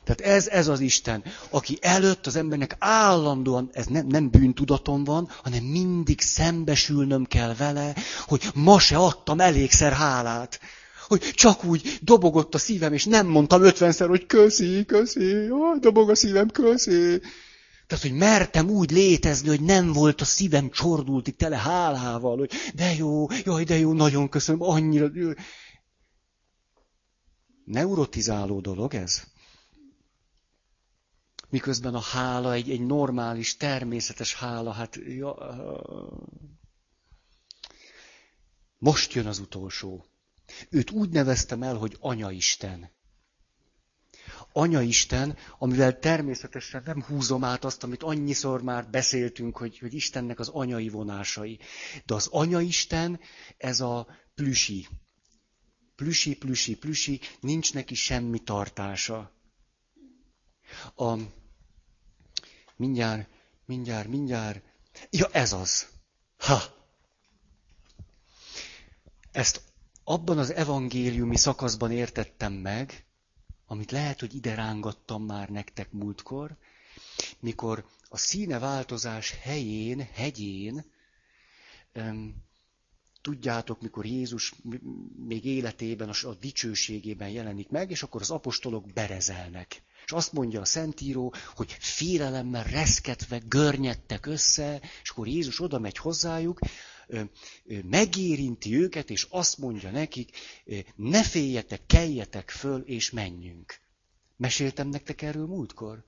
Tehát 0.04 0.36
ez, 0.36 0.48
ez 0.48 0.68
az 0.68 0.80
Isten, 0.80 1.24
aki 1.50 1.78
előtt 1.82 2.26
az 2.26 2.36
embernek 2.36 2.76
állandóan, 2.80 3.70
ez 3.72 3.86
nem, 3.86 4.08
nem 4.08 4.30
bűntudatom 4.30 5.04
van, 5.04 5.30
hanem 5.44 5.63
mindig 5.63 6.22
szembesülnöm 6.22 7.26
kell 7.26 7.56
vele, 7.56 7.96
hogy 8.26 8.50
ma 8.54 8.80
se 8.80 8.98
adtam 8.98 9.39
elégszer 9.39 9.94
hálát 9.94 10.60
hogy 11.10 11.20
csak 11.22 11.63
úgy 11.63 12.00
dobogott 12.02 12.54
a 12.54 12.58
szívem, 12.58 12.94
és 12.94 13.06
nem 13.06 13.28
mondtam 13.28 13.63
ötvenszer, 13.63 14.08
hogy 14.08 14.26
köszi, 14.26 14.86
köszi, 14.86 15.26
jaj, 15.26 15.80
dobog 15.80 16.10
a 16.10 16.15
szívem, 16.15 16.50
köszi. 16.50 17.22
Tehát, 17.89 18.04
hogy 18.04 18.13
mertem 18.13 18.69
úgy 18.69 18.91
létezni, 18.91 19.47
hogy 19.47 19.62
nem 19.62 19.93
volt 19.93 20.21
a 20.21 20.25
szívem 20.25 20.69
csordultig 20.69 21.36
tele 21.36 21.58
hálával, 21.58 22.38
hogy 22.38 22.52
de 22.73 22.93
jó, 22.93 23.28
jaj, 23.43 23.63
de 23.63 23.78
jó, 23.78 23.93
nagyon 23.93 24.30
köszönöm, 24.30 24.62
annyira... 24.62 25.10
Neurotizáló 27.65 28.60
dolog 28.60 28.93
ez. 28.93 29.23
Miközben 31.49 31.95
a 31.95 31.99
hála 31.99 32.54
egy, 32.54 32.69
egy 32.69 32.86
normális, 32.86 33.58
természetes 33.58 34.36
hála, 34.36 34.71
hát... 34.71 34.95
Ja, 34.95 35.36
most 38.78 39.13
jön 39.13 39.28
az 39.28 39.39
utolsó. 39.39 40.06
Őt 40.69 40.91
úgy 40.91 41.10
neveztem 41.10 41.63
el, 41.63 41.75
hogy 41.75 41.97
Anya 41.99 42.32
Isten. 44.50 44.64
Anya 44.64 44.82
Isten, 44.82 45.38
amivel 45.58 46.00
természetesen 46.00 46.84
nem 46.86 47.04
húzom 47.04 47.44
át 47.44 47.64
azt, 47.66 47.84
amit 47.84 48.04
annyiszor 48.04 48.62
már 48.62 48.90
beszéltünk, 48.90 49.58
hogy, 49.58 49.80
hogy 49.80 49.94
Istennek 49.94 50.40
az 50.40 50.48
anyai 50.48 50.90
vonásai. 50.90 51.60
De 52.06 52.14
az 52.14 52.28
Anya 52.32 52.62
Isten, 52.62 53.20
ez 53.58 53.80
a 53.80 54.08
plüsi. 54.36 54.88
Plüsi, 55.96 56.36
plüsi, 56.36 56.76
plüsi, 56.76 57.20
nincs 57.40 57.74
neki 57.74 57.96
semmi 57.96 58.40
tartása. 58.40 59.32
A, 60.96 61.18
mindjárt, 62.76 63.30
mindjárt, 63.66 64.08
mindjárt. 64.08 64.64
Ja, 65.10 65.28
ez 65.32 65.54
az. 65.54 65.88
Ha! 66.38 66.62
Ezt 69.32 69.62
abban 70.04 70.38
az 70.38 70.54
evangéliumi 70.54 71.38
szakaszban 71.38 71.92
értettem 71.92 72.54
meg, 72.54 73.09
amit 73.72 73.92
lehet, 73.92 74.20
hogy 74.20 74.36
ide 74.36 74.56
rángattam 74.56 75.24
már 75.24 75.50
nektek 75.50 75.92
múltkor, 75.92 76.58
mikor 77.40 77.86
a 78.10 78.18
színe 78.18 78.60
változás 78.60 79.32
helyén, 79.42 80.08
hegyén, 80.14 80.86
tudjátok, 83.22 83.82
mikor 83.82 84.06
Jézus 84.06 84.54
még 85.28 85.46
életében, 85.46 86.10
a 86.10 86.34
dicsőségében 86.40 87.30
jelenik 87.30 87.70
meg, 87.70 87.92
és 87.92 88.04
akkor 88.04 88.22
az 88.22 88.30
apostolok 88.30 88.94
berezelnek. 88.94 89.82
És 90.06 90.12
azt 90.12 90.34
mondja 90.34 90.62
a 90.62 90.65
Szentíró, 90.65 91.34
hogy 91.56 91.72
félelemmel 91.80 92.63
reszketve 92.63 93.38
görnyedtek 93.38 94.26
össze, 94.26 94.82
és 95.04 95.10
akkor 95.10 95.28
Jézus 95.28 95.60
oda 95.60 95.80
megy 95.80 95.98
hozzájuk, 95.98 96.60
megérinti 97.84 98.76
őket, 98.76 99.10
és 99.10 99.28
azt 99.30 99.58
mondja 99.58 99.92
nekik, 99.92 100.38
ne 100.96 101.24
féljetek, 101.24 101.86
keljetek 101.86 102.50
föl, 102.50 102.82
és 102.82 103.12
menjünk. 103.12 103.80
Meséltem 104.36 104.88
nektek 104.88 105.22
erről 105.22 105.46
múltkor? 105.46 106.06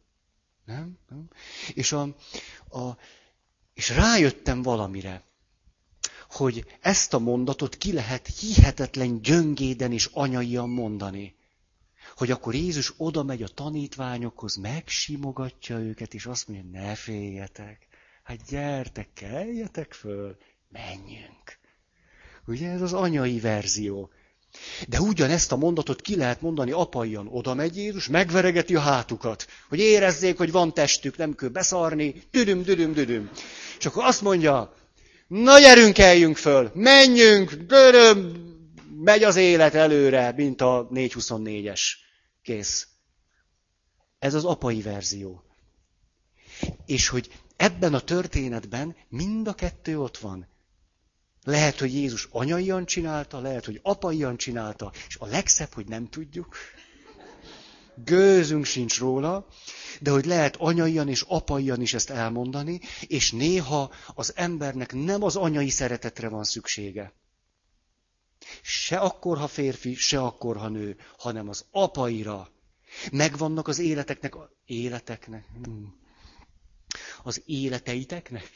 Nem? 0.65 0.97
Nem? 1.09 1.27
És, 1.73 1.91
a, 1.91 2.01
a, 2.69 2.97
és 3.73 3.89
rájöttem 3.89 4.61
valamire, 4.61 5.23
hogy 6.29 6.65
ezt 6.81 7.13
a 7.13 7.19
mondatot 7.19 7.75
ki 7.75 7.93
lehet 7.93 8.27
hihetetlen 8.27 9.21
gyöngéden 9.21 9.91
és 9.91 10.09
anyaian 10.13 10.69
mondani. 10.69 11.35
Hogy 12.15 12.31
akkor 12.31 12.55
Jézus 12.55 12.93
oda 12.97 13.23
megy 13.23 13.43
a 13.43 13.47
tanítványokhoz, 13.47 14.55
megsimogatja 14.55 15.79
őket, 15.79 16.13
és 16.13 16.25
azt 16.25 16.47
mondja, 16.47 16.79
ne 16.79 16.95
féljetek, 16.95 17.87
hát 18.23 18.49
gyertek, 18.49 19.13
keljetek 19.13 19.93
föl, 19.93 20.37
menjünk. 20.71 21.59
Ugye 22.45 22.69
ez 22.69 22.81
az 22.81 22.93
anyai 22.93 23.39
verzió. 23.39 24.09
De 24.87 24.99
ugyanezt 24.99 25.51
a 25.51 25.55
mondatot 25.55 26.01
ki 26.01 26.15
lehet 26.15 26.41
mondani 26.41 26.71
apaian. 26.71 27.27
Oda 27.27 27.53
megy 27.53 27.77
Jézus, 27.77 28.07
megveregeti 28.07 28.75
a 28.75 28.79
hátukat, 28.79 29.47
hogy 29.69 29.79
érezzék, 29.79 30.37
hogy 30.37 30.51
van 30.51 30.73
testük, 30.73 31.17
nem 31.17 31.35
kell 31.35 31.49
beszarni, 31.49 32.23
düdüm, 32.31 32.63
düdüm, 32.63 32.93
düdüm. 32.93 33.29
És 33.79 33.85
akkor 33.85 34.03
azt 34.03 34.21
mondja, 34.21 34.73
na 35.27 35.59
gyerünk, 35.59 35.97
eljünk 35.97 36.37
föl, 36.37 36.71
menjünk, 36.73 37.53
döröm, 37.53 38.49
megy 39.03 39.23
az 39.23 39.35
élet 39.35 39.73
előre, 39.73 40.33
mint 40.35 40.61
a 40.61 40.87
424-es. 40.93 41.81
Kész. 42.41 42.87
Ez 44.19 44.33
az 44.33 44.45
apai 44.45 44.81
verzió. 44.81 45.43
És 46.85 47.07
hogy 47.07 47.29
ebben 47.55 47.93
a 47.93 47.99
történetben 47.99 48.95
mind 49.09 49.47
a 49.47 49.53
kettő 49.53 49.99
ott 49.99 50.17
van. 50.17 50.47
Lehet, 51.43 51.79
hogy 51.79 51.93
Jézus 51.93 52.27
anyaian 52.31 52.85
csinálta, 52.85 53.39
lehet, 53.39 53.65
hogy 53.65 53.79
apaian 53.83 54.37
csinálta, 54.37 54.91
és 55.07 55.17
a 55.19 55.25
legszebb, 55.25 55.73
hogy 55.73 55.87
nem 55.87 56.09
tudjuk. 56.09 56.55
Gőzünk 57.95 58.65
sincs 58.65 58.99
róla, 58.99 59.47
de 59.99 60.11
hogy 60.11 60.25
lehet 60.25 60.55
anyaian 60.55 61.09
és 61.09 61.21
apaian 61.27 61.81
is 61.81 61.93
ezt 61.93 62.09
elmondani, 62.09 62.79
és 63.07 63.31
néha 63.31 63.91
az 64.07 64.33
embernek 64.35 64.93
nem 64.93 65.23
az 65.23 65.35
anyai 65.35 65.69
szeretetre 65.69 66.29
van 66.29 66.43
szüksége. 66.43 67.13
Se 68.61 68.97
akkor, 68.97 69.37
ha 69.37 69.47
férfi, 69.47 69.95
se 69.95 70.21
akkor, 70.21 70.57
ha 70.57 70.69
nő, 70.69 70.97
hanem 71.17 71.49
az 71.49 71.65
apaira. 71.71 72.49
Megvannak 73.11 73.67
az 73.67 73.79
életeknek, 73.79 74.35
életeknek, 74.65 75.45
hmm. 75.63 75.95
az 77.23 77.41
életeiteknek, 77.45 78.51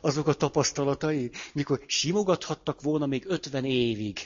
azok 0.00 0.26
a 0.26 0.32
tapasztalatai, 0.32 1.30
mikor 1.52 1.82
simogathattak 1.86 2.82
volna 2.82 3.06
még 3.06 3.24
50 3.26 3.64
évig. 3.64 4.18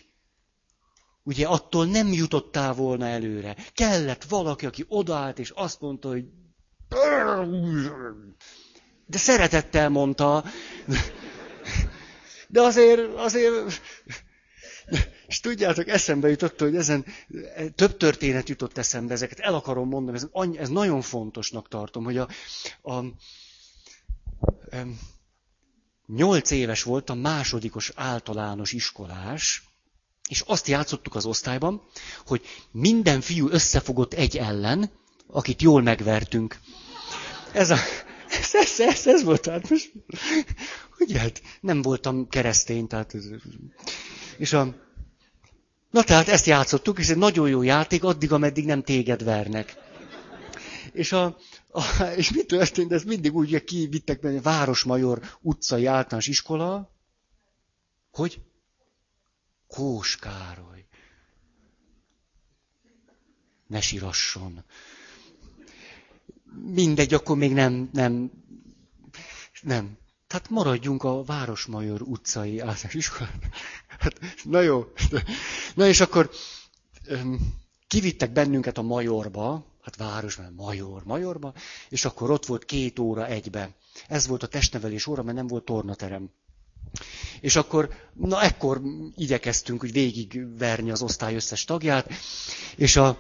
Ugye 1.23 1.47
attól 1.47 1.87
nem 1.87 2.13
jutottál 2.13 2.75
volna 2.75 3.07
előre. 3.07 3.57
Kellett 3.75 4.25
valaki, 4.25 4.67
aki 4.67 4.85
odaállt, 4.89 5.39
és 5.39 5.51
azt 5.51 5.81
mondta, 5.81 6.09
hogy 6.09 6.25
de 9.07 9.19
szeretettel 9.19 9.89
mondta. 9.89 10.45
De 12.49 12.61
azért, 12.61 13.15
azért, 13.17 13.81
és 15.27 15.41
tudjátok, 15.41 15.89
eszembe 15.89 16.29
jutott, 16.29 16.61
hogy 16.61 16.77
ezen 16.77 17.05
több 17.75 17.97
történet 17.97 18.49
jutott 18.49 18.79
eszembe, 18.79 19.13
ezeket 19.13 19.39
el 19.39 19.55
akarom 19.55 19.89
mondani, 19.89 20.17
ez, 20.17 20.27
ez 20.57 20.69
nagyon 20.69 21.01
fontosnak 21.01 21.69
tartom, 21.69 22.05
hogy 22.05 22.17
a, 22.17 22.29
a, 22.83 22.93
a 22.93 23.05
nyolc 26.17 26.51
éves 26.51 26.83
voltam, 26.83 27.19
másodikos 27.19 27.93
általános 27.95 28.73
iskolás, 28.73 29.63
és 30.29 30.43
azt 30.47 30.67
játszottuk 30.67 31.15
az 31.15 31.25
osztályban, 31.25 31.83
hogy 32.27 32.43
minden 32.71 33.21
fiú 33.21 33.49
összefogott 33.49 34.15
egy 34.15 34.37
ellen, 34.37 34.91
akit 35.27 35.63
jól 35.63 35.83
megvertünk. 35.83 36.59
Ez, 37.53 37.71
a, 37.71 37.79
ez, 38.29 38.55
ez, 38.55 38.81
ez, 38.81 39.07
ez 39.07 39.23
volt, 39.23 39.47
hát 39.47 39.71
most, 39.71 39.93
ugye, 40.99 41.19
hát 41.19 41.43
nem 41.61 41.83
voltam 41.83 42.29
keresztény, 42.29 42.87
tehát, 42.87 43.15
és 44.39 44.53
a, 44.53 44.75
na 45.91 46.03
tehát 46.03 46.29
ezt 46.29 46.47
játszottuk, 46.47 46.99
és 46.99 47.05
ez 47.05 47.11
egy 47.11 47.17
nagyon 47.17 47.49
jó 47.49 47.63
játék, 47.63 48.05
addig, 48.05 48.33
ameddig 48.33 48.65
nem 48.65 48.83
téged 48.83 49.25
vernek. 49.25 49.77
És 50.93 51.13
a, 51.13 51.37
és 52.17 52.31
mi 52.31 52.45
történt? 52.45 52.93
Ez 52.93 53.03
mindig 53.03 53.35
úgy, 53.35 53.65
kivittek 53.65 54.21
benne 54.21 54.41
Városmajor 54.41 55.21
utcai 55.41 55.87
általános 55.87 56.27
iskola, 56.27 56.91
hogy 58.11 58.43
Kós 59.67 60.17
Károly. 60.17 60.87
Ne 63.67 63.81
sírasson. 63.81 64.65
Mindegy, 66.65 67.15
akkor 67.15 67.37
még 67.37 67.53
nem, 67.53 67.89
nem, 67.93 68.31
nem. 69.63 69.99
Tehát 70.27 70.49
maradjunk 70.49 71.05
a 71.05 71.25
Városmajor 71.25 72.03
utcai 72.03 72.59
általános 72.59 72.95
iskolában. 72.95 73.51
Hát, 73.99 74.21
na 74.45 74.61
jó. 74.61 74.93
Na 75.75 75.87
és 75.87 76.01
akkor 76.01 76.31
kivittek 77.87 78.33
bennünket 78.33 78.79
a 78.79 78.83
Majorba, 78.83 79.68
hát 79.83 79.97
város, 79.97 80.37
mert 80.37 80.51
major, 80.57 81.03
majorba, 81.05 81.53
és 81.89 82.05
akkor 82.05 82.31
ott 82.31 82.47
volt 82.47 82.65
két 82.65 82.99
óra 82.99 83.27
egybe. 83.27 83.71
Ez 84.09 84.27
volt 84.27 84.43
a 84.43 84.47
testnevelés 84.47 85.07
óra, 85.07 85.23
mert 85.23 85.37
nem 85.37 85.47
volt 85.47 85.65
tornaterem. 85.65 86.31
És 87.41 87.57
akkor, 87.57 87.89
na 88.15 88.43
ekkor 88.43 88.81
igyekeztünk 89.17 89.83
úgy 89.85 89.93
végigverni 89.93 90.91
az 90.91 91.03
osztály 91.03 91.35
összes 91.35 91.65
tagját, 91.65 92.11
és 92.77 92.97
a, 92.97 93.19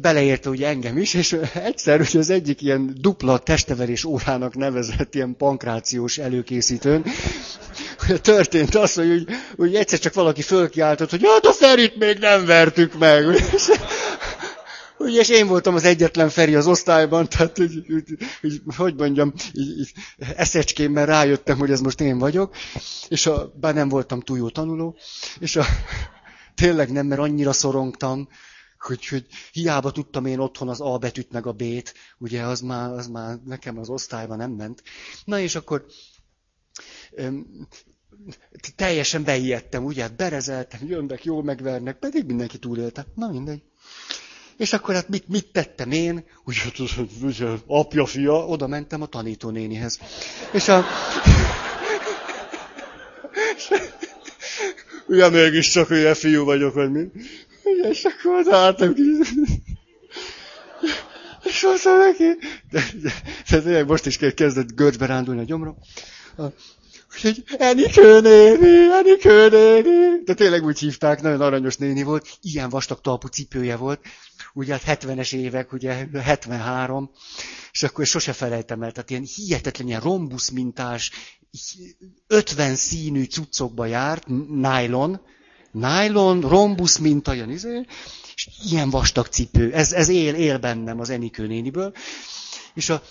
beleérte 0.00 0.48
ugye 0.48 0.68
engem 0.68 0.98
is, 0.98 1.14
és 1.14 1.32
egyszer 1.54 1.98
hogy 1.98 2.20
az 2.20 2.30
egyik 2.30 2.62
ilyen 2.62 2.96
dupla 3.00 3.38
testnevelés 3.38 4.04
órának 4.04 4.54
nevezett 4.54 5.14
ilyen 5.14 5.36
pankrációs 5.36 6.18
előkészítőn, 6.18 7.04
történt 8.22 8.74
az, 8.74 8.94
hogy, 8.94 9.08
hogy, 9.08 9.26
hogy 9.56 9.74
egyszer 9.74 9.98
csak 9.98 10.14
valaki 10.14 10.42
fölkiáltott, 10.42 11.10
hogy 11.10 11.24
hát 11.24 11.46
a 11.46 11.52
Ferit 11.52 11.96
még 11.96 12.18
nem 12.18 12.44
vertük 12.44 12.98
meg. 12.98 13.24
Ugye, 15.04 15.20
és 15.20 15.28
én 15.28 15.46
voltam 15.46 15.74
az 15.74 15.84
egyetlen 15.84 16.28
Feri 16.28 16.54
az 16.54 16.66
osztályban, 16.66 17.28
tehát, 17.28 17.56
hogy, 17.56 17.84
hogy, 17.86 18.04
hogy, 18.40 18.60
hogy 18.76 18.94
mondjam, 18.94 19.32
így, 19.52 19.78
így, 19.78 19.92
eszecskémben 20.36 21.06
rájöttem, 21.06 21.58
hogy 21.58 21.70
ez 21.70 21.80
most 21.80 22.00
én 22.00 22.18
vagyok, 22.18 22.56
és 23.08 23.26
a, 23.26 23.52
bár 23.60 23.74
nem 23.74 23.88
voltam 23.88 24.20
túl 24.20 24.36
jó 24.36 24.48
tanuló, 24.50 24.96
és 25.38 25.56
a, 25.56 25.64
tényleg 26.54 26.92
nem, 26.92 27.06
mert 27.06 27.20
annyira 27.20 27.52
szorongtam, 27.52 28.28
hogy, 28.78 29.06
hogy 29.06 29.26
hiába 29.52 29.90
tudtam 29.90 30.26
én 30.26 30.38
otthon 30.38 30.68
az 30.68 30.80
A 30.80 30.98
betűt 30.98 31.32
meg 31.32 31.46
a 31.46 31.52
B-t, 31.52 31.94
ugye 32.18 32.42
az 32.42 32.60
már, 32.60 32.90
az 32.90 33.06
már 33.06 33.38
nekem 33.44 33.78
az 33.78 33.88
osztályban 33.88 34.36
nem 34.36 34.50
ment. 34.50 34.82
Na 35.24 35.38
és 35.38 35.54
akkor 35.54 35.84
öm, 37.10 37.46
teljesen 38.76 39.24
beijedtem, 39.24 39.84
ugye, 39.84 40.08
berezeltem, 40.08 40.80
jönnek, 40.86 41.24
jól 41.24 41.42
megvernek, 41.42 41.98
pedig 41.98 42.24
mindenki 42.26 42.58
túlélte. 42.58 43.06
Na 43.14 43.28
mindegy. 43.28 43.62
És 44.56 44.72
akkor 44.72 44.94
hát 44.94 45.08
mit, 45.08 45.28
mit 45.28 45.46
tettem 45.52 45.90
én? 45.90 46.24
Ugye 47.22 47.46
apja, 47.66 48.06
fia, 48.06 48.46
oda 48.46 48.66
mentem 48.66 49.02
a 49.02 49.06
tanítónénihez. 49.06 49.98
És 50.52 50.68
a... 50.68 50.84
ugye 55.06 55.28
mégiscsak 55.28 55.90
ugye 55.90 56.14
fiú 56.14 56.44
vagyok, 56.44 56.74
vagy 56.74 56.90
mi? 56.90 57.10
És 57.90 58.04
akkor 58.04 58.38
odaálltam 58.38 58.94
ki. 58.94 59.02
És 61.44 61.62
mondtam 61.62 61.98
neki, 61.98 62.24
de, 62.70 62.84
de, 63.02 63.12
de, 63.50 63.60
de 63.60 63.84
most 63.84 64.06
is 64.06 64.18
kezdett 64.34 64.74
görcsbe 64.74 65.06
rándulni 65.06 65.40
a 65.40 65.44
gyomra. 65.44 65.76
Úgyhogy 67.14 67.44
Enikő 67.58 68.20
néni, 68.20 68.92
Enikő 68.92 69.48
néni. 69.48 70.22
De 70.24 70.34
tényleg 70.34 70.64
úgy 70.64 70.78
hívták, 70.78 71.22
nagyon 71.22 71.40
aranyos 71.40 71.76
néni 71.76 72.02
volt. 72.02 72.28
Ilyen 72.40 72.68
vastag 72.68 73.00
talpú 73.00 73.26
cipője 73.26 73.76
volt 73.76 74.00
ugye 74.54 74.78
hát 74.84 75.02
70-es 75.02 75.34
évek, 75.34 75.72
ugye 75.72 76.08
73, 76.22 77.10
és 77.72 77.82
akkor 77.82 78.06
sose 78.06 78.32
felejtem 78.32 78.82
el, 78.82 78.92
tehát 78.92 79.10
ilyen 79.10 79.26
hihetetlen, 79.34 79.86
ilyen 79.86 80.00
rombusz 80.00 80.48
mintás, 80.48 81.10
50 82.26 82.74
színű 82.74 83.24
cuccokba 83.24 83.86
járt, 83.86 84.26
nylon, 84.48 85.20
nylon, 85.72 86.40
rombusz 86.40 86.98
minta, 86.98 87.34
ilyen 87.34 87.50
izé, 87.50 87.86
és 88.34 88.48
ilyen 88.70 88.90
vastag 88.90 89.26
cipő. 89.26 89.72
Ez, 89.72 89.92
ez 89.92 90.08
él, 90.08 90.34
él 90.34 90.58
bennem 90.58 91.00
az 91.00 91.10
Enikő 91.10 91.46
néniből. 91.46 91.92
És 92.74 92.88
a 92.88 93.02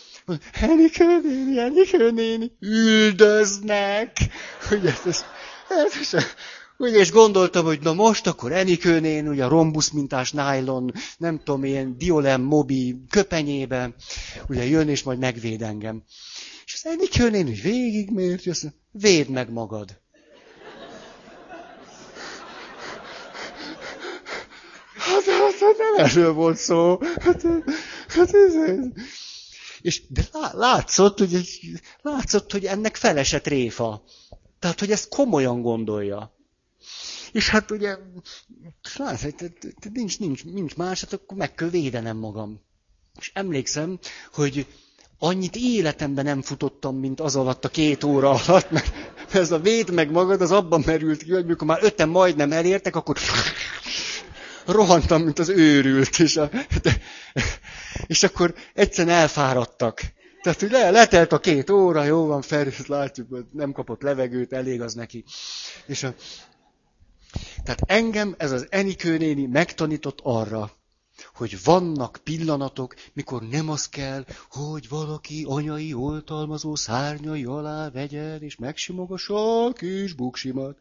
Enikő 0.61 1.21
néni, 1.23 1.59
Enikő 1.59 2.11
néni, 2.11 2.51
üldöznek. 2.59 4.17
Ugye, 4.71 4.89
ez, 5.05 5.05
ez, 5.05 6.13
ez, 6.13 6.23
Ugye, 6.77 6.97
és 6.97 7.11
gondoltam, 7.11 7.65
hogy 7.65 7.79
na 7.81 7.93
most 7.93 8.27
akkor 8.27 8.51
Enikőnén, 8.51 9.27
ugye 9.27 9.45
a 9.45 9.47
rombusz 9.47 9.89
mintás 9.89 10.31
nylon, 10.31 10.91
nem 11.17 11.37
tudom, 11.43 11.63
ilyen 11.63 11.97
diolem 11.97 12.41
mobi 12.41 12.95
köpenyébe, 13.09 13.95
ugye 14.47 14.65
jön 14.65 14.89
és 14.89 15.03
majd 15.03 15.19
megvéd 15.19 15.61
engem. 15.61 16.03
És 16.65 16.73
az 16.73 16.91
Enikőnén 16.91 17.47
úgy 17.47 17.61
végigmért, 17.61 18.43
jössz, 18.43 18.63
védd 18.91 19.29
meg 19.29 19.51
magad. 19.51 20.01
Hát, 24.97 25.23
hát, 25.25 25.59
hát 25.59 25.77
nem 25.77 26.05
erről 26.05 26.33
volt 26.33 26.57
szó. 26.57 26.97
Hát, 27.01 27.41
hát 28.07 28.33
ez, 28.33 28.55
ez. 28.55 28.77
És 29.83 30.01
de 30.07 30.27
látszott, 30.51 31.19
hogy, 31.19 31.49
látszott, 32.01 32.51
hogy 32.51 32.65
ennek 32.65 32.95
felesett 32.95 33.47
réfa. 33.47 34.03
Tehát, 34.59 34.79
hogy 34.79 34.91
ezt 34.91 35.09
komolyan 35.09 35.61
gondolja. 35.61 36.35
És 37.31 37.49
hát 37.49 37.71
ugye, 37.71 37.97
nincs, 39.93 40.19
nincs, 40.19 40.43
nincs 40.43 40.75
más, 40.75 41.01
hát 41.01 41.13
akkor 41.13 41.37
meg 41.37 41.53
kell 41.53 41.69
védenem 41.69 42.17
magam. 42.17 42.61
És 43.19 43.31
emlékszem, 43.33 43.99
hogy 44.33 44.67
annyit 45.17 45.55
életemben 45.55 46.25
nem 46.25 46.41
futottam, 46.41 46.97
mint 46.97 47.19
az 47.19 47.35
alatt 47.35 47.65
a 47.65 47.69
két 47.69 48.03
óra 48.03 48.29
alatt, 48.29 48.71
mert, 48.71 48.93
ez 49.31 49.51
a 49.51 49.59
véd 49.59 49.89
meg 49.89 50.11
magad, 50.11 50.41
az 50.41 50.51
abban 50.51 50.83
merült 50.85 51.23
ki, 51.23 51.31
hogy 51.31 51.45
mikor 51.45 51.67
már 51.67 51.83
öten 51.83 52.09
majdnem 52.09 52.51
elértek, 52.51 52.95
akkor 52.95 53.17
rohantam, 54.65 55.21
mint 55.21 55.39
az 55.39 55.49
őrült, 55.49 56.19
és, 56.19 56.37
a, 56.37 56.49
de, 56.81 56.97
és 58.07 58.23
akkor 58.23 58.53
egyszerűen 58.73 59.15
elfáradtak. 59.15 60.01
Tehát, 60.41 60.59
hogy 60.59 60.71
le, 60.71 60.89
letelt 60.89 61.31
a 61.31 61.39
két 61.39 61.69
óra, 61.69 62.03
jó 62.03 62.25
van, 62.25 62.41
Ferit, 62.41 62.87
látjuk, 62.87 63.29
hogy 63.29 63.45
nem 63.51 63.71
kapott 63.71 64.01
levegőt, 64.01 64.53
elég 64.53 64.81
az 64.81 64.93
neki. 64.93 65.23
És 65.85 66.03
a, 66.03 66.13
tehát 67.63 67.81
engem 67.85 68.35
ez 68.37 68.51
az 68.51 68.67
Enikő 68.69 69.17
néni 69.17 69.45
megtanított 69.45 70.19
arra, 70.23 70.71
hogy 71.33 71.63
vannak 71.63 72.19
pillanatok, 72.23 72.95
mikor 73.13 73.41
nem 73.41 73.69
az 73.69 73.89
kell, 73.89 74.25
hogy 74.49 74.89
valaki 74.89 75.45
anyai 75.47 75.93
oltalmazó 75.93 76.75
szárnyai 76.75 77.45
alá 77.45 77.89
vegyen, 77.89 78.41
és 78.41 78.55
megsimogassa 78.55 79.65
a 79.65 79.73
kis 79.73 80.13
buksimat, 80.13 80.77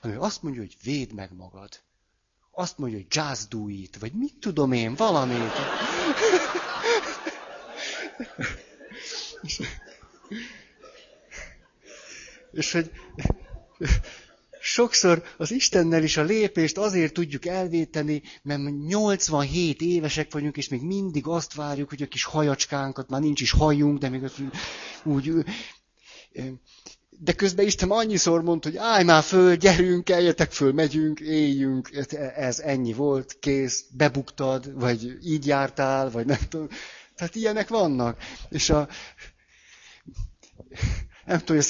hanem 0.00 0.20
azt 0.20 0.42
mondja, 0.42 0.60
hogy 0.60 0.76
védd 0.82 1.14
meg 1.14 1.30
magad. 1.36 1.68
Azt 2.60 2.78
mondja, 2.78 2.98
hogy 2.98 3.06
just 3.10 3.48
do 3.48 3.68
it, 3.68 3.98
vagy 3.98 4.12
mit 4.12 4.34
tudom 4.40 4.72
én, 4.72 4.94
valamit. 4.94 5.52
és, 9.42 9.60
és 12.52 12.72
hogy 12.72 12.90
sokszor 14.60 15.22
az 15.36 15.50
Istennel 15.50 16.02
is 16.02 16.16
a 16.16 16.22
lépést 16.22 16.78
azért 16.78 17.12
tudjuk 17.12 17.46
elvéteni, 17.46 18.22
mert 18.42 18.60
87 18.86 19.80
évesek 19.80 20.32
vagyunk, 20.32 20.56
és 20.56 20.68
még 20.68 20.82
mindig 20.82 21.26
azt 21.26 21.54
várjuk, 21.54 21.88
hogy 21.88 22.02
a 22.02 22.08
kis 22.08 22.24
hajacskánkat, 22.24 23.08
már 23.08 23.20
nincs 23.20 23.40
is 23.40 23.50
hajunk, 23.50 23.98
de 23.98 24.08
még 24.08 24.30
úgy... 25.02 25.32
De 27.22 27.32
közben 27.32 27.66
Isten 27.66 27.90
annyiszor 27.90 28.42
mondta, 28.42 28.68
hogy 28.68 28.78
állj 28.78 29.04
már 29.04 29.22
föl, 29.22 29.54
gyerünk, 29.54 30.10
eljetek 30.10 30.52
föl, 30.52 30.72
megyünk, 30.72 31.20
éljünk, 31.20 31.90
ez 32.36 32.58
ennyi 32.58 32.92
volt, 32.92 33.36
kész, 33.40 33.84
bebuktad, 33.96 34.72
vagy 34.74 35.18
így 35.22 35.46
jártál, 35.46 36.10
vagy 36.10 36.26
nem 36.26 36.38
tudom. 36.48 36.68
Tehát 37.16 37.34
ilyenek 37.34 37.68
vannak. 37.68 38.18
És 38.48 38.70
a, 38.70 38.88
nem 41.24 41.38
tudom, 41.38 41.62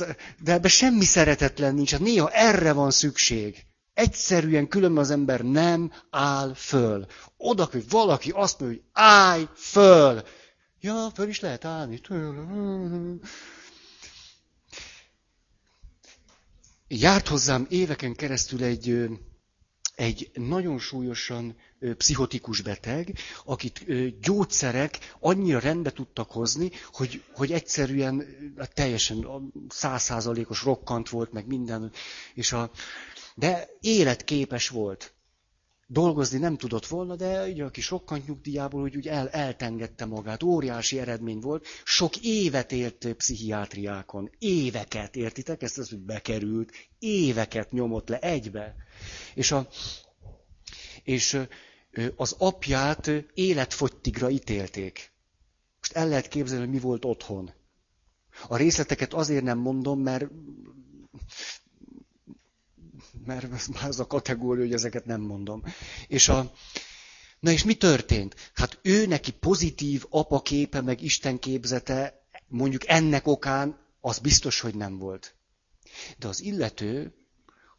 de 0.42 0.52
ebben 0.52 0.70
semmi 0.70 1.04
szeretetlen 1.04 1.74
nincs. 1.74 1.90
Hát 1.90 2.00
néha 2.00 2.30
erre 2.30 2.72
van 2.72 2.90
szükség. 2.90 3.64
Egyszerűen 3.94 4.68
különben 4.68 5.02
az 5.02 5.10
ember 5.10 5.40
nem 5.40 5.92
áll 6.10 6.54
föl. 6.54 7.06
Oda, 7.36 7.68
hogy 7.70 7.84
valaki 7.88 8.30
azt 8.30 8.60
mondja, 8.60 8.78
hogy 8.78 8.88
állj 8.92 9.48
föl. 9.54 10.22
Ja, 10.80 11.10
föl 11.14 11.28
is 11.28 11.40
lehet 11.40 11.64
állni. 11.64 12.00
Járt 16.92 17.28
hozzám 17.28 17.66
éveken 17.68 18.14
keresztül 18.14 18.62
egy, 18.62 19.08
egy 19.94 20.30
nagyon 20.34 20.78
súlyosan 20.78 21.56
pszichotikus 21.96 22.60
beteg, 22.60 23.18
akit 23.44 23.84
gyógyszerek 24.20 24.98
annyira 25.20 25.58
rendbe 25.58 25.90
tudtak 25.92 26.30
hozni, 26.30 26.70
hogy, 26.92 27.22
hogy 27.32 27.52
egyszerűen 27.52 28.26
hát 28.58 28.74
teljesen 28.74 29.26
százszázalékos 29.68 30.62
rokkant 30.62 31.08
volt, 31.08 31.32
meg 31.32 31.46
minden, 31.46 31.92
és 32.34 32.52
a, 32.52 32.70
de 33.34 33.68
életképes 33.80 34.68
volt. 34.68 35.14
Dolgozni 35.92 36.38
nem 36.38 36.56
tudott 36.56 36.86
volna, 36.86 37.16
de 37.16 37.46
ugye 37.46 37.64
a 37.64 37.70
kis 37.70 37.94
nyugdíjából 38.26 38.82
úgy, 38.82 38.96
úgy 38.96 39.08
el, 39.08 39.28
eltengette 39.28 40.04
magát. 40.04 40.42
Óriási 40.42 40.98
eredmény 40.98 41.38
volt. 41.38 41.66
Sok 41.84 42.16
évet 42.16 42.72
élt 42.72 43.12
pszichiátriákon. 43.16 44.30
Éveket, 44.38 45.16
értitek? 45.16 45.62
Ezt 45.62 45.78
az, 45.78 45.88
hogy 45.88 45.98
bekerült. 45.98 46.72
Éveket 46.98 47.72
nyomott 47.72 48.08
le 48.08 48.18
egybe. 48.18 48.74
És, 49.34 49.50
a, 49.52 49.68
és 51.02 51.38
az 52.16 52.34
apját 52.38 53.10
életfogytigra 53.34 54.30
ítélték. 54.30 55.12
Most 55.78 55.92
el 55.92 56.08
lehet 56.08 56.28
képzelni, 56.28 56.64
hogy 56.64 56.74
mi 56.74 56.80
volt 56.80 57.04
otthon. 57.04 57.52
A 58.48 58.56
részleteket 58.56 59.14
azért 59.14 59.44
nem 59.44 59.58
mondom, 59.58 60.00
mert 60.00 60.28
mert 63.24 63.46
az 63.82 64.00
a 64.00 64.06
kategória, 64.06 64.64
hogy 64.64 64.72
ezeket 64.72 65.04
nem 65.04 65.20
mondom. 65.20 65.62
És 66.06 66.28
a, 66.28 66.52
na 67.40 67.50
és 67.50 67.64
mi 67.64 67.74
történt? 67.74 68.50
Hát 68.54 68.78
ő 68.82 69.06
neki 69.06 69.32
pozitív 69.32 70.04
apaképe, 70.10 70.80
meg 70.80 71.02
Isten 71.02 71.38
képzete, 71.38 72.26
mondjuk 72.48 72.88
ennek 72.88 73.26
okán, 73.26 73.78
az 74.00 74.18
biztos, 74.18 74.60
hogy 74.60 74.74
nem 74.74 74.98
volt. 74.98 75.34
De 76.18 76.28
az 76.28 76.40
illető 76.40 77.14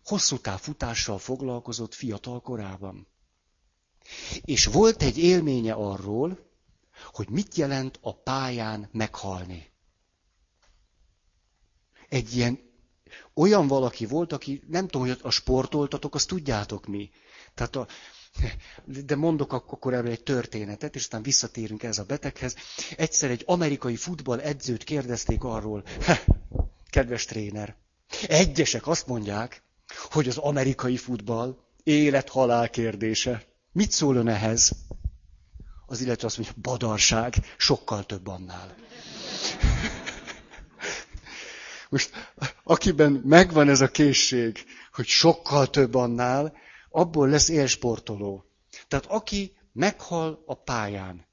hosszú 0.04 0.38
futással 0.44 1.18
foglalkozott 1.18 1.94
fiatal 1.94 2.42
korában. 2.42 3.08
És 4.42 4.66
volt 4.66 5.04
egy 5.04 5.18
élménye 5.18 5.74
arról, 5.74 6.50
hogy 7.06 7.30
mit 7.30 7.56
jelent 7.56 8.00
a 8.02 8.16
pályán 8.16 8.90
meghalni. 8.92 9.72
Egy 12.10 12.36
ilyen, 12.36 12.60
olyan 13.34 13.68
valaki 13.68 14.06
volt, 14.06 14.34
aki, 14.34 14.64
nem 14.68 14.88
tudom, 14.88 15.08
hogy 15.08 15.20
a 15.22 15.30
sportoltatok, 15.30 16.16
azt 16.16 16.28
tudjátok 16.28 16.88
mi. 16.88 17.10
Tehát 17.54 17.76
a, 17.76 17.88
de 19.06 19.16
mondok 19.16 19.54
akkor 19.54 19.94
erről 19.94 20.12
egy 20.12 20.24
történetet, 20.24 20.96
és 20.96 21.02
aztán 21.02 21.22
visszatérünk 21.22 21.84
ez 21.84 21.98
a 21.98 22.04
beteghez. 22.04 22.56
Egyszer 22.98 23.30
egy 23.30 23.44
amerikai 23.46 23.96
futball 23.96 24.40
edzőt 24.40 24.84
kérdezték 24.84 25.44
arról, 25.44 25.84
kedves 26.90 27.26
tréner, 27.26 27.76
egyesek 28.28 28.88
azt 28.88 29.08
mondják, 29.08 29.64
hogy 30.12 30.28
az 30.28 30.38
amerikai 30.38 30.98
futball 30.98 31.58
élet-halál 31.84 32.70
kérdése. 32.70 33.44
Mit 33.72 33.92
szól 33.92 34.16
ön 34.16 34.28
ehhez? 34.28 34.72
Az 35.86 36.02
illető 36.02 36.26
azt 36.26 36.38
mondja, 36.38 36.56
badarság, 36.62 37.34
sokkal 37.58 38.06
több 38.06 38.28
annál. 38.28 38.76
Most, 41.92 42.12
akiben 42.64 43.12
megvan 43.12 43.70
ez 43.70 43.82
a 43.82 43.88
készség, 43.88 44.64
hogy 44.94 45.06
sokkal 45.06 45.70
több 45.70 45.96
annál, 45.96 46.54
abból 46.90 47.30
lesz 47.30 47.50
élsportoló. 47.50 48.46
Tehát 48.88 49.06
aki 49.06 49.58
meghal 49.74 50.44
a 50.46 50.54
pályán, 50.56 51.26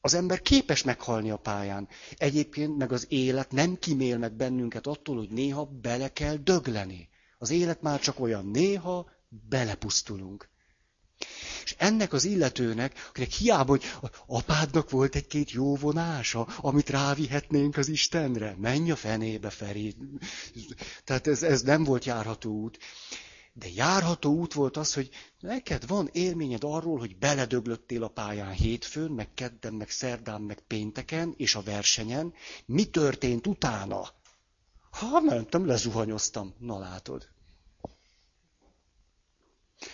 az 0.00 0.14
ember 0.14 0.40
képes 0.40 0.82
meghalni 0.82 1.30
a 1.30 1.36
pályán. 1.36 1.88
Egyébként 2.16 2.76
meg 2.76 2.92
az 2.92 3.06
élet 3.08 3.50
nem 3.52 3.78
kimél 3.78 4.18
meg 4.18 4.32
bennünket 4.32 4.86
attól, 4.86 5.16
hogy 5.16 5.30
néha 5.30 5.64
bele 5.64 6.12
kell 6.12 6.36
dögleni. 6.36 7.08
Az 7.38 7.50
élet 7.50 7.82
már 7.82 8.00
csak 8.00 8.20
olyan, 8.20 8.46
néha 8.46 9.10
belepusztulunk. 9.28 10.48
És 11.64 11.74
ennek 11.78 12.12
az 12.12 12.24
illetőnek, 12.24 13.06
akinek 13.08 13.30
hiába, 13.30 13.70
hogy 13.70 13.84
apádnak 14.26 14.90
volt 14.90 15.14
egy-két 15.14 15.50
jó 15.50 15.76
vonása, 15.76 16.42
amit 16.42 16.90
rávihetnénk 16.90 17.76
az 17.76 17.88
Istenre, 17.88 18.56
menj 18.58 18.90
a 18.90 18.96
fenébe, 18.96 19.50
Feri. 19.50 19.96
Tehát 21.04 21.26
ez, 21.26 21.42
ez 21.42 21.62
nem 21.62 21.84
volt 21.84 22.04
járható 22.04 22.50
út. 22.50 22.78
De 23.56 23.66
járható 23.74 24.32
út 24.32 24.52
volt 24.52 24.76
az, 24.76 24.94
hogy 24.94 25.10
neked 25.40 25.86
van 25.86 26.08
élményed 26.12 26.64
arról, 26.64 26.98
hogy 26.98 27.18
beledöglöttél 27.18 28.02
a 28.02 28.08
pályán 28.08 28.52
hétfőn, 28.52 29.10
meg 29.10 29.34
kedden, 29.34 29.74
meg 29.74 29.90
szerdán, 29.90 30.40
meg 30.40 30.60
pénteken, 30.66 31.34
és 31.36 31.54
a 31.54 31.62
versenyen. 31.62 32.34
Mi 32.66 32.84
történt 32.84 33.46
utána? 33.46 34.08
Ha 34.90 35.20
mentem, 35.20 35.66
lezuhanyoztam. 35.66 36.54
Na 36.58 36.78
látod. 36.78 37.28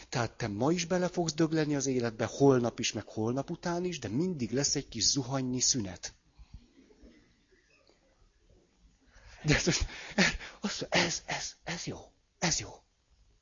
Tehát 0.09 0.33
te 0.33 0.49
ma 0.49 0.73
is 0.73 0.85
bele 0.85 1.09
fogsz 1.09 1.33
dögleni 1.33 1.75
az 1.75 1.87
életbe, 1.87 2.25
holnap 2.25 2.79
is, 2.79 2.93
meg 2.93 3.07
holnap 3.07 3.51
után 3.51 3.85
is, 3.85 3.99
de 3.99 4.09
mindig 4.09 4.53
lesz 4.53 4.75
egy 4.75 4.89
kis 4.89 5.05
zuhannyi 5.05 5.61
szünet. 5.61 6.15
De 9.43 9.55
ez, 9.55 9.67
ez, 9.67 10.87
ez, 10.89 11.23
ez, 11.27 11.55
ez 11.65 11.85
jó, 11.85 11.99
ez 12.39 12.59
jó. 12.59 12.83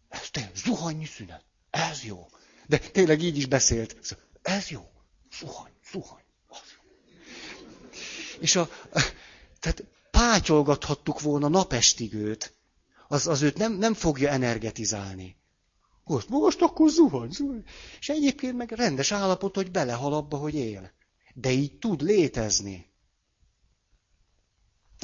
Ez 0.08 0.30
tényleg 0.30 0.56
zuhannyi 0.56 1.04
szünet, 1.04 1.44
ez 1.70 2.04
jó. 2.04 2.28
De 2.66 2.78
tényleg 2.78 3.22
így 3.22 3.36
is 3.36 3.46
beszélt. 3.46 4.18
Ez 4.42 4.68
jó, 4.68 4.90
zuhany, 5.38 5.72
zuhany. 5.90 6.24
Az 6.48 6.58
jó. 6.74 6.90
És 8.40 8.56
a, 8.56 8.68
tehát 9.60 9.84
pátyolgathattuk 10.10 11.20
volna 11.20 11.48
napestig 11.48 12.14
őt. 12.14 12.54
Az, 13.08 13.26
az 13.26 13.42
őt 13.42 13.56
nem, 13.56 13.72
nem 13.72 13.94
fogja 13.94 14.28
energetizálni. 14.30 15.37
Most, 16.08 16.28
most 16.28 16.62
akkor 16.62 16.90
zuhany, 16.90 17.30
zuhany. 17.30 17.64
És 17.98 18.08
egyébként 18.08 18.56
meg 18.56 18.70
rendes 18.72 19.12
állapot, 19.12 19.54
hogy 19.54 19.70
belehal 19.70 20.12
abba, 20.12 20.36
hogy 20.36 20.54
él. 20.54 20.90
De 21.34 21.50
így 21.50 21.78
tud 21.78 22.02
létezni. 22.02 22.86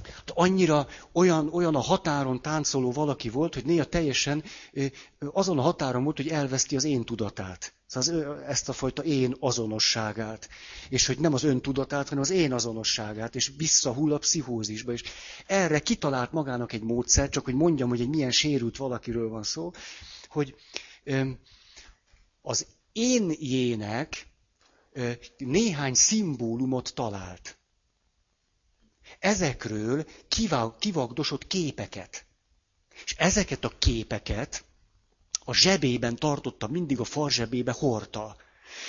Hát 0.02 0.30
annyira 0.34 0.86
olyan, 1.12 1.48
olyan 1.52 1.74
a 1.74 1.80
határon 1.80 2.42
táncoló 2.42 2.92
valaki 2.92 3.28
volt, 3.28 3.54
hogy 3.54 3.64
néha 3.64 3.84
teljesen 3.84 4.42
azon 5.18 5.58
a 5.58 5.62
határon 5.62 6.04
volt, 6.04 6.16
hogy 6.16 6.28
elveszti 6.28 6.76
az 6.76 6.84
én 6.84 7.04
tudatát. 7.04 7.74
Szóval 7.86 8.42
ezt 8.44 8.68
a 8.68 8.72
fajta 8.72 9.02
én 9.02 9.34
azonosságát. 9.40 10.48
És 10.88 11.06
hogy 11.06 11.18
nem 11.18 11.34
az 11.34 11.42
ön 11.42 11.60
tudatát, 11.60 12.08
hanem 12.08 12.22
az 12.22 12.30
én 12.30 12.52
azonosságát, 12.52 13.34
és 13.34 13.52
visszahull 13.56 14.12
a 14.12 14.18
pszichózisba. 14.18 14.92
És 14.92 15.02
erre 15.46 15.78
kitalált 15.78 16.32
magának 16.32 16.72
egy 16.72 16.82
módszer, 16.82 17.28
csak 17.28 17.44
hogy 17.44 17.54
mondjam, 17.54 17.88
hogy 17.88 18.00
egy 18.00 18.08
milyen 18.08 18.30
sérült 18.30 18.76
valakiről 18.76 19.28
van 19.28 19.42
szó, 19.42 19.70
hogy 20.28 20.54
az 22.42 22.66
én 22.92 23.32
jének 23.38 24.26
néhány 25.36 25.94
szimbólumot 25.94 26.94
talált. 26.94 27.58
Ezekről 29.18 30.06
kivagdosott 30.78 31.46
képeket. 31.46 32.26
És 33.04 33.14
ezeket 33.18 33.64
a 33.64 33.72
képeket 33.78 34.64
a 35.44 35.54
zsebében 35.54 36.16
tartotta, 36.16 36.66
mindig 36.66 37.00
a 37.00 37.04
far 37.04 37.30
zsebébe 37.30 37.72
hordta. 37.72 38.36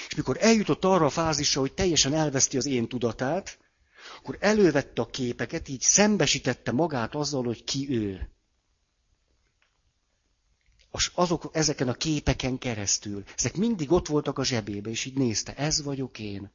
És 0.07 0.15
mikor 0.15 0.37
eljutott 0.39 0.85
arra 0.85 1.05
a 1.05 1.09
fázisra, 1.09 1.61
hogy 1.61 1.73
teljesen 1.73 2.13
elveszti 2.13 2.57
az 2.57 2.65
én 2.65 2.87
tudatát, 2.87 3.57
akkor 4.17 4.37
elővette 4.39 5.01
a 5.01 5.05
képeket, 5.05 5.67
így 5.67 5.81
szembesítette 5.81 6.71
magát 6.71 7.15
azzal, 7.15 7.43
hogy 7.43 7.63
ki 7.63 7.89
ő. 7.89 8.29
Azok, 11.13 11.49
ezeken 11.53 11.87
a 11.87 11.93
képeken 11.93 12.57
keresztül. 12.57 13.23
Ezek 13.37 13.55
mindig 13.55 13.91
ott 13.91 14.07
voltak 14.07 14.37
a 14.37 14.43
zsebébe, 14.43 14.89
és 14.89 15.05
így 15.05 15.17
nézte, 15.17 15.55
ez 15.55 15.83
vagyok 15.83 16.19
én. 16.19 16.51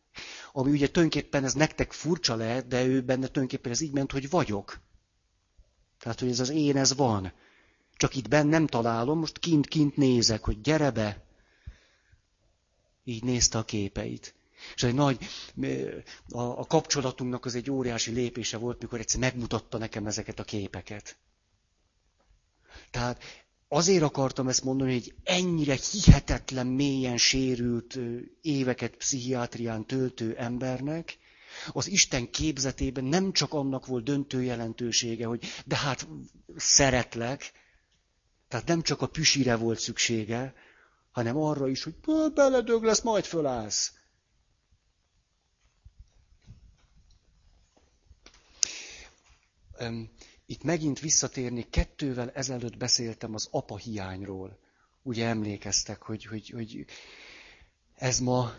Ami 0.53 0.71
ugye 0.71 0.91
tulajdonképpen 0.91 1.45
ez 1.45 1.55
nektek 1.55 1.93
furcsa 1.93 2.35
lehet, 2.35 2.67
de 2.67 2.85
ő 2.85 3.01
benne 3.01 3.27
tulajdonképpen 3.27 3.73
ez 3.73 3.81
így 3.81 3.93
ment, 3.93 4.13
hogy 4.13 4.31
vagyok. 4.31 4.81
Tehát, 5.99 6.21
hogy 6.21 6.29
ez 6.29 6.41
az 6.41 6.49
én, 6.49 6.77
ez 6.77 6.95
van. 6.95 7.33
Csak 7.97 8.17
itt 8.17 8.29
benn 8.29 8.49
nem 8.49 8.67
találom, 8.67 9.19
most 9.19 9.39
kint-kint 9.39 9.97
nézek, 9.97 10.45
hogy 10.45 10.61
gyere 10.61 10.91
be. 10.91 11.25
Így 13.05 13.25
nézte 13.25 13.59
a 13.59 13.65
képeit. 13.65 14.35
És 14.75 14.83
egy 14.83 14.95
nagy, 14.95 15.27
a, 16.29 16.41
a 16.41 16.65
kapcsolatunknak 16.65 17.45
az 17.45 17.55
egy 17.55 17.71
óriási 17.71 18.13
lépése 18.13 18.57
volt, 18.57 18.81
mikor 18.81 18.99
egyszer 18.99 19.21
megmutatta 19.21 19.79
nekem 19.79 20.07
ezeket 20.07 20.39
a 20.39 20.45
képeket. 20.45 21.17
Tehát 22.91 23.23
azért 23.73 24.03
akartam 24.03 24.49
ezt 24.49 24.65
mondani, 24.65 24.93
hogy 24.93 25.15
ennyire 25.25 25.77
hihetetlen 25.93 26.67
mélyen 26.67 27.17
sérült 27.17 27.99
éveket 28.41 28.97
pszichiátrián 28.97 29.87
töltő 29.87 30.35
embernek, 30.37 31.19
az 31.73 31.87
Isten 31.87 32.31
képzetében 32.31 33.05
nem 33.05 33.33
csak 33.33 33.53
annak 33.53 33.87
volt 33.87 34.05
döntő 34.05 34.43
jelentősége, 34.43 35.27
hogy 35.27 35.47
de 35.65 35.77
hát 35.77 36.09
szeretlek, 36.57 37.53
tehát 38.49 38.67
nem 38.67 38.83
csak 38.83 39.03
a 39.03 39.07
püsire 39.07 39.57
volt 39.57 39.79
szüksége, 39.79 40.55
hanem 41.11 41.37
arra 41.37 41.69
is, 41.69 41.83
hogy 41.83 41.95
beledög 42.35 42.83
lesz, 42.83 43.01
majd 43.03 43.25
fölállsz. 43.25 43.93
Itt 50.51 50.63
megint 50.63 51.01
visszatérni, 51.01 51.67
kettővel 51.71 52.31
ezelőtt 52.31 52.77
beszéltem 52.77 53.35
az 53.35 53.49
apa 53.51 53.77
hiányról. 53.77 54.59
Ugye 55.03 55.27
emlékeztek, 55.27 56.03
hogy, 56.03 56.25
hogy, 56.25 56.49
hogy 56.49 56.85
ez 57.95 58.19
ma 58.19 58.53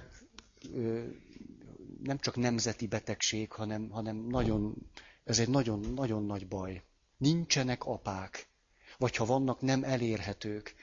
nem 2.04 2.18
csak 2.20 2.36
nemzeti 2.36 2.88
betegség, 2.88 3.52
hanem, 3.52 3.89
hanem 3.89 4.18
nagyon, 4.18 4.76
ez 5.24 5.39
egy 5.39 5.50
nagyon, 5.50 5.80
nagyon 5.80 6.26
nagy 6.26 6.48
baj. 6.48 6.84
Nincsenek 7.18 7.84
apák 7.84 8.50
vagy 8.98 9.16
ha 9.16 9.26
vannak, 9.26 9.62
nem 9.62 9.84
elérhetők. 9.84 10.76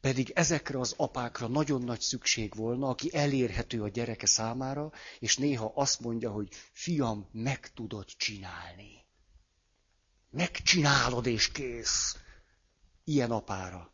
Pedig 0.00 0.30
ezekre 0.34 0.78
az 0.78 0.94
apákra 0.96 1.46
nagyon 1.46 1.82
nagy 1.82 2.00
szükség 2.00 2.54
volna, 2.54 2.88
aki 2.88 3.14
elérhető 3.14 3.82
a 3.82 3.88
gyereke 3.88 4.26
számára, 4.26 4.92
és 5.18 5.36
néha 5.36 5.72
azt 5.74 6.00
mondja, 6.00 6.30
hogy 6.30 6.48
fiam, 6.72 7.28
meg 7.32 7.72
tudod 7.72 8.06
csinálni. 8.06 9.03
Megcsinálod 10.34 11.26
és 11.26 11.52
kész. 11.52 12.16
Ilyen 13.04 13.30
apára. 13.30 13.92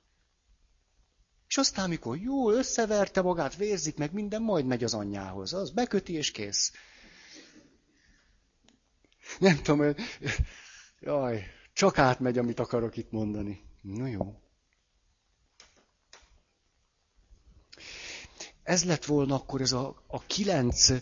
És 1.49 1.57
aztán, 1.57 1.85
amikor 1.85 2.17
jó, 2.17 2.51
összeverte 2.51 3.23
magát, 3.23 3.57
vérzik 3.57 3.97
meg 3.97 4.13
minden, 4.13 4.43
majd 4.43 4.67
megy 4.67 4.85
az 4.85 4.95
anyjához. 4.95 5.53
Az 5.53 5.71
beköti 5.71 6.13
és 6.13 6.31
kész. 6.31 6.73
Nem 9.39 9.63
tudom, 9.63 9.95
jaj, 11.01 11.47
csak 11.73 11.99
átmegy, 11.99 12.39
amit 12.39 12.61
akarok 12.61 12.97
itt 12.97 13.11
mondani. 13.11 13.61
No 13.83 14.07
jó. 14.07 14.41
Ez 18.63 18.85
lett 18.85 19.05
volna 19.05 19.35
akkor 19.35 19.61
ez 19.61 19.73
a, 19.73 20.03
a 20.07 20.23
kilenc 20.27 20.93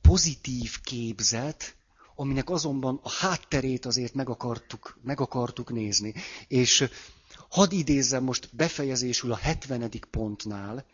pozitív 0.00 0.80
képzet, 0.80 1.76
aminek 2.20 2.50
azonban 2.50 3.00
a 3.02 3.10
hátterét 3.10 3.86
azért 3.86 4.14
meg 4.14 4.28
akartuk, 4.28 4.98
meg 5.02 5.20
akartuk 5.20 5.70
nézni. 5.72 6.14
És 6.48 6.88
hadd 7.48 7.72
idézzem 7.72 8.22
most 8.24 8.48
befejezésül 8.52 9.32
a 9.32 9.36
70. 9.36 9.90
pontnál 10.10 10.84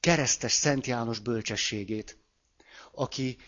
keresztes 0.00 0.52
Szent 0.52 0.86
János 0.86 1.18
bölcsességét 1.18 2.18
aki 2.98 3.38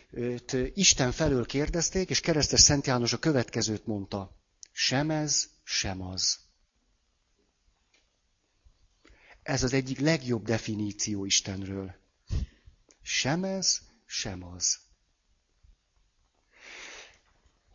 Isten 0.74 1.12
felől 1.12 1.46
kérdezték, 1.46 2.10
és 2.10 2.20
keresztes 2.20 2.60
Szent 2.60 2.86
János 2.86 3.12
a 3.12 3.18
következőt 3.18 3.86
mondta. 3.86 4.36
Sem 4.72 5.10
ez, 5.10 5.48
sem 5.64 6.02
az. 6.02 6.38
Ez 9.42 9.62
az 9.62 9.72
egyik 9.72 9.98
legjobb 10.00 10.44
definíció 10.44 11.24
Istenről. 11.24 11.94
Sem 13.02 13.44
ez, 13.44 13.78
sem 14.06 14.44
az. 14.44 14.87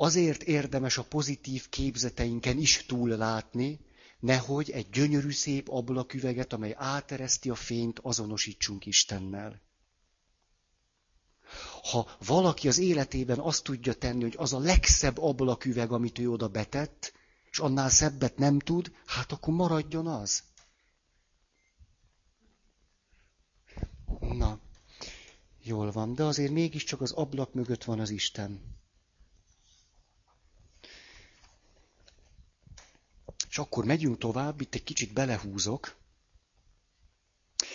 Azért 0.03 0.43
érdemes 0.43 0.97
a 0.97 1.03
pozitív 1.03 1.69
képzeteinken 1.69 2.57
is 2.57 2.85
túllátni, 2.85 3.79
nehogy 4.19 4.69
egy 4.69 4.89
gyönyörű 4.89 5.31
szép 5.31 5.69
ablaküveget, 5.69 6.53
amely 6.53 6.73
átereszti 6.77 7.49
a 7.49 7.55
fényt, 7.55 7.99
azonosítsunk 7.99 8.85
Istennel 8.85 9.61
ha 11.91 12.07
valaki 12.25 12.67
az 12.67 12.77
életében 12.77 13.39
azt 13.39 13.63
tudja 13.63 13.93
tenni, 13.93 14.21
hogy 14.21 14.35
az 14.37 14.53
a 14.53 14.59
legszebb 14.59 15.17
ablaküveg, 15.17 15.91
amit 15.91 16.19
ő 16.19 16.29
oda 16.29 16.47
betett, 16.47 17.13
és 17.51 17.59
annál 17.59 17.89
szebbet 17.89 18.37
nem 18.37 18.59
tud, 18.59 18.91
hát 19.05 19.31
akkor 19.31 19.53
maradjon 19.53 20.07
az. 20.07 20.43
Na, 24.19 24.59
jól 25.63 25.91
van, 25.91 26.13
de 26.13 26.23
azért 26.23 26.51
mégiscsak 26.51 27.01
az 27.01 27.11
ablak 27.11 27.53
mögött 27.53 27.83
van 27.83 27.99
az 27.99 28.09
Isten. 28.09 28.81
És 33.53 33.59
akkor 33.59 33.85
megyünk 33.85 34.17
tovább, 34.17 34.61
itt 34.61 34.73
egy 34.75 34.83
kicsit 34.83 35.13
belehúzok. 35.13 35.95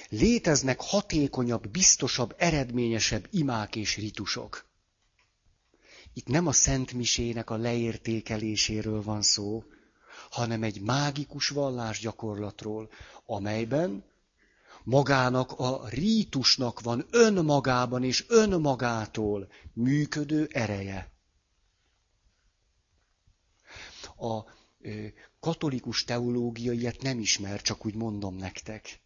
Léteznek 0.08 0.80
hatékonyabb, 0.80 1.68
biztosabb, 1.68 2.34
eredményesebb 2.38 3.28
imák 3.30 3.76
és 3.76 3.96
ritusok. 3.96 4.64
Itt 6.12 6.26
nem 6.26 6.46
a 6.46 6.52
Szent 6.52 6.92
Misének 6.92 7.50
a 7.50 7.56
leértékeléséről 7.56 9.02
van 9.02 9.22
szó, 9.22 9.64
hanem 10.30 10.62
egy 10.62 10.80
mágikus 10.80 11.48
vallásgyakorlatról, 11.48 12.90
amelyben 13.26 14.04
magának 14.84 15.52
a 15.52 15.88
rítusnak 15.88 16.80
van 16.80 17.06
önmagában 17.10 18.04
és 18.04 18.24
önmagától 18.28 19.48
működő 19.72 20.48
ereje. 20.52 21.10
A 24.16 24.56
katolikus 25.40 26.04
teológia 26.04 26.72
ilyet 26.72 27.02
nem 27.02 27.18
ismer, 27.18 27.62
csak 27.62 27.86
úgy 27.86 27.94
mondom 27.94 28.36
nektek 28.36 29.00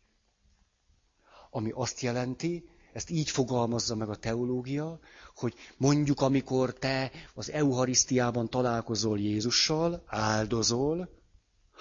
ami 1.55 1.71
azt 1.75 2.01
jelenti, 2.01 2.65
ezt 2.93 3.11
így 3.11 3.31
fogalmazza 3.31 3.95
meg 3.95 4.09
a 4.09 4.17
teológia, 4.17 5.01
hogy 5.35 5.55
mondjuk 5.77 6.21
amikor 6.21 6.73
te 6.73 7.11
az 7.35 7.51
Eucharisztiában 7.51 8.49
találkozol 8.51 9.19
Jézussal, 9.19 10.03
áldozol, 10.07 11.21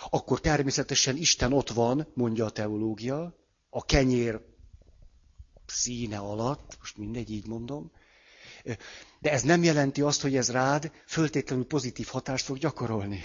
akkor 0.09 0.39
természetesen 0.39 1.17
Isten 1.17 1.53
ott 1.53 1.69
van, 1.69 2.07
mondja 2.13 2.45
a 2.45 2.49
teológia, 2.49 3.35
a 3.69 3.85
kenyér 3.85 4.41
színe 5.65 6.17
alatt, 6.17 6.77
most 6.79 6.97
mindegy, 6.97 7.31
így 7.31 7.47
mondom, 7.47 7.91
de 9.19 9.31
ez 9.31 9.41
nem 9.41 9.63
jelenti 9.63 10.01
azt, 10.01 10.21
hogy 10.21 10.35
ez 10.35 10.51
rád 10.51 10.91
föltétlenül 11.05 11.65
pozitív 11.65 12.07
hatást 12.07 12.45
fog 12.45 12.57
gyakorolni. 12.57 13.21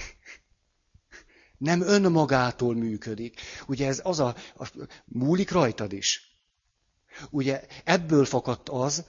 Nem 1.58 1.80
önmagától 1.80 2.74
működik. 2.74 3.40
Ugye 3.66 3.86
ez 3.86 4.00
az 4.04 4.20
a, 4.20 4.34
a 4.58 4.68
múlik 5.04 5.50
rajtad 5.50 5.92
is. 5.92 6.36
Ugye 7.30 7.66
ebből 7.84 8.24
fakadt 8.24 8.68
az, 8.68 9.04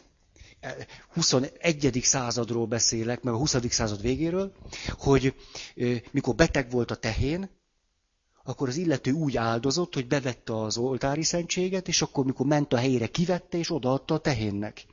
21. 1.14 2.00
századról 2.04 2.66
beszélek, 2.66 3.22
meg 3.22 3.34
a 3.34 3.38
20. 3.38 3.56
század 3.70 4.02
végéről, 4.02 4.54
hogy 4.98 5.36
mikor 6.12 6.36
beteg 6.36 6.72
volt 6.72 6.91
a 6.91 6.95
tehén, 6.95 7.50
akkor 8.43 8.68
az 8.68 8.76
illető 8.76 9.12
úgy 9.12 9.38
áldozott, 9.38 9.93
hogy 9.93 10.08
bevette 10.08 10.62
az 10.62 10.78
oltári 10.78 11.24
szentséget, 11.24 11.88
és 11.88 12.02
akkor, 12.02 12.26
mikor 12.26 12.45
ment 12.45 12.74
a 12.74 12.78
helyére, 12.78 13.08
kivette, 13.08 13.58
és 13.58 13.72
odaadta 13.72 14.14
a 14.14 14.20
tehénnek. 14.20 14.86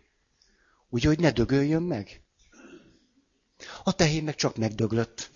Ugye, 0.89 1.09
hogy 1.09 1.19
ne 1.19 1.31
dögöljön 1.31 1.83
meg. 1.83 2.23
A 3.85 3.93
tehén 3.93 4.25
meg 4.25 4.35
csak 4.35 4.57
megdöglött. 4.57 5.31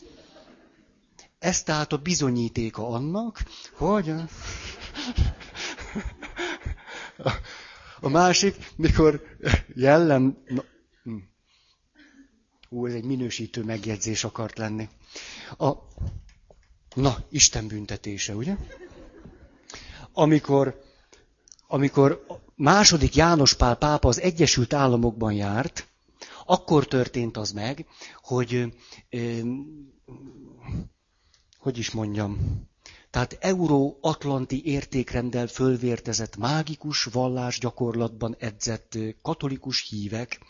Ez 1.38 1.62
tehát 1.62 1.92
a 1.92 1.96
bizonyítéka 1.96 2.88
annak, 2.88 3.42
hogy 3.72 4.12
a 8.00 8.08
másik, 8.08 8.72
mikor 8.76 9.22
jellem... 9.74 10.42
Na, 10.46 10.64
hm. 11.02 11.16
Ez 12.86 12.94
egy 12.94 13.04
minősítő 13.04 13.64
megjegyzés 13.64 14.24
akart 14.24 14.58
lenni. 14.58 14.88
A, 15.58 15.72
na, 16.94 17.16
Isten 17.30 17.66
büntetése, 17.66 18.34
ugye? 18.34 18.56
Amikor, 20.12 20.82
amikor 21.66 22.26
második 22.54 23.14
János 23.14 23.54
Pál 23.54 23.76
pápa 23.76 24.08
az 24.08 24.20
Egyesült 24.20 24.72
Államokban 24.72 25.32
járt, 25.32 25.86
akkor 26.44 26.86
történt 26.86 27.36
az 27.36 27.52
meg, 27.52 27.86
hogy, 28.22 28.72
hogy 31.68 31.78
is 31.78 31.90
mondjam, 31.90 32.62
tehát 33.10 33.36
euró-atlanti 33.40 34.64
értékrendel 34.64 35.46
fölvértezett 35.46 36.36
mágikus 36.36 37.04
vallás 37.04 37.58
gyakorlatban 37.58 38.36
edzett 38.38 38.98
katolikus 39.22 39.88
hívek. 39.88 40.40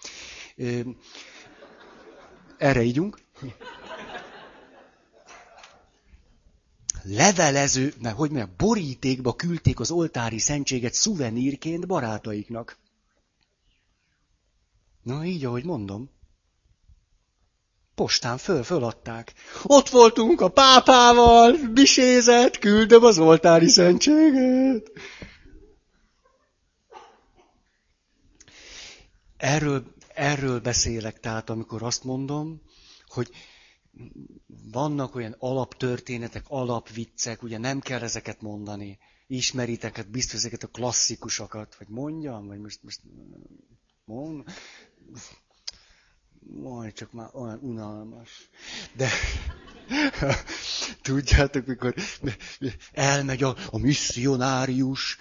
Erre 2.58 2.82
ígyunk. 2.82 3.18
Levelező, 7.02 7.94
mert 8.00 8.16
hogy 8.16 8.30
mondjam, 8.30 8.54
borítékba 8.56 9.34
küldték 9.34 9.80
az 9.80 9.90
oltári 9.90 10.38
szentséget 10.38 10.94
szuvenírként 10.94 11.86
barátaiknak. 11.86 12.78
Na 15.02 15.24
így, 15.24 15.44
ahogy 15.44 15.64
mondom. 15.64 16.10
Postán 17.98 18.38
föl, 18.38 18.62
föladták. 18.62 19.32
Ott 19.62 19.88
voltunk 19.88 20.40
a 20.40 20.48
pápával, 20.48 21.56
bisézett, 21.72 22.58
küldöm 22.58 23.04
az 23.04 23.18
oltári 23.18 23.68
szentséget. 23.68 24.90
Erről, 29.36 29.84
erről 30.14 30.60
beszélek, 30.60 31.20
tehát 31.20 31.50
amikor 31.50 31.82
azt 31.82 32.04
mondom, 32.04 32.62
hogy 33.06 33.30
vannak 34.72 35.14
olyan 35.14 35.36
alaptörténetek, 35.38 36.44
alapviccek, 36.48 37.42
ugye 37.42 37.58
nem 37.58 37.80
kell 37.80 38.00
ezeket 38.02 38.40
mondani. 38.40 38.98
Ismeritek, 39.26 39.96
hát 39.96 40.10
biztos 40.10 40.34
ezeket 40.34 40.62
a 40.62 40.66
klasszikusokat, 40.68 41.76
vagy 41.78 41.88
mondjam, 41.88 42.46
vagy 42.46 42.58
most, 42.60 42.82
most 42.82 43.00
mond, 44.04 44.44
majd 46.48 46.92
csak 46.92 47.12
már 47.12 47.28
olyan 47.32 47.58
unalmas. 47.62 48.48
De 48.92 49.08
tudjátok, 51.02 51.66
mikor 51.66 51.94
elmegy 52.92 53.42
a, 53.42 53.56
a 53.70 53.78
misszionárius, 53.78 55.18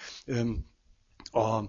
a 1.31 1.63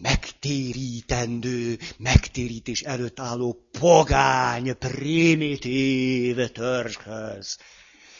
megtérítendő, 0.00 1.78
megtérítés 1.98 2.82
előtt 2.82 3.20
álló 3.20 3.68
pogány, 3.78 4.78
primitív 4.78 6.36
törzshöz. 6.50 7.58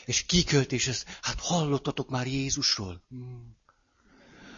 És 0.05 0.23
kikölt, 0.23 0.73
és 0.73 0.87
ezt, 0.87 1.19
hát 1.23 1.41
hallottatok 1.41 2.09
már 2.09 2.27
Jézusról? 2.27 3.03
Hmm. 3.09 3.57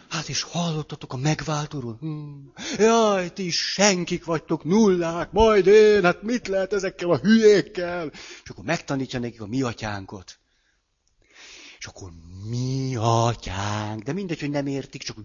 Hát 0.09 0.29
és 0.29 0.41
hallottatok 0.41 1.13
a 1.13 1.17
megváltóról? 1.17 1.97
Hmm. 1.99 2.53
Jaj, 2.77 3.33
ti 3.33 3.45
is 3.45 3.71
senkik 3.71 4.25
vagytok, 4.25 4.63
nullák, 4.63 5.31
majd 5.31 5.67
én, 5.67 6.03
hát 6.03 6.21
mit 6.21 6.47
lehet 6.47 6.73
ezekkel 6.73 7.09
a 7.09 7.17
hülyékkel? 7.17 8.11
És 8.43 8.49
akkor 8.49 8.63
megtanítja 8.63 9.19
nekik 9.19 9.41
a 9.41 9.47
mi 9.47 9.61
atyánkot. 9.61 10.39
És 11.79 11.85
akkor 11.85 12.11
mi 12.49 12.95
atyánk, 12.95 14.03
de 14.03 14.13
mindegy, 14.13 14.39
hogy 14.39 14.49
nem 14.49 14.67
értik, 14.67 15.03
csak 15.03 15.17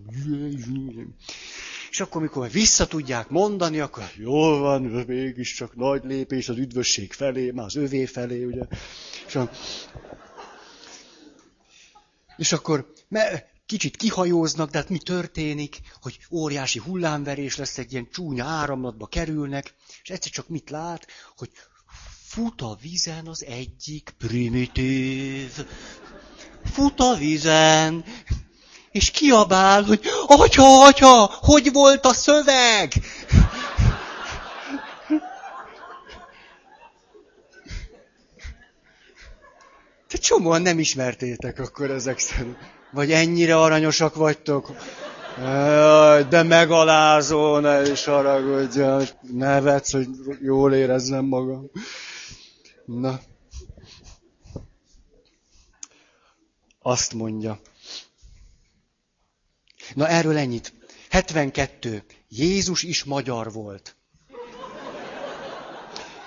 és 1.91 2.01
akkor, 2.01 2.22
mikor 2.22 2.51
vissza 2.51 2.87
tudják 2.87 3.28
mondani, 3.28 3.80
akkor 3.80 4.03
jól 4.16 4.59
van, 4.59 4.82
mégiscsak 4.82 5.76
nagy 5.76 6.05
lépés 6.05 6.49
az 6.49 6.57
üdvösség 6.57 7.12
felé, 7.12 7.51
már 7.51 7.64
az 7.64 7.76
övé 7.76 8.07
felé, 8.07 8.45
ugye. 8.45 8.62
És, 9.26 9.35
a... 9.35 9.51
és 12.37 12.53
akkor, 12.53 12.93
mert 13.09 13.53
kicsit 13.75 13.97
kihajóznak, 13.97 14.70
de 14.70 14.79
hát 14.79 14.89
mi 14.89 14.99
történik, 14.99 15.81
hogy 16.03 16.18
óriási 16.31 16.79
hullámverés 16.79 17.57
lesz, 17.57 17.79
egy 17.79 17.93
ilyen 17.93 18.09
csúnya 18.12 18.45
áramlatba 18.45 19.07
kerülnek, 19.07 19.75
és 20.03 20.11
egyszer 20.11 20.33
csak 20.33 20.49
mit 20.49 20.70
lát, 20.70 21.07
hogy 21.37 21.51
fut 22.27 22.61
a 22.61 22.79
vízen 22.81 23.27
az 23.27 23.45
egyik 23.45 24.14
primitív. 24.18 25.66
Fut 26.72 27.01
a 27.01 27.14
vízen, 27.14 28.05
és 28.91 29.11
kiabál, 29.11 29.83
hogy 29.83 30.01
atya, 30.27 30.85
atya, 30.85 31.25
hogy 31.25 31.72
volt 31.72 32.05
a 32.05 32.12
szöveg? 32.12 32.93
Te 40.09 40.18
csomóan 40.18 40.62
nem 40.62 40.79
ismertétek 40.79 41.59
akkor 41.59 41.91
ezek 41.91 42.18
szerint. 42.18 42.74
Vagy 42.95 43.12
ennyire 43.12 43.61
aranyosak 43.61 44.14
vagytok? 44.14 44.72
De 46.28 46.42
megalázó, 46.42 47.59
ne 47.59 47.90
is 47.90 48.05
haragudja, 48.05 49.01
nevetsz, 49.20 49.92
hogy 49.92 50.09
jól 50.40 50.74
érezzem 50.74 51.24
magam. 51.24 51.70
Na. 52.84 53.20
Azt 56.82 57.14
mondja. 57.14 57.61
Na 59.95 60.09
erről 60.09 60.36
ennyit. 60.36 60.72
72. 61.11 62.05
Jézus 62.28 62.82
is 62.82 63.05
magyar 63.05 63.53
volt. 63.53 63.97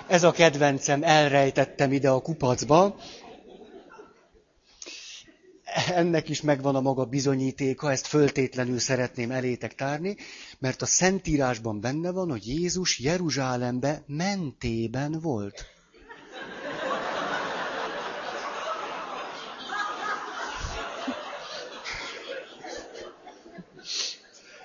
Ez 0.06 0.22
a 0.22 0.30
kedvencem, 0.30 1.02
elrejtettem 1.02 1.92
ide 1.92 2.10
a 2.10 2.20
kupacba 2.20 2.96
ennek 5.86 6.28
is 6.28 6.40
megvan 6.40 6.74
a 6.74 6.80
maga 6.80 7.04
bizonyítéka, 7.04 7.90
ezt 7.90 8.06
föltétlenül 8.06 8.78
szeretném 8.78 9.30
elétek 9.30 9.74
tárni, 9.74 10.16
mert 10.58 10.82
a 10.82 10.86
Szentírásban 10.86 11.80
benne 11.80 12.10
van, 12.10 12.30
hogy 12.30 12.46
Jézus 12.46 12.98
Jeruzsálembe 12.98 14.02
mentében 14.06 15.18
volt. 15.20 15.66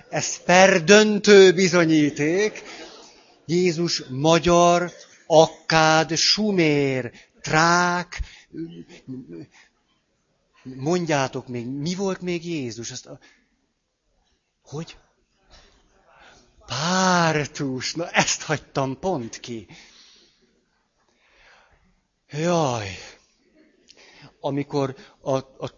Ez 0.08 0.42
perdöntő 0.44 1.52
bizonyíték. 1.52 2.62
Jézus 3.46 4.02
magyar, 4.08 4.90
akkád, 5.26 6.16
sumér, 6.16 7.12
trák, 7.40 8.20
Mondjátok 10.64 11.48
még, 11.48 11.66
mi 11.66 11.94
volt 11.94 12.20
még 12.20 12.46
Jézus? 12.46 12.90
Azt 12.90 13.06
a... 13.06 13.18
Hogy? 14.62 14.96
Pártus. 16.66 17.94
Na 17.94 18.10
ezt 18.10 18.42
hagytam 18.42 18.98
pont 18.98 19.40
ki. 19.40 19.66
Jaj. 22.30 22.88
Amikor 24.40 24.96
a, 25.20 25.36
a, 25.36 25.70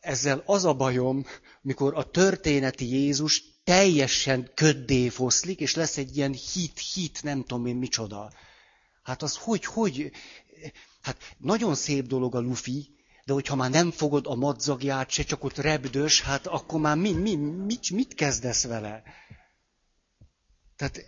ezzel 0.00 0.42
az 0.46 0.64
a 0.64 0.74
bajom, 0.74 1.26
mikor 1.60 1.94
a 1.94 2.10
történeti 2.10 2.86
Jézus 2.86 3.42
teljesen 3.64 4.50
köddé 4.54 5.08
foszlik, 5.08 5.60
és 5.60 5.74
lesz 5.74 5.96
egy 5.96 6.16
ilyen 6.16 6.32
hit, 6.32 6.78
hit, 6.78 7.22
nem 7.22 7.40
tudom 7.44 7.66
én 7.66 7.76
micsoda. 7.76 8.32
Hát 9.02 9.22
az 9.22 9.36
hogy, 9.36 9.64
hogy, 9.64 10.10
hát 11.00 11.34
nagyon 11.38 11.74
szép 11.74 12.06
dolog 12.06 12.34
a 12.34 12.40
lufi, 12.40 12.97
de 13.28 13.34
hogyha 13.34 13.54
már 13.54 13.70
nem 13.70 13.90
fogod 13.90 14.26
a 14.26 14.34
madzagját 14.34 15.10
se, 15.10 15.22
csak 15.22 15.44
ott 15.44 15.56
repdős, 15.56 16.22
hát 16.22 16.46
akkor 16.46 16.80
már 16.80 16.96
mi, 16.96 17.12
mi, 17.12 17.34
mit, 17.34 17.90
mit 17.90 18.14
kezdesz 18.14 18.64
vele? 18.64 19.02
Tehát, 20.76 21.00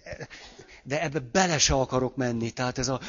de 0.83 1.03
ebbe 1.03 1.19
bele 1.33 1.59
se 1.59 1.75
akarok 1.75 2.17
menni. 2.17 2.51
Tehát 2.51 2.79
ez 2.79 2.89
a, 2.89 3.01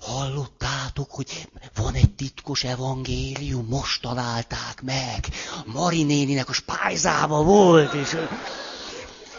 hallottátok, 0.00 1.10
hogy 1.10 1.48
van 1.74 1.94
egy 1.94 2.14
titkos 2.14 2.64
evangélium, 2.64 3.66
most 3.66 4.02
találták 4.02 4.82
meg. 4.82 5.26
Mari 5.66 6.02
néninek 6.02 6.48
a 6.48 6.52
spájzába 6.52 7.42
volt, 7.42 7.94
és 7.94 8.16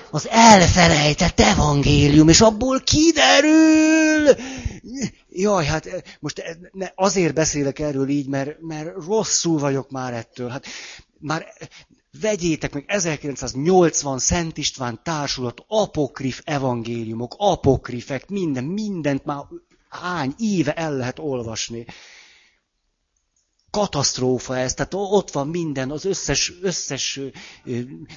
az 0.09 0.27
elfelejtett 0.27 1.39
evangélium, 1.39 2.29
és 2.29 2.41
abból 2.41 2.81
kiderül, 2.81 4.35
Jaj, 5.29 5.65
hát 5.65 6.17
most 6.19 6.43
ne, 6.71 6.91
azért 6.95 7.33
beszélek 7.33 7.79
erről 7.79 8.09
így, 8.09 8.27
mert, 8.27 8.61
mert 8.61 9.05
rosszul 9.05 9.59
vagyok 9.59 9.89
már 9.89 10.13
ettől. 10.13 10.49
Hát 10.49 10.65
már 11.19 11.53
vegyétek 12.21 12.73
meg 12.73 12.83
1980 12.87 14.19
Szent 14.19 14.57
István 14.57 14.99
társulat, 15.03 15.63
apokrif 15.67 16.41
evangéliumok, 16.43 17.35
apokrifek, 17.37 18.29
minden, 18.29 18.63
mindent 18.63 19.25
már 19.25 19.43
hány 19.89 20.33
éve 20.37 20.73
el 20.73 20.95
lehet 20.97 21.19
olvasni. 21.19 21.85
Katasztrófa 23.69 24.57
ez, 24.57 24.73
tehát 24.73 24.93
ott 24.93 25.31
van 25.31 25.47
minden, 25.47 25.91
az 25.91 26.05
összes, 26.05 26.53
összes 26.61 27.19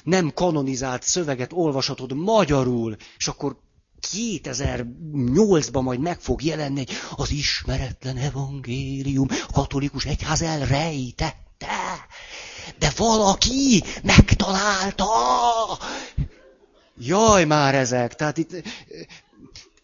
nem 0.03 0.33
kanonizált 0.33 1.03
szöveget 1.03 1.53
olvashatod 1.53 2.13
magyarul, 2.13 2.95
és 3.17 3.27
akkor 3.27 3.63
2008-ban 4.11 5.81
majd 5.83 5.99
meg 5.99 6.19
fog 6.19 6.43
jelenni 6.43 6.79
egy 6.79 6.91
az 7.15 7.31
ismeretlen 7.31 8.17
evangélium, 8.17 9.27
katolikus 9.53 10.05
egyház 10.05 10.41
elrejtette, 10.41 12.05
de 12.79 12.91
valaki 12.97 13.83
megtalálta. 14.03 15.07
Jaj 16.97 17.45
már 17.45 17.75
ezek, 17.75 18.15
tehát 18.15 18.37
itt 18.37 18.51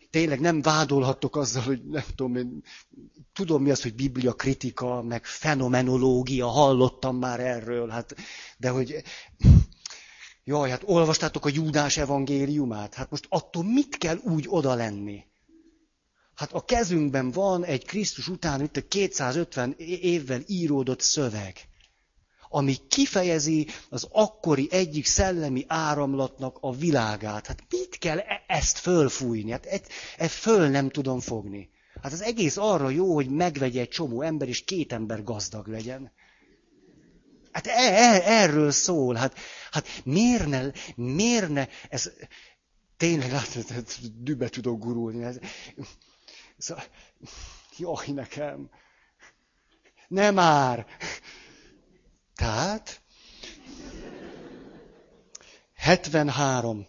tényleg 0.09 0.39
nem 0.39 0.61
vádolhattok 0.61 1.35
azzal, 1.35 1.63
hogy 1.63 1.81
nem 1.89 2.03
tudom, 2.15 2.35
én 2.35 2.63
tudom 3.33 3.61
mi 3.61 3.71
az, 3.71 3.81
hogy 3.81 3.95
biblia 3.95 4.33
kritika, 4.33 5.01
meg 5.01 5.25
fenomenológia, 5.25 6.47
hallottam 6.47 7.15
már 7.15 7.39
erről, 7.39 7.89
hát, 7.89 8.15
de 8.57 8.69
hogy 8.69 9.03
Jaj, 10.43 10.69
hát 10.69 10.83
olvastátok 10.85 11.45
a 11.45 11.49
Júdás 11.53 11.97
evangéliumát? 11.97 12.93
Hát 12.93 13.09
most 13.09 13.25
attól 13.29 13.63
mit 13.63 13.97
kell 13.97 14.17
úgy 14.17 14.45
oda 14.49 14.73
lenni? 14.73 15.23
Hát 16.35 16.53
a 16.53 16.65
kezünkben 16.65 17.31
van 17.31 17.65
egy 17.65 17.85
Krisztus 17.85 18.27
után 18.27 18.61
itt 18.61 18.77
a 18.77 18.87
250 18.87 19.75
évvel 20.01 20.41
íródott 20.47 21.01
szöveg, 21.01 21.55
ami 22.49 22.75
kifejezi 22.87 23.67
az 23.89 24.07
akkori 24.11 24.67
egyik 24.71 25.05
szellemi 25.05 25.65
áramlatnak 25.67 26.57
a 26.61 26.75
világát. 26.75 27.47
Hát 27.47 27.63
mit 27.69 27.97
kell 27.97 28.17
e- 28.17 28.43
ezt 28.47 28.77
fölfújni? 28.77 29.51
Hát 29.51 29.65
ezt, 29.65 29.87
ezt 30.17 30.33
föl 30.33 30.69
nem 30.69 30.89
tudom 30.89 31.19
fogni. 31.19 31.69
Hát 32.01 32.11
az 32.11 32.21
egész 32.21 32.57
arra 32.57 32.89
jó, 32.89 33.13
hogy 33.13 33.29
megvegye 33.29 33.81
egy 33.81 33.89
csomó 33.89 34.21
ember, 34.21 34.47
és 34.47 34.63
két 34.63 34.93
ember 34.93 35.23
gazdag 35.23 35.67
legyen. 35.67 36.11
Hát 37.51 37.67
e, 37.67 37.71
e, 37.71 38.21
erről 38.25 38.71
szól. 38.71 39.15
Hát, 39.15 39.37
hát 39.71 39.87
miért 40.03 40.45
ne, 40.45 40.71
miért 40.95 41.49
ne, 41.49 41.67
ez 41.89 42.11
tényleg, 42.97 43.31
látod, 43.31 43.65
dübe 44.13 44.49
tudok 44.49 44.79
gurulni. 44.79 45.23
Ez, 45.23 45.37
szóval, 46.57 46.83
jaj, 47.77 48.07
nekem. 48.07 48.69
Nem 50.07 50.33
már. 50.33 50.85
Tehát, 52.35 53.01
73. 55.75 56.87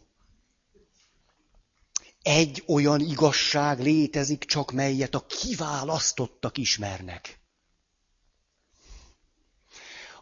Egy 2.23 2.65
olyan 2.67 3.01
igazság 3.01 3.81
létezik 3.81 4.45
csak, 4.45 4.73
melyet 4.73 5.15
a 5.15 5.27
kiválasztottak 5.27 6.59
ismernek. 6.59 7.42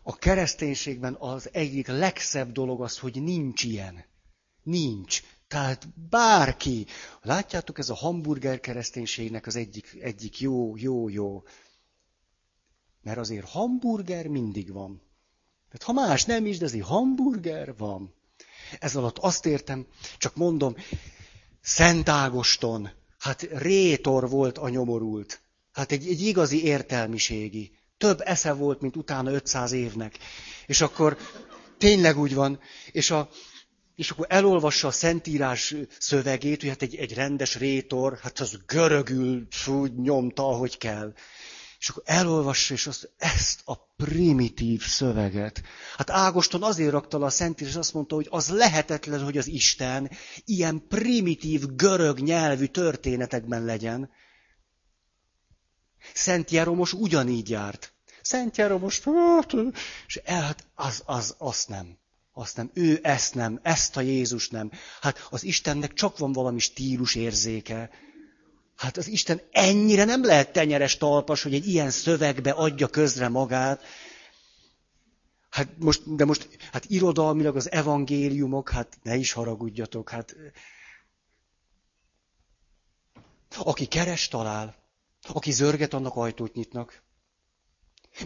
A 0.03 0.17
kereszténységben 0.17 1.15
az 1.15 1.49
egyik 1.53 1.87
legszebb 1.87 2.53
dolog 2.53 2.83
az, 2.83 2.99
hogy 2.99 3.23
nincs 3.23 3.65
ilyen. 3.65 4.05
Nincs. 4.63 5.23
Tehát 5.49 5.89
bárki. 6.09 6.87
Látjátok, 7.23 7.79
ez 7.79 7.89
a 7.89 7.95
hamburger 7.95 8.61
kereszténységnek 8.61 9.47
az 9.47 9.57
egyik, 9.57 9.97
egyik 10.01 10.41
jó, 10.41 10.77
jó, 10.77 11.09
jó. 11.09 11.43
Mert 13.03 13.19
azért 13.19 13.49
hamburger 13.49 14.27
mindig 14.27 14.73
van. 14.73 15.03
Tehát 15.71 15.83
ha 15.83 16.07
más 16.07 16.25
nem 16.25 16.47
is, 16.47 16.59
de 16.59 16.65
azért 16.65 16.87
hamburger 16.87 17.77
van. 17.77 18.15
Ez 18.79 18.97
alatt 18.97 19.19
azt 19.19 19.47
értem, 19.47 19.87
csak 20.19 20.37
mondom, 20.37 20.75
Szent 21.61 22.09
Ágoston, 22.09 22.91
hát 23.19 23.43
rétor 23.43 24.29
volt 24.29 24.59
a 24.59 24.69
nyomorult. 24.69 25.41
Hát 25.73 25.93
egy, 25.93 26.07
egy 26.09 26.21
igazi 26.21 26.65
értelmiségi. 26.65 27.79
Több 28.01 28.21
esze 28.25 28.53
volt, 28.53 28.81
mint 28.81 28.97
utána 28.97 29.31
500 29.31 29.73
évnek. 29.73 30.19
És 30.67 30.81
akkor 30.81 31.17
tényleg 31.79 32.19
úgy 32.19 32.35
van. 32.35 32.61
És, 32.93 33.11
a, 33.11 33.29
és 33.97 34.11
akkor 34.11 34.27
elolvassa 34.29 34.89
a 34.89 34.91
Szentírás 34.91 35.75
szövegét, 35.99 36.61
hogy 36.61 36.69
hát 36.69 36.83
egy, 36.83 36.95
egy 36.95 37.15
rendes 37.15 37.57
rétor, 37.57 38.19
hát 38.23 38.39
az 38.39 38.59
görögül 38.67 39.47
úgy 39.67 39.95
nyomta, 39.95 40.49
ahogy 40.49 40.79
kell. 40.79 41.13
És 41.79 41.89
akkor 41.89 42.03
elolvassa, 42.07 42.75
és 42.75 42.87
azt, 42.87 43.11
ezt 43.19 43.61
a 43.65 43.93
primitív 43.97 44.83
szöveget. 44.83 45.63
Hát 45.97 46.11
Ágoston 46.11 46.63
azért 46.63 46.91
rakta 46.91 47.19
le 47.19 47.25
a 47.25 47.31
Szentírás, 47.31 47.77
azt 47.77 47.95
mondta, 47.95 48.15
hogy 48.15 48.27
az 48.31 48.49
lehetetlen, 48.49 49.25
hogy 49.25 49.39
az 49.39 49.47
Isten 49.47 50.11
ilyen 50.45 50.87
primitív 50.89 51.67
görög 51.77 52.19
nyelvű 52.21 52.67
történetekben 52.67 53.65
legyen. 53.65 54.11
Szent 56.15 56.51
Jeromos 56.51 56.93
ugyanígy 56.93 57.51
járt. 57.51 57.93
Szent 58.23 58.57
Jeromos, 58.57 59.01
hát, 59.01 59.55
és 60.07 60.21
el, 60.25 60.43
hát 60.43 60.67
az, 60.75 61.03
az, 61.07 61.35
azt 61.39 61.69
nem. 61.69 61.99
Azt 62.33 62.57
nem. 62.57 62.71
Ő 62.75 62.99
ezt 63.03 63.35
nem, 63.35 63.61
ezt 63.63 63.97
a 63.97 64.01
Jézus 64.01 64.49
nem. 64.49 64.71
Hát 65.01 65.27
az 65.31 65.45
Istennek 65.45 65.93
csak 65.93 66.19
van 66.19 66.33
valami 66.33 66.59
stílus 66.59 67.15
érzéke. 67.15 67.91
Hát 68.77 68.97
az 68.97 69.09
Isten 69.09 69.41
ennyire 69.51 70.05
nem 70.05 70.25
lehet 70.25 70.53
tenyeres 70.53 70.97
talpas, 70.97 71.43
hogy 71.43 71.55
egy 71.55 71.67
ilyen 71.67 71.91
szövegbe 71.91 72.51
adja 72.51 72.89
közre 72.89 73.29
magát. 73.29 73.83
Hát 75.51 75.69
most, 75.79 76.15
de 76.15 76.25
most, 76.25 76.49
hát 76.73 76.85
irodalmilag 76.85 77.57
az 77.57 77.71
evangéliumok, 77.71 78.71
hát 78.71 78.99
ne 79.03 79.17
is 79.17 79.33
haragudjatok, 79.33 80.11
hát 80.11 80.37
aki 83.57 83.87
keres, 83.87 84.29
talál. 84.29 84.80
Aki 85.33 85.51
zörget, 85.51 85.95
annak 85.95 86.17
ajtót 86.17 86.55
nyitnak. 86.55 87.03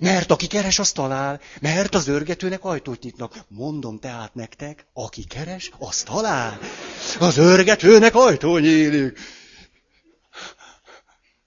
Mert 0.00 0.30
aki 0.30 0.46
keres, 0.46 0.78
az 0.78 0.92
talál, 0.92 1.40
mert 1.60 1.94
az 1.94 2.08
örgetőnek 2.08 2.64
ajtót 2.64 3.02
nyitnak. 3.02 3.44
Mondom 3.48 3.98
tehát 3.98 4.34
nektek, 4.34 4.86
aki 4.92 5.24
keres, 5.24 5.70
az 5.78 6.02
talál. 6.02 6.58
Az 7.18 7.36
örgetőnek 7.36 8.14
ajtó 8.14 8.58
nyílik. 8.58 9.18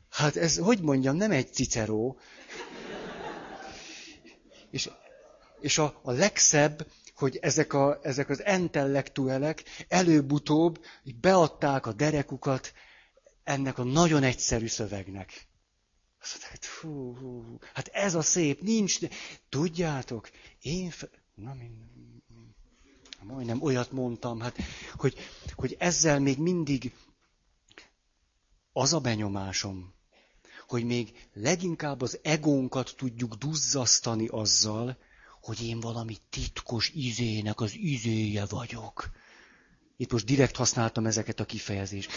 Hát 0.09 0.35
ez, 0.35 0.57
hogy 0.57 0.81
mondjam, 0.81 1.15
nem 1.15 1.31
egy 1.31 1.53
ciceró. 1.53 2.19
És, 4.71 4.89
és 5.59 5.77
a, 5.77 5.99
a 6.03 6.11
legszebb, 6.11 6.87
hogy 7.15 7.37
ezek, 7.41 7.73
a, 7.73 7.99
ezek 8.03 8.29
az 8.29 8.43
intellektuelek 8.45 9.63
előbb-utóbb 9.87 10.85
beadták 11.21 11.85
a 11.85 11.93
derekukat 11.93 12.73
ennek 13.43 13.77
a 13.77 13.83
nagyon 13.83 14.23
egyszerű 14.23 14.67
szövegnek. 14.67 15.46
Azt 16.21 16.65
hú, 16.81 17.15
hú, 17.15 17.43
hú, 17.43 17.57
hát 17.73 17.87
ez 17.87 18.15
a 18.15 18.21
szép, 18.21 18.61
nincs, 18.61 18.99
de... 18.99 19.09
tudjátok, 19.49 20.29
én, 20.61 20.89
fe... 20.89 21.09
na 21.35 21.53
minden, 21.53 22.23
majdnem 23.23 23.61
olyat 23.61 23.91
mondtam, 23.91 24.39
hát, 24.39 24.57
hogy, 24.95 25.15
hogy 25.53 25.75
ezzel 25.79 26.19
még 26.19 26.37
mindig 26.37 26.93
az 28.73 28.93
a 28.93 28.99
benyomásom, 28.99 29.93
hogy 30.67 30.83
még 30.83 31.27
leginkább 31.33 32.01
az 32.01 32.19
egónkat 32.21 32.93
tudjuk 32.97 33.33
duzzasztani 33.33 34.27
azzal, 34.27 34.97
hogy 35.41 35.63
én 35.63 35.79
valami 35.79 36.17
titkos 36.29 36.89
izének 36.89 37.61
az 37.61 37.75
izéje 37.75 38.45
vagyok. 38.45 39.09
Itt 39.99 40.11
most 40.11 40.25
direkt 40.25 40.55
használtam 40.55 41.05
ezeket 41.05 41.39
a 41.39 41.45
kifejezést. 41.45 42.11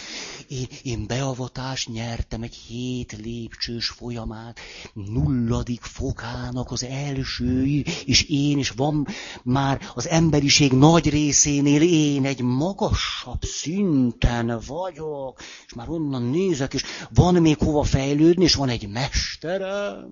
Én, 0.47 0.67
én 0.83 1.07
beavatást 1.07 1.89
nyertem 1.89 2.41
egy 2.41 2.55
hét 2.55 3.17
lépcsős 3.23 3.87
folyamát, 3.87 4.59
nulladik 4.93 5.81
fokának 5.81 6.71
az 6.71 6.83
első, 6.83 7.65
és 8.05 8.23
én 8.29 8.57
is 8.57 8.69
van 8.69 9.07
már 9.43 9.81
az 9.93 10.07
emberiség 10.07 10.71
nagy 10.71 11.09
részénél 11.09 11.81
én 11.81 12.25
egy 12.25 12.41
magasabb 12.41 13.41
szinten 13.41 14.61
vagyok, 14.67 15.41
és 15.65 15.73
már 15.73 15.89
onnan 15.89 16.23
nézek, 16.23 16.73
és 16.73 16.83
van 17.13 17.33
még 17.33 17.57
hova 17.57 17.83
fejlődni, 17.83 18.43
és 18.43 18.55
van 18.55 18.69
egy 18.69 18.87
mesterem, 18.87 20.09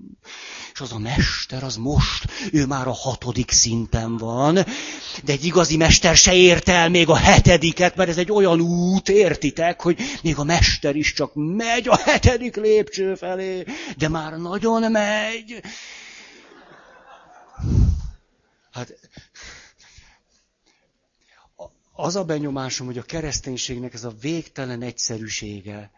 és 0.74 0.80
az 0.80 0.92
a 0.92 1.00
mester 1.00 1.64
az 1.64 1.76
most, 1.76 2.28
ő 2.52 2.66
már 2.66 2.88
a 2.88 2.94
hatodik 2.94 3.52
szinten 3.52 4.18
van, 4.18 4.54
de 5.24 5.32
egy 5.32 5.46
igazi 5.46 5.78
mester 5.78 6.16
se 6.16 6.34
ért 6.34 6.70
el 6.70 6.90
még 6.90 7.10
a 7.10 7.16
hetediket, 7.60 7.96
mert 7.96 8.10
ez 8.10 8.18
egy 8.18 8.32
olyan 8.32 8.62
út, 8.62 9.10
értitek, 9.10 9.82
hogy 9.82 10.00
még 10.24 10.38
a 10.38 10.44
mester 10.44 10.96
is 10.96 11.14
csak 11.14 11.32
megy 11.34 11.88
a 11.88 11.96
hetedik 11.98 12.56
lépcső 12.56 13.16
felé, 13.16 13.64
de 13.98 14.10
már 14.10 14.38
nagyon 14.38 14.92
megy. 14.92 15.62
Hát 18.72 18.94
az 21.94 22.16
a 22.16 22.24
benyomásom, 22.24 22.86
hogy 22.88 22.98
a 22.98 23.04
kereszténységnek 23.04 23.94
ez 23.94 24.04
a 24.04 24.14
végtelen 24.22 24.82
egyszerűsége, 24.82 25.92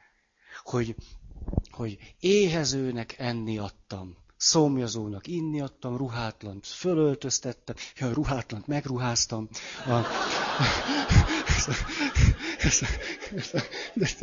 hogy 0.64 0.96
hogy 1.72 1.98
éhezőnek 2.20 3.16
enni 3.18 3.58
adtam, 3.58 4.16
szomjazónak 4.38 5.28
inni 5.28 5.62
adtam, 5.62 5.98
ruhátlant 5.98 6.68
fölöltöztettem, 6.68 7.76
ja, 7.98 8.14
ruhátlant 8.14 8.68
megruháztam. 8.68 9.50
A... 9.88 10.02
Ez, 11.68 12.82
ez, 13.34 13.52
ez, 13.96 14.18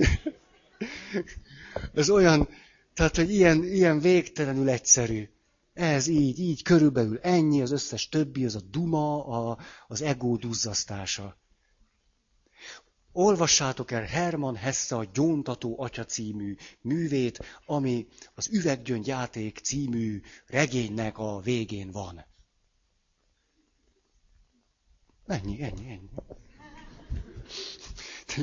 ez 1.94 2.10
olyan, 2.10 2.48
tehát, 2.94 3.16
hogy 3.16 3.30
ilyen, 3.30 3.64
ilyen 3.64 4.00
végtelenül 4.00 4.68
egyszerű. 4.68 5.28
Ez 5.72 6.06
így, 6.06 6.38
így, 6.38 6.62
körülbelül 6.62 7.18
ennyi, 7.18 7.62
az 7.62 7.70
összes 7.70 8.08
többi, 8.08 8.44
az 8.44 8.54
a 8.54 8.60
duma, 8.60 9.26
a, 9.26 9.58
az 9.86 10.02
ego 10.02 10.36
duzzasztása. 10.36 11.36
Olvassátok 13.12 13.90
el 13.90 14.02
Herman 14.02 14.56
Hesse 14.56 14.96
a 14.96 15.04
Gyóntató 15.04 15.80
Atya 15.80 16.04
című 16.04 16.56
művét, 16.80 17.60
ami 17.66 18.06
az 18.34 18.48
Üveggyöngyjáték 18.52 19.58
című 19.58 20.20
regénynek 20.46 21.18
a 21.18 21.40
végén 21.40 21.90
van. 21.90 22.26
Ennyi, 25.26 25.62
ennyi, 25.62 25.90
ennyi. 25.90 26.10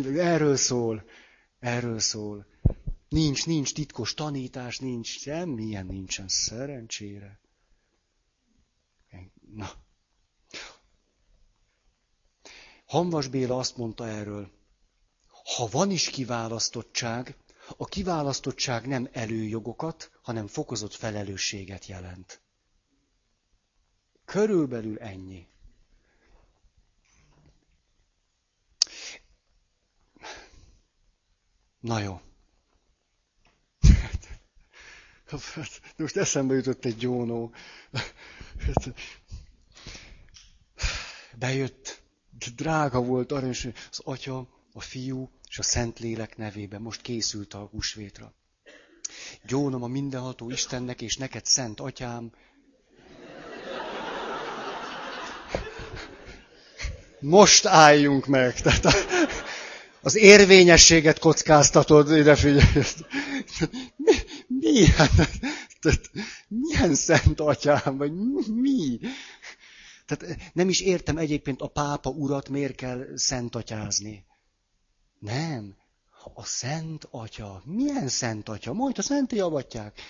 Erről 0.04 0.56
szól, 0.56 1.04
erről 1.60 2.00
szól. 2.00 2.46
Nincs, 3.10 3.46
nincs 3.46 3.74
titkos 3.74 4.14
tanítás, 4.14 4.80
nincs, 4.80 5.08
semmilyen 5.20 5.86
nincsen, 5.86 6.28
szerencsére. 6.28 7.40
Na. 9.54 9.70
Hanvas 12.86 13.28
Béla 13.28 13.58
azt 13.58 13.78
mondta 13.78 14.08
erről, 14.08 14.52
ha 15.56 15.68
van 15.72 15.92
is 15.92 16.10
kiválasztottság, 16.10 17.38
a 17.78 17.86
kiválasztottság 17.86 18.88
nem 18.88 19.10
előjogokat, 19.12 20.12
hanem 20.22 20.48
fokozott 20.48 20.94
felelősséget 20.94 21.86
jelent. 21.86 22.42
Körülbelül 24.26 25.00
ennyi. 25.00 25.48
Na 31.86 32.00
jó. 32.00 32.22
Most 35.98 36.18
eszembe 36.18 36.54
jutott 36.54 36.86
egy 36.86 36.98
gyónó. 36.98 37.54
Bejött, 41.38 42.02
drága 42.56 43.02
volt 43.02 43.32
aranyos, 43.32 43.66
az 43.66 44.00
atya, 44.04 44.48
a 44.74 44.82
fiú 44.82 45.30
és 45.50 45.60
a 45.60 45.64
Szentlélek 45.64 46.38
nevében. 46.38 46.82
Most 46.82 47.02
készült 47.02 47.54
a 47.54 47.68
húsvétra. 47.72 48.34
Gyónom 49.44 49.84
a 49.84 49.88
mindenható 49.88 50.50
Istennek, 50.50 51.02
és 51.02 51.18
neked, 51.18 51.46
Szent 51.46 51.80
Atyám, 51.80 52.32
most 57.20 57.66
álljunk 57.66 58.26
meg. 58.26 58.62
Tehát 58.62 58.86
az 60.06 60.16
érvényességet 60.16 61.20
kockáztatod, 61.20 62.18
ide 62.18 62.36
figyelj. 62.36 62.84
Mi, 63.96 64.14
milyen, 64.48 65.10
tehát, 65.82 66.12
milyen 66.48 66.96
szent 66.96 67.40
atyám, 67.40 67.98
vagy 67.98 68.12
mi? 68.48 69.00
Tehát 70.06 70.54
nem 70.54 70.70
is 70.70 70.82
értem 70.82 71.18
egyébként 71.18 71.62
a 71.62 71.68
pápa 71.68 72.10
urat, 72.10 72.50
miért 72.50 72.76
kell 72.76 73.06
szent 73.16 73.56
atyázni. 73.56 74.26
Nem. 75.20 75.76
A 76.34 76.44
szent 76.44 77.08
atya. 77.12 77.62
Milyen 77.66 78.08
szent 78.08 78.50
atya? 78.50 78.74
Majd 78.74 78.98
a 78.98 79.02
szenté 79.02 79.40
avatják. 79.40 80.02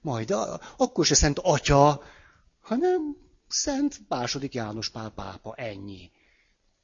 Majd 0.00 0.30
a, 0.30 0.60
akkor 0.76 1.06
se 1.06 1.14
szent 1.14 1.38
atya, 1.38 2.02
hanem 2.60 3.16
szent 3.48 4.00
második 4.08 4.54
János 4.54 4.90
pápa. 4.90 5.54
Ennyi. 5.56 6.10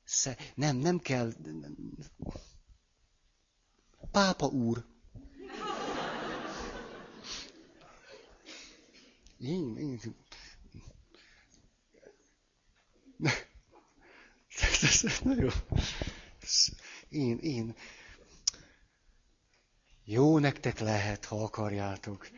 Sze, 0.07 0.36
nem, 0.54 0.76
nem 0.76 0.98
kell. 0.98 1.32
Pápa 4.11 4.46
úr. 4.46 4.84
Én, 9.38 9.76
én, 9.76 10.00
ez, 14.82 15.04
ez 15.04 15.20
nagyon... 15.22 15.52
Én, 17.09 17.38
én... 17.38 17.74
Jó 20.04 20.38
nektek 20.38 20.78
lehet, 20.78 21.24
ha 21.24 21.42
akarjátok. 21.42 22.28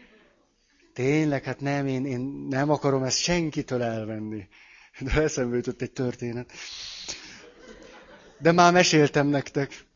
Tényleg, 0.92 1.44
hát 1.44 1.60
nem, 1.60 1.86
én, 1.86 2.06
én 2.06 2.20
nem 2.48 2.70
akarom 2.70 3.02
ezt 3.02 3.18
senkitől 3.18 3.82
elvenni. 3.82 4.48
De 5.00 5.12
eszembe 5.22 5.56
jutott 5.56 5.80
egy 5.82 5.92
történet. 5.92 6.52
De 8.38 8.52
már 8.52 8.72
meséltem 8.72 9.26
nektek. 9.26 9.86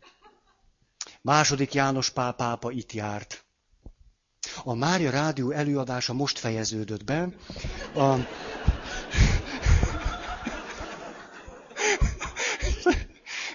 Második 1.20 1.74
János 1.74 2.11
Pál 2.11 2.32
pápa 2.32 2.70
itt 2.70 2.93
járt. 2.93 3.45
A 4.64 4.74
Mária 4.74 5.11
Rádió 5.11 5.51
előadása 5.51 6.12
most 6.12 6.38
fejeződött 6.38 7.05
be. 7.05 7.28
A... 7.95 8.16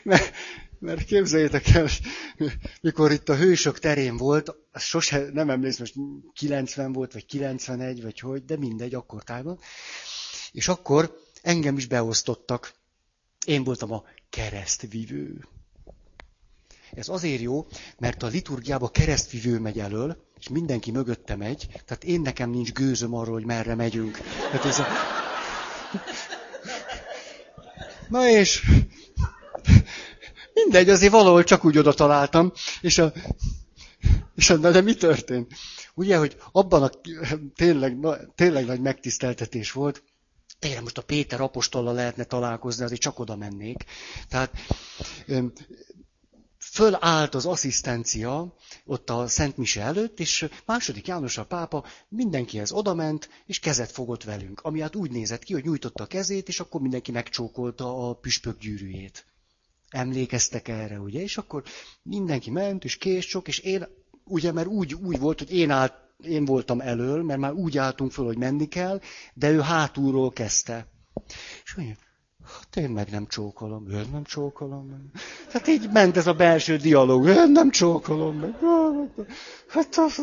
Mert, 0.03 0.31
mert 0.79 1.03
képzeljétek 1.03 1.67
el, 1.67 1.87
mikor 2.81 3.11
itt 3.11 3.29
a 3.29 3.35
hősök 3.35 3.79
terén 3.79 4.17
volt, 4.17 4.55
sose 4.73 5.29
nem 5.33 5.49
emlékszem, 5.49 5.85
most 5.95 6.31
90 6.33 6.93
volt, 6.93 7.13
vagy 7.13 7.25
91, 7.25 8.01
vagy 8.01 8.19
hogy, 8.19 8.45
de 8.45 8.57
mindegy, 8.57 8.93
akkor 8.93 9.23
tájban. 9.23 9.59
És 10.51 10.67
akkor 10.67 11.17
engem 11.41 11.77
is 11.77 11.85
beosztottak. 11.87 12.73
Én 13.47 13.63
voltam 13.63 13.91
a 13.91 14.03
keresztvivő. 14.29 15.47
Ez 16.91 17.09
azért 17.09 17.41
jó, 17.41 17.67
mert 17.99 18.23
a 18.23 18.27
liturgiába 18.27 18.89
keresztvivő 18.89 19.59
megy 19.59 19.79
elől, 19.79 20.17
és 20.39 20.47
mindenki 20.49 20.91
mögötte 20.91 21.35
megy, 21.35 21.67
tehát 21.85 22.03
én 22.03 22.21
nekem 22.21 22.49
nincs 22.49 22.71
gőzöm 22.71 23.13
arról, 23.13 23.33
hogy 23.33 23.45
merre 23.45 23.75
megyünk. 23.75 24.17
Tehát 24.51 24.65
ez 24.65 24.79
a... 24.79 24.85
Na 28.09 28.27
és 28.29 28.65
mindegy, 30.53 30.89
azért 30.89 31.11
valahol 31.11 31.43
csak 31.43 31.65
úgy 31.65 31.77
oda 31.77 31.93
találtam, 31.93 32.51
és 32.81 32.97
a, 32.97 33.13
és 34.35 34.49
a, 34.49 34.57
de 34.57 34.81
mi 34.81 34.93
történt? 34.93 35.53
Ugye, 35.93 36.17
hogy 36.17 36.37
abban 36.51 36.83
a 36.83 36.89
tényleg, 37.55 37.99
na, 37.99 38.17
tényleg 38.35 38.65
nagy 38.65 38.81
megtiszteltetés 38.81 39.71
volt, 39.71 40.03
tényleg 40.59 40.81
most 40.81 40.97
a 40.97 41.01
Péter 41.01 41.41
apostolla 41.41 41.91
lehetne 41.91 42.23
találkozni, 42.23 42.83
azért 42.83 43.01
csak 43.01 43.19
oda 43.19 43.35
mennék. 43.35 43.85
Tehát 44.29 44.51
fölállt 46.57 47.35
az 47.35 47.45
asszisztencia 47.45 48.55
ott 48.85 49.09
a 49.09 49.27
Szent 49.27 49.57
Mise 49.57 49.81
előtt, 49.81 50.19
és 50.19 50.47
második 50.65 51.07
János 51.07 51.37
a 51.37 51.45
pápa 51.45 51.85
mindenkihez 52.07 52.71
odament, 52.71 53.29
és 53.45 53.59
kezet 53.59 53.91
fogott 53.91 54.23
velünk. 54.23 54.59
Ami 54.61 54.79
hát 54.79 54.95
úgy 54.95 55.11
nézett 55.11 55.43
ki, 55.43 55.53
hogy 55.53 55.63
nyújtotta 55.63 56.03
a 56.03 56.07
kezét, 56.07 56.47
és 56.47 56.59
akkor 56.59 56.81
mindenki 56.81 57.11
megcsókolta 57.11 58.09
a 58.09 58.13
püspök 58.13 58.59
gyűrűjét. 58.59 59.25
Emlékeztek 59.89 60.67
erre, 60.67 60.99
ugye? 60.99 61.21
És 61.21 61.37
akkor 61.37 61.63
mindenki 62.01 62.49
ment, 62.49 62.83
és 62.83 62.97
késcsok, 62.97 63.47
és 63.47 63.59
én, 63.59 63.87
ugye, 64.23 64.51
mert 64.51 64.67
úgy, 64.67 64.93
úgy 64.93 65.19
volt, 65.19 65.39
hogy 65.39 65.53
én, 65.53 65.69
állt, 65.69 66.06
én 66.23 66.45
voltam 66.45 66.81
elől, 66.81 67.23
mert 67.23 67.39
már 67.39 67.51
úgy 67.51 67.77
álltunk 67.77 68.11
föl, 68.11 68.25
hogy 68.25 68.37
menni 68.37 68.67
kell, 68.67 69.01
de 69.33 69.49
ő 69.49 69.59
hátulról 69.59 70.31
kezdte. 70.31 70.87
És 71.63 71.75
mondja, 71.75 71.95
Hát 72.47 72.75
én 72.75 72.89
meg 72.89 73.09
nem 73.09 73.27
csókolom, 73.27 73.91
ő 73.91 74.05
nem 74.11 74.23
csókolom 74.23 74.87
meg. 74.87 75.21
Hát 75.51 75.67
így 75.67 75.89
ment 75.91 76.17
ez 76.17 76.27
a 76.27 76.33
belső 76.33 76.77
dialóg, 76.77 77.27
én 77.27 77.51
nem 77.51 77.69
csókolom 77.71 78.37
meg. 78.39 78.55
Hát 79.67 79.95
az... 79.97 80.21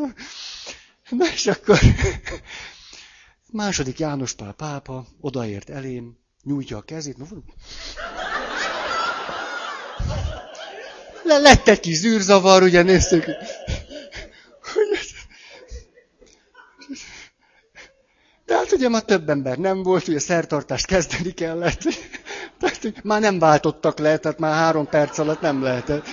Na 1.11 1.27
és 1.33 1.47
akkor... 1.47 1.79
Második 3.53 3.99
János 3.99 4.33
Pál 4.33 4.53
pápa 4.53 5.07
odaért 5.21 5.71
elém, 5.71 6.17
nyújtja 6.43 6.77
a 6.77 6.83
kezét. 6.83 7.17
No, 7.17 7.25
Le, 11.25 11.39
lett 11.39 11.69
egy 11.69 11.81
kis 11.81 11.97
zűrzavar, 11.97 12.63
ugye 12.63 12.83
néztük. 12.83 13.25
De 18.55 18.61
hát 18.61 18.73
ugye 18.73 18.89
már 18.89 19.03
több 19.05 19.29
ember 19.29 19.59
nem 19.59 19.83
volt, 19.83 20.09
ugye 20.09 20.19
szertartást 20.19 20.87
kezdeni 20.87 21.33
kellett. 21.33 21.81
Tehát 22.59 23.03
már 23.03 23.21
nem 23.21 23.39
váltottak 23.39 23.99
le, 23.99 24.19
tehát 24.19 24.39
már 24.39 24.55
három 24.55 24.89
perc 24.89 25.19
alatt 25.19 25.41
nem 25.41 25.63
lehetett. 25.63 26.07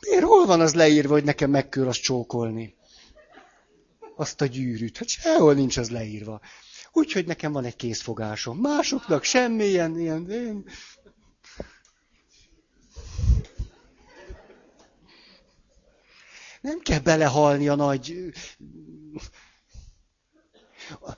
Miért 0.00 0.24
hol 0.24 0.46
van 0.46 0.60
az 0.60 0.74
leírva, 0.74 1.12
hogy 1.12 1.24
nekem 1.24 1.50
meg 1.50 1.68
kell 1.68 1.86
azt 1.86 2.02
csókolni? 2.02 2.74
Azt 4.16 4.40
a 4.40 4.46
gyűrűt. 4.46 4.96
Hát 4.98 5.08
sehol 5.08 5.54
nincs 5.54 5.76
az 5.76 5.90
leírva. 5.90 6.40
Úgyhogy 6.92 7.26
nekem 7.26 7.52
van 7.52 7.64
egy 7.64 7.76
készfogásom. 7.76 8.58
Másoknak 8.58 9.24
semmilyen 9.24 9.98
ilyen... 9.98 10.30
Én... 10.30 10.64
Nem 16.60 16.78
kell 16.78 17.00
belehalni 17.00 17.68
a 17.68 17.74
nagy... 17.74 18.32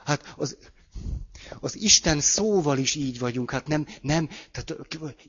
Hát 0.04 0.34
az, 0.36 0.56
az 1.60 1.76
Isten 1.76 2.20
szóval 2.20 2.78
is 2.78 2.94
így 2.94 3.18
vagyunk, 3.18 3.50
hát 3.50 3.66
nem, 3.66 3.86
nem, 4.00 4.28
tehát 4.50 4.84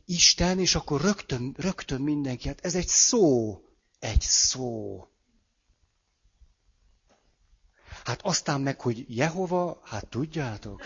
Isten, 0.05 0.59
és 0.59 0.75
akkor 0.75 1.01
rögtön, 1.01 1.55
rögtön 1.57 2.01
mindenki, 2.01 2.47
hát 2.47 2.65
ez 2.65 2.75
egy 2.75 2.87
szó, 2.87 3.59
egy 3.99 4.21
szó. 4.21 5.03
Hát 8.03 8.21
aztán 8.21 8.61
meg, 8.61 8.81
hogy 8.81 9.05
Jehova, 9.07 9.81
hát 9.83 10.07
tudjátok. 10.07 10.81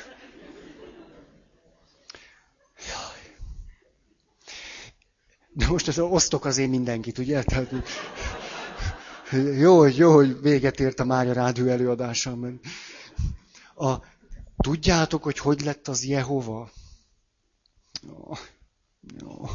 Jaj. 2.88 3.36
De 5.51 5.68
most 5.68 5.88
ez 5.88 5.99
osztok 5.99 6.45
azért 6.45 6.70
mindenkit, 6.70 7.18
ugye? 7.18 7.43
Tehát, 7.43 7.72
jó, 9.57 9.86
jó, 9.86 10.14
hogy 10.14 10.41
véget 10.41 10.80
ért 10.80 10.99
a 10.99 11.05
Mária 11.05 11.34
Rádió 11.34 11.68
előadásom. 11.68 12.60
A, 13.80 14.04
tudjátok, 14.58 15.24
hogy 15.24 15.38
hogy 15.38 15.62
lett 15.62 15.88
az 15.88 16.06
Jehova? 16.06 16.72
Jó, 18.02 18.32
jó. 19.20 19.46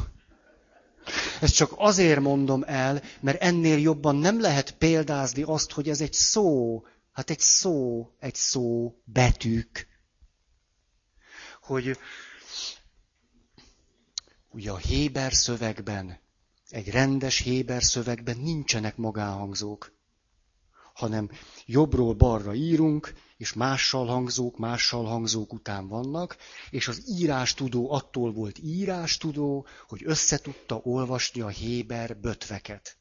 Ezt 1.41 1.55
csak 1.55 1.73
azért 1.75 2.19
mondom 2.19 2.63
el, 2.63 3.01
mert 3.21 3.41
ennél 3.41 3.77
jobban 3.77 4.15
nem 4.15 4.41
lehet 4.41 4.71
példázni 4.71 5.41
azt, 5.41 5.71
hogy 5.71 5.89
ez 5.89 6.01
egy 6.01 6.13
szó, 6.13 6.83
Hát 7.15 7.29
egy 7.29 7.39
szó, 7.39 8.09
egy 8.19 8.35
szó, 8.35 8.95
betűk. 9.03 9.87
Hogy 11.61 11.97
ugye 14.49 14.71
a 14.71 14.77
Héber 14.77 15.33
szövegben, 15.33 16.19
egy 16.69 16.89
rendes 16.89 17.39
Héber 17.39 17.83
szövegben 17.83 18.37
nincsenek 18.37 18.95
magánhangzók, 18.95 19.94
hanem 20.95 21.29
jobbról 21.65 22.13
balra 22.13 22.53
írunk, 22.53 23.13
és 23.37 23.53
mással 23.53 24.05
hangzók, 24.05 24.57
mással 24.57 25.05
hangzók 25.05 25.53
után 25.53 25.87
vannak, 25.87 26.37
és 26.69 26.87
az 26.87 27.03
írástudó 27.09 27.91
attól 27.91 28.31
volt 28.31 28.59
írástudó, 28.59 29.67
hogy 29.87 30.01
összetudta 30.05 30.79
olvasni 30.83 31.41
a 31.41 31.47
Héber 31.47 32.17
bötveket. 32.17 32.97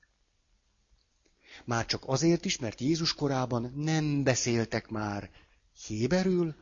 Már 1.65 1.87
csak 1.87 2.03
azért 2.07 2.45
is, 2.45 2.59
mert 2.59 2.81
Jézus 2.81 3.15
korában 3.15 3.73
nem 3.77 4.25
beszéltek 4.25 4.89
már 4.89 5.31
héberül, 5.87 6.55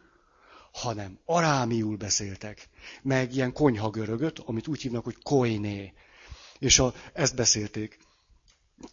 hanem 0.73 1.19
arámiul 1.25 1.97
beszéltek. 1.97 2.69
Meg 3.03 3.35
ilyen 3.35 3.53
konyhagörögöt, 3.53 4.39
amit 4.39 4.69
úgy 4.69 4.83
hívnak, 4.83 5.05
hogy 5.05 5.23
koiné. 5.23 5.93
És 6.59 6.79
a, 6.79 6.95
ezt 7.13 7.35
beszélték. 7.37 7.99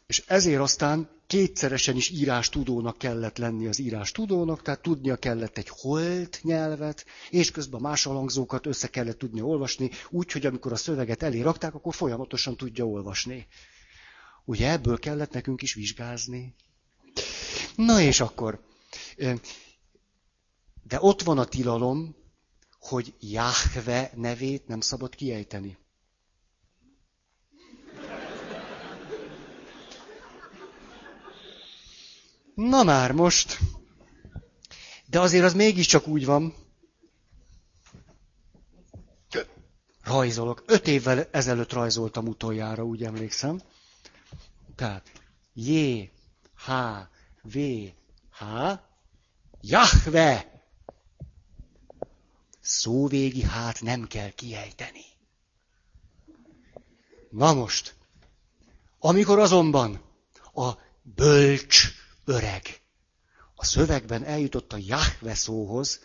És 0.07 0.23
ezért 0.27 0.61
aztán 0.61 1.18
kétszeresen 1.29 1.95
is 1.95 2.09
írás 2.09 2.49
tudónak 2.49 2.97
kellett 2.97 3.37
lenni 3.37 3.67
az 3.67 3.79
írás 3.79 4.11
tudónak, 4.11 4.61
tehát 4.61 4.81
tudnia 4.81 5.15
kellett 5.15 5.57
egy 5.57 5.69
holt 5.69 6.39
nyelvet, 6.43 7.05
és 7.29 7.51
közben 7.51 7.79
a 7.79 7.87
másalangzókat 7.87 8.65
össze 8.65 8.87
kellett 8.87 9.17
tudni 9.17 9.41
olvasni, 9.41 9.89
úgy, 10.09 10.31
hogy 10.31 10.45
amikor 10.45 10.71
a 10.71 10.75
szöveget 10.75 11.23
elé 11.23 11.41
rakták, 11.41 11.73
akkor 11.75 11.93
folyamatosan 11.93 12.55
tudja 12.57 12.85
olvasni. 12.85 13.47
Ugye 14.45 14.71
ebből 14.71 14.99
kellett 14.99 15.31
nekünk 15.31 15.61
is 15.61 15.73
vizsgázni. 15.73 16.55
Na 17.75 18.01
és 18.01 18.19
akkor. 18.19 18.63
De 20.83 20.97
ott 20.99 21.21
van 21.21 21.37
a 21.37 21.45
tilalom, 21.45 22.15
hogy 22.79 23.13
Jahve 23.19 24.11
nevét 24.15 24.67
nem 24.67 24.79
szabad 24.79 25.15
kiejteni. 25.15 25.77
Na 32.59 32.83
már 32.83 33.11
most. 33.11 33.59
De 35.05 35.19
azért 35.19 35.43
az 35.43 35.53
mégiscsak 35.53 36.07
úgy 36.07 36.25
van. 36.25 36.55
Rajzolok. 40.03 40.63
Öt 40.65 40.87
évvel 40.87 41.27
ezelőtt 41.31 41.73
rajzoltam 41.73 42.27
utoljára, 42.27 42.83
úgy 42.83 43.03
emlékszem. 43.03 43.61
Tehát 44.75 45.11
J, 45.53 45.99
H, 46.55 46.71
V, 47.41 47.57
H, 48.31 48.43
Jahve. 49.61 50.63
Szóvégi 52.59 53.43
hát 53.43 53.81
nem 53.81 54.07
kell 54.07 54.29
kiejteni. 54.29 55.05
Na 57.29 57.53
most, 57.53 57.95
amikor 58.99 59.39
azonban 59.39 60.01
a 60.53 60.71
bölcs 61.01 62.07
öreg 62.29 62.81
a 63.55 63.65
szövegben 63.65 64.23
eljutott 64.23 64.73
a 64.73 64.77
Jahve 64.79 65.33
szóhoz, 65.33 65.99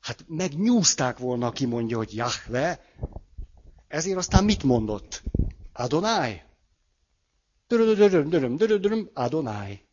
hát 0.00 0.24
megnyúzták 0.26 1.18
volna, 1.18 1.46
aki 1.46 1.66
mondja, 1.66 1.96
hogy 1.96 2.14
Jahve, 2.14 2.84
ezért 3.88 4.16
aztán 4.16 4.44
mit 4.44 4.62
mondott? 4.62 5.22
Adonai? 5.72 6.42
Adonai. 9.14 9.88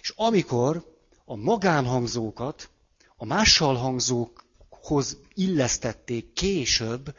És 0.00 0.12
amikor 0.16 0.98
a 1.24 1.36
magánhangzókat 1.36 2.70
a 3.16 3.24
mással 3.24 3.74
hangzókhoz 3.74 5.16
illesztették 5.34 6.32
később, 6.32 7.14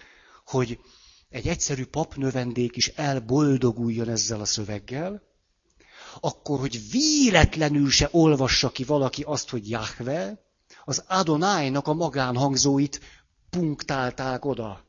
hogy 0.45 0.80
egy 1.30 1.47
egyszerű 1.47 1.86
papnövendék 1.86 2.76
is 2.76 2.88
elboldoguljon 2.88 4.10
ezzel 4.10 4.39
a 4.39 4.45
szöveggel, 4.45 5.30
akkor, 6.20 6.59
hogy 6.59 6.89
véletlenül 6.91 7.89
se 7.89 8.09
olvassa 8.12 8.70
ki 8.72 8.84
valaki 8.84 9.24
azt, 9.24 9.49
hogy 9.49 9.70
Jahve, 9.70 10.45
az 10.86 11.03
Adonájnak 11.07 11.88
a 11.88 11.93
magánhangzóit 11.93 12.99
punktálták 13.49 14.45
oda. 14.45 14.86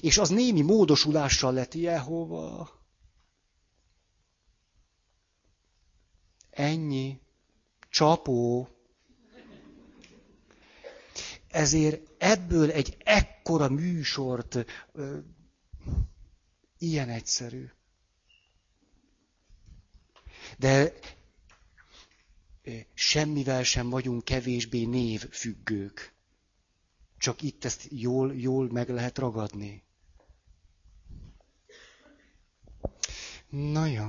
És 0.00 0.18
az 0.18 0.28
némi 0.28 0.60
módosulással 0.62 1.52
lett 1.52 1.74
Jehova. 1.74 2.70
Ennyi. 6.50 7.20
Csapó. 7.90 8.68
Ezért 11.48 12.10
ebből 12.18 12.70
egy 12.70 12.96
ekkora 13.04 13.68
műsort 13.68 14.64
ö, 14.92 15.18
ilyen 16.78 17.08
egyszerű. 17.08 17.70
De 20.58 20.92
semmivel 22.94 23.62
sem 23.62 23.90
vagyunk 23.90 24.24
kevésbé 24.24 24.84
névfüggők. 24.84 26.12
Csak 27.18 27.42
itt 27.42 27.64
ezt 27.64 27.86
jól, 27.90 28.34
jól 28.34 28.70
meg 28.70 28.88
lehet 28.88 29.18
ragadni. 29.18 29.82
Na 33.48 33.86
jó. 33.86 34.06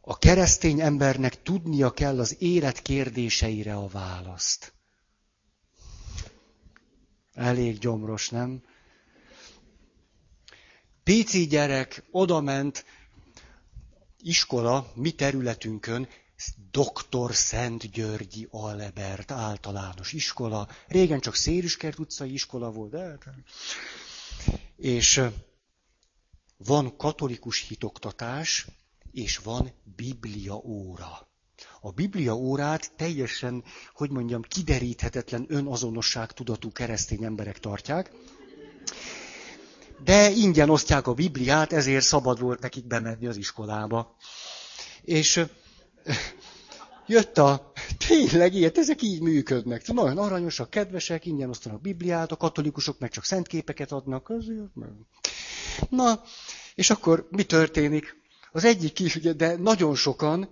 A 0.00 0.18
keresztény 0.18 0.80
embernek 0.80 1.42
tudnia 1.42 1.90
kell 1.90 2.18
az 2.20 2.36
élet 2.38 2.82
kérdéseire 2.82 3.74
a 3.76 3.88
választ. 3.88 4.72
Elég 7.32 7.78
gyomros, 7.78 8.30
nem? 8.30 8.62
Pici 11.06 11.46
gyerek 11.46 12.04
odament 12.10 12.84
iskola, 14.20 14.92
mi 14.94 15.10
területünkön, 15.10 16.08
Dr. 16.70 17.34
Szent 17.34 17.90
Györgyi 17.90 18.48
Albert 18.50 19.30
általános 19.30 20.12
iskola. 20.12 20.68
Régen 20.86 21.20
csak 21.20 21.34
Széliskert 21.34 21.98
utcai 21.98 22.32
iskola 22.32 22.70
volt, 22.70 22.90
de... 22.90 23.18
És 24.76 25.20
van 26.56 26.96
katolikus 26.96 27.66
hitoktatás, 27.68 28.66
és 29.12 29.38
van 29.38 29.72
biblia 29.96 30.54
óra. 30.54 31.28
A 31.80 31.90
biblia 31.90 32.34
órát 32.34 32.92
teljesen, 32.96 33.64
hogy 33.92 34.10
mondjam, 34.10 34.42
kideríthetetlen 34.42 35.44
önazonosság 35.48 36.32
tudatú 36.32 36.72
keresztény 36.72 37.24
emberek 37.24 37.58
tartják, 37.58 38.10
de 40.04 40.30
ingyen 40.30 40.70
osztják 40.70 41.06
a 41.06 41.14
Bibliát, 41.14 41.72
ezért 41.72 42.04
szabad 42.04 42.40
volt 42.40 42.60
nekik 42.60 42.86
bemenni 42.86 43.26
az 43.26 43.36
iskolába. 43.36 44.16
És 45.02 45.44
jött 47.06 47.38
a, 47.38 47.72
tényleg 48.08 48.54
ilyet, 48.54 48.78
ezek 48.78 49.02
így 49.02 49.20
működnek. 49.20 49.86
Nagyon 49.86 50.18
aranyosak, 50.18 50.70
kedvesek, 50.70 51.26
ingyen 51.26 51.48
osztanak 51.48 51.80
Bibliát, 51.80 52.32
a 52.32 52.36
katolikusok 52.36 52.98
meg 52.98 53.10
csak 53.10 53.24
szentképeket 53.24 53.92
adnak. 53.92 54.28
Azért, 54.28 54.74
Na, 55.88 56.22
és 56.74 56.90
akkor 56.90 57.26
mi 57.30 57.44
történik? 57.44 58.16
Az 58.52 58.64
egyik 58.64 58.92
kis, 58.92 59.16
ugye, 59.16 59.32
de 59.32 59.56
nagyon 59.56 59.94
sokan 59.94 60.48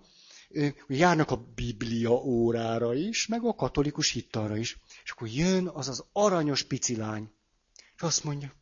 járnak 0.86 1.30
a 1.30 1.44
Biblia 1.54 2.10
órára 2.10 2.94
is, 2.94 3.26
meg 3.26 3.44
a 3.44 3.54
katolikus 3.54 4.10
hittalra 4.10 4.56
is. 4.56 4.78
És 5.04 5.10
akkor 5.10 5.28
jön 5.28 5.66
az 5.66 5.88
az 5.88 6.04
aranyos 6.12 6.62
pici 6.62 6.96
lány. 6.96 7.30
És 7.96 8.02
azt 8.02 8.24
mondja, 8.24 8.52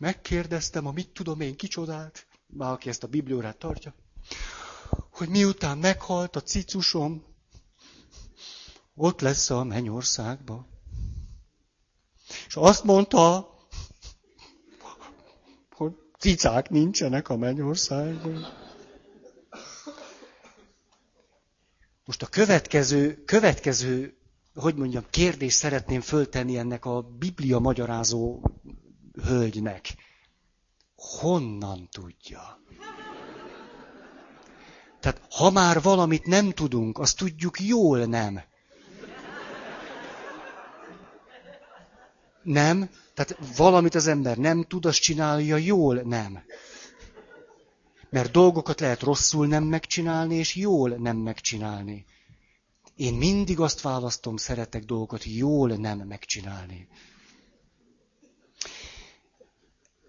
megkérdeztem 0.00 0.86
a 0.86 0.92
mit 0.92 1.08
tudom 1.08 1.40
én 1.40 1.56
kicsodát, 1.56 2.26
már 2.46 2.72
aki 2.72 2.88
ezt 2.88 3.02
a 3.02 3.06
bibliórát 3.06 3.56
tartja, 3.56 3.94
hogy 5.10 5.28
miután 5.28 5.78
meghalt 5.78 6.36
a 6.36 6.42
cicusom, 6.42 7.24
ott 8.94 9.20
lesz 9.20 9.50
a 9.50 9.64
mennyországba. 9.64 10.66
És 12.46 12.56
azt 12.56 12.84
mondta, 12.84 13.54
hogy 15.70 15.92
cicák 16.18 16.70
nincsenek 16.70 17.28
a 17.28 17.36
mennyországban. 17.36 18.46
Most 22.04 22.22
a 22.22 22.26
következő, 22.26 23.22
következő, 23.24 24.16
hogy 24.54 24.74
mondjam, 24.74 25.04
kérdést 25.10 25.56
szeretném 25.56 26.00
föltenni 26.00 26.56
ennek 26.58 26.84
a 26.84 27.00
Biblia 27.02 27.58
magyarázó 27.58 28.40
hölgynek. 29.24 29.94
Honnan 30.96 31.88
tudja? 31.90 32.60
Tehát 35.00 35.20
ha 35.30 35.50
már 35.50 35.82
valamit 35.82 36.26
nem 36.26 36.50
tudunk, 36.50 36.98
azt 36.98 37.16
tudjuk 37.16 37.60
jól 37.60 38.04
nem. 38.04 38.40
Nem, 42.42 42.90
tehát 43.14 43.36
valamit 43.56 43.94
az 43.94 44.06
ember 44.06 44.36
nem 44.36 44.62
tud, 44.62 44.86
azt 44.86 45.00
csinálja 45.00 45.56
jól 45.56 45.94
nem. 45.94 46.42
Mert 48.10 48.30
dolgokat 48.30 48.80
lehet 48.80 49.00
rosszul 49.02 49.46
nem 49.46 49.64
megcsinálni, 49.64 50.34
és 50.34 50.54
jól 50.54 50.90
nem 50.90 51.16
megcsinálni. 51.16 52.04
Én 52.96 53.14
mindig 53.14 53.60
azt 53.60 53.80
választom, 53.80 54.36
szeretek 54.36 54.84
dolgokat 54.84 55.24
jól 55.24 55.68
nem 55.68 55.98
megcsinálni. 55.98 56.88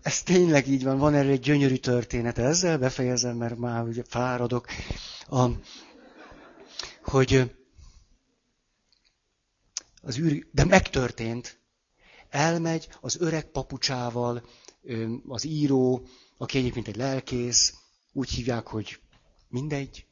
Ez 0.01 0.23
tényleg 0.23 0.67
így 0.67 0.83
van, 0.83 0.97
van 0.97 1.13
erre 1.13 1.29
egy 1.29 1.39
gyönyörű 1.39 1.75
történet. 1.75 2.37
Ezzel 2.37 2.77
befejezem, 2.77 3.37
mert 3.37 3.57
már 3.57 3.83
ugye 3.83 4.03
fáradok. 4.07 4.67
A, 5.29 5.45
hogy 7.03 7.51
az 10.01 10.17
űr, 10.17 10.47
de 10.51 10.65
megtörtént. 10.65 11.59
Elmegy 12.29 12.87
az 13.01 13.17
öreg 13.19 13.45
papucsával, 13.51 14.49
az 15.27 15.43
író, 15.45 16.07
aki 16.37 16.57
egyébként 16.57 16.87
egy 16.87 16.95
lelkész, 16.95 17.73
úgy 18.13 18.29
hívják, 18.29 18.67
hogy 18.67 18.99
mindegy, 19.47 20.05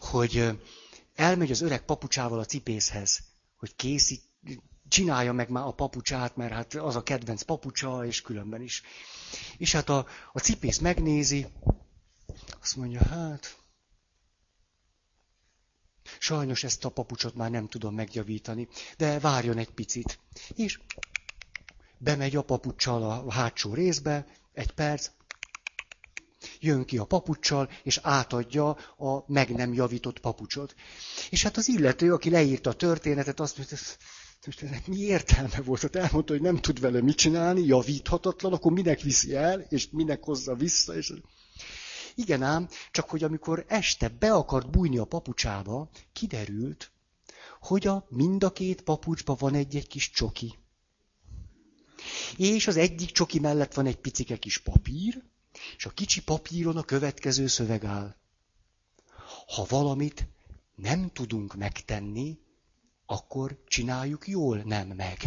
hogy 0.00 0.58
elmegy 1.14 1.50
az 1.50 1.60
öreg 1.60 1.84
papucsával 1.84 2.38
a 2.38 2.44
cipészhez, 2.44 3.20
hogy 3.56 3.76
készít, 3.76 4.22
csinálja 4.88 5.32
meg 5.32 5.48
már 5.48 5.66
a 5.66 5.70
papucsát, 5.72 6.36
mert 6.36 6.52
hát 6.52 6.74
az 6.74 6.96
a 6.96 7.02
kedvenc 7.02 7.42
papucsa, 7.42 8.06
és 8.06 8.22
különben 8.22 8.62
is. 8.62 8.82
És 9.58 9.72
hát 9.72 9.88
a, 9.88 10.06
a 10.32 10.38
cipész 10.38 10.78
megnézi, 10.78 11.46
azt 12.60 12.76
mondja, 12.76 13.04
hát, 13.04 13.56
sajnos 16.18 16.64
ezt 16.64 16.84
a 16.84 16.88
papucsot 16.88 17.34
már 17.34 17.50
nem 17.50 17.68
tudom 17.68 17.94
megjavítani, 17.94 18.68
de 18.96 19.18
várjon 19.18 19.58
egy 19.58 19.70
picit. 19.70 20.18
És 20.54 20.80
bemegy 21.98 22.36
a 22.36 22.42
papucsal 22.42 23.02
a 23.02 23.32
hátsó 23.32 23.74
részbe, 23.74 24.26
egy 24.52 24.72
perc, 24.72 25.10
jön 26.60 26.84
ki 26.84 26.98
a 26.98 27.04
papucsal, 27.04 27.70
és 27.82 27.98
átadja 28.02 28.68
a 28.96 29.32
meg 29.32 29.54
nem 29.54 29.72
javított 29.72 30.20
papucsot. 30.20 30.74
És 31.30 31.42
hát 31.42 31.56
az 31.56 31.68
illető, 31.68 32.12
aki 32.12 32.30
leírta 32.30 32.70
a 32.70 32.74
történetet, 32.74 33.40
azt 33.40 33.56
mondta, 33.56 33.76
most 34.46 34.62
ennek 34.62 34.86
mi 34.86 34.96
értelme 34.96 35.60
volt? 35.60 35.80
Hát 35.80 35.96
elmondta, 35.96 36.32
hogy 36.32 36.42
nem 36.42 36.56
tud 36.56 36.80
vele 36.80 37.00
mit 37.00 37.16
csinálni, 37.16 37.64
javíthatatlan, 37.66 38.52
akkor 38.52 38.72
minek 38.72 39.00
viszi 39.00 39.34
el, 39.34 39.60
és 39.60 39.88
minek 39.90 40.24
hozza 40.24 40.54
vissza. 40.54 40.96
És... 40.96 41.12
Igen 42.14 42.42
ám, 42.42 42.68
csak 42.90 43.10
hogy 43.10 43.24
amikor 43.24 43.64
este 43.68 44.08
be 44.08 44.32
akart 44.32 44.70
bújni 44.70 44.98
a 44.98 45.04
papucsába, 45.04 45.90
kiderült, 46.12 46.90
hogy 47.60 47.86
a 47.86 48.06
mind 48.08 48.44
a 48.44 48.52
két 48.52 48.82
papucsba 48.82 49.34
van 49.38 49.54
egy-egy 49.54 49.86
kis 49.86 50.10
csoki. 50.10 50.58
És 52.36 52.66
az 52.66 52.76
egyik 52.76 53.10
csoki 53.10 53.38
mellett 53.38 53.74
van 53.74 53.86
egy 53.86 53.96
picike 53.96 54.36
kis 54.36 54.58
papír, 54.58 55.22
és 55.76 55.86
a 55.86 55.90
kicsi 55.90 56.22
papíron 56.22 56.76
a 56.76 56.82
következő 56.82 57.46
szöveg 57.46 57.84
áll. 57.84 58.16
Ha 59.46 59.66
valamit 59.68 60.28
nem 60.74 61.10
tudunk 61.12 61.54
megtenni, 61.54 62.38
akkor 63.06 63.58
csináljuk 63.66 64.28
jól, 64.28 64.58
nem 64.64 64.88
meg. 64.88 65.18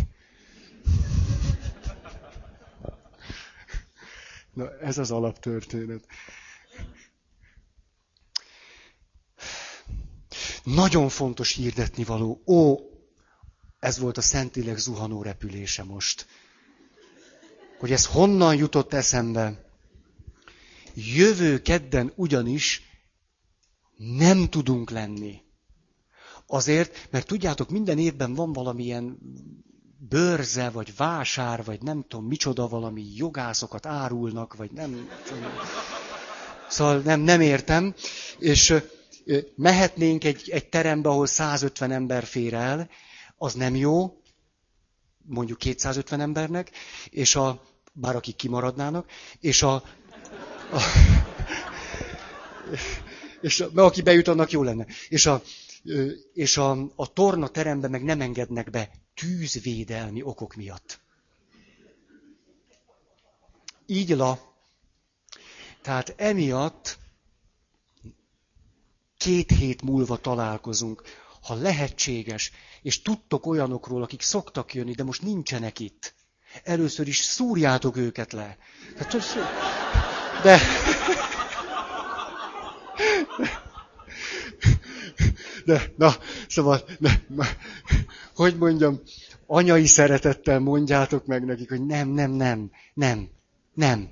Na, 4.54 4.80
ez 4.80 4.98
az 4.98 5.12
alaptörténet. 5.12 6.06
Nagyon 10.64 11.10
fontos 11.10 11.52
hirdetni 11.52 12.04
való. 12.04 12.42
Ó, 12.46 12.78
ez 13.80 13.98
volt 13.98 14.18
a 14.18 14.22
Szentilek 14.22 14.78
zuhanó 14.78 15.22
repülése 15.22 15.84
most. 15.84 16.28
Hogy 17.80 17.92
ez 17.92 18.06
honnan 18.06 18.56
jutott 18.56 18.94
eszembe? 18.94 19.66
Jövő 20.94 21.62
kedden 21.62 22.12
ugyanis 22.16 22.82
nem 23.98 24.50
tudunk 24.50 24.90
lenni. 24.90 25.42
Azért, 26.48 27.08
mert 27.12 27.28
tudjátok, 27.28 27.70
minden 27.70 27.98
évben 27.98 28.34
van 28.34 28.54
valamilyen 28.54 29.18
bőrze, 30.10 30.70
vagy 30.70 30.96
vásár, 30.96 31.64
vagy 31.64 31.82
nem 31.82 32.06
tudom 32.08 32.26
micsoda, 32.26 32.68
valami 32.68 33.04
jogászokat 33.16 33.86
árulnak, 33.86 34.56
vagy 34.56 34.72
nem... 34.72 35.10
Szóval 36.70 36.98
nem, 36.98 37.20
nem 37.20 37.42
értem. 37.42 37.94
És 38.40 38.74
mehetnénk 39.56 40.24
egy, 40.24 40.50
egy 40.50 40.70
terembe, 40.70 41.10
ahol 41.10 41.26
150 41.26 41.92
ember 41.92 42.24
fér 42.24 42.54
el, 42.54 42.90
az 43.38 43.54
nem 43.54 43.76
jó, 43.76 44.22
mondjuk 45.26 45.58
250 45.58 46.20
embernek, 46.20 46.72
és 47.10 47.36
a, 47.36 47.62
bár 47.94 48.16
akik 48.16 48.36
kimaradnának, 48.36 49.10
és 49.40 49.64
a, 49.64 49.74
a 49.74 50.82
és 53.42 53.58
mert 53.58 53.88
aki 53.88 54.02
bejut, 54.02 54.28
annak 54.28 54.52
jó 54.52 54.64
lenne. 54.64 54.86
És 55.10 55.26
a, 55.26 55.42
és 56.34 56.58
a, 56.58 56.72
a 56.96 57.14
torna 57.14 57.48
terembe 57.48 57.88
meg 57.88 58.04
nem 58.04 58.22
engednek 58.22 58.70
be 58.70 58.92
tűzvédelmi 59.14 60.22
okok 60.22 60.56
miatt. 60.56 61.00
Így 63.86 64.10
la. 64.10 64.56
Tehát 65.82 66.14
emiatt 66.18 66.98
két 69.18 69.52
hét 69.52 69.82
múlva 69.82 70.18
találkozunk, 70.18 71.04
ha 71.42 71.54
lehetséges, 71.54 72.52
és 72.82 73.02
tudtok 73.02 73.46
olyanokról, 73.46 74.04
akik 74.04 74.22
szoktak 74.22 74.74
jönni, 74.74 74.94
de 74.94 75.04
most 75.04 75.22
nincsenek 75.22 75.80
itt. 75.80 76.14
Először 76.64 77.08
is 77.08 77.18
szúrjátok 77.18 77.98
őket 77.98 78.34
le. 78.34 78.58
De... 80.44 80.60
De, 85.68 85.94
na, 85.98 86.16
szóval, 86.48 86.82
de, 87.00 87.26
hogy 88.36 88.58
mondjam, 88.58 89.02
anyai 89.46 89.86
szeretettel 89.86 90.60
mondjátok 90.60 91.26
meg 91.26 91.46
nekik, 91.46 91.70
hogy 91.70 91.86
nem, 91.86 92.10
nem, 92.10 92.32
nem, 92.32 92.72
nem, 92.94 93.30
nem. 93.74 94.10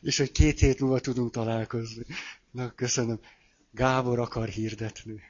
És 0.00 0.18
hogy 0.18 0.32
két 0.32 0.58
hét 0.58 0.80
múlva 0.80 1.00
tudunk 1.00 1.30
találkozni. 1.30 2.04
Na, 2.50 2.72
köszönöm. 2.74 3.20
Gábor 3.70 4.18
akar 4.18 4.48
hirdetni. 4.48 5.22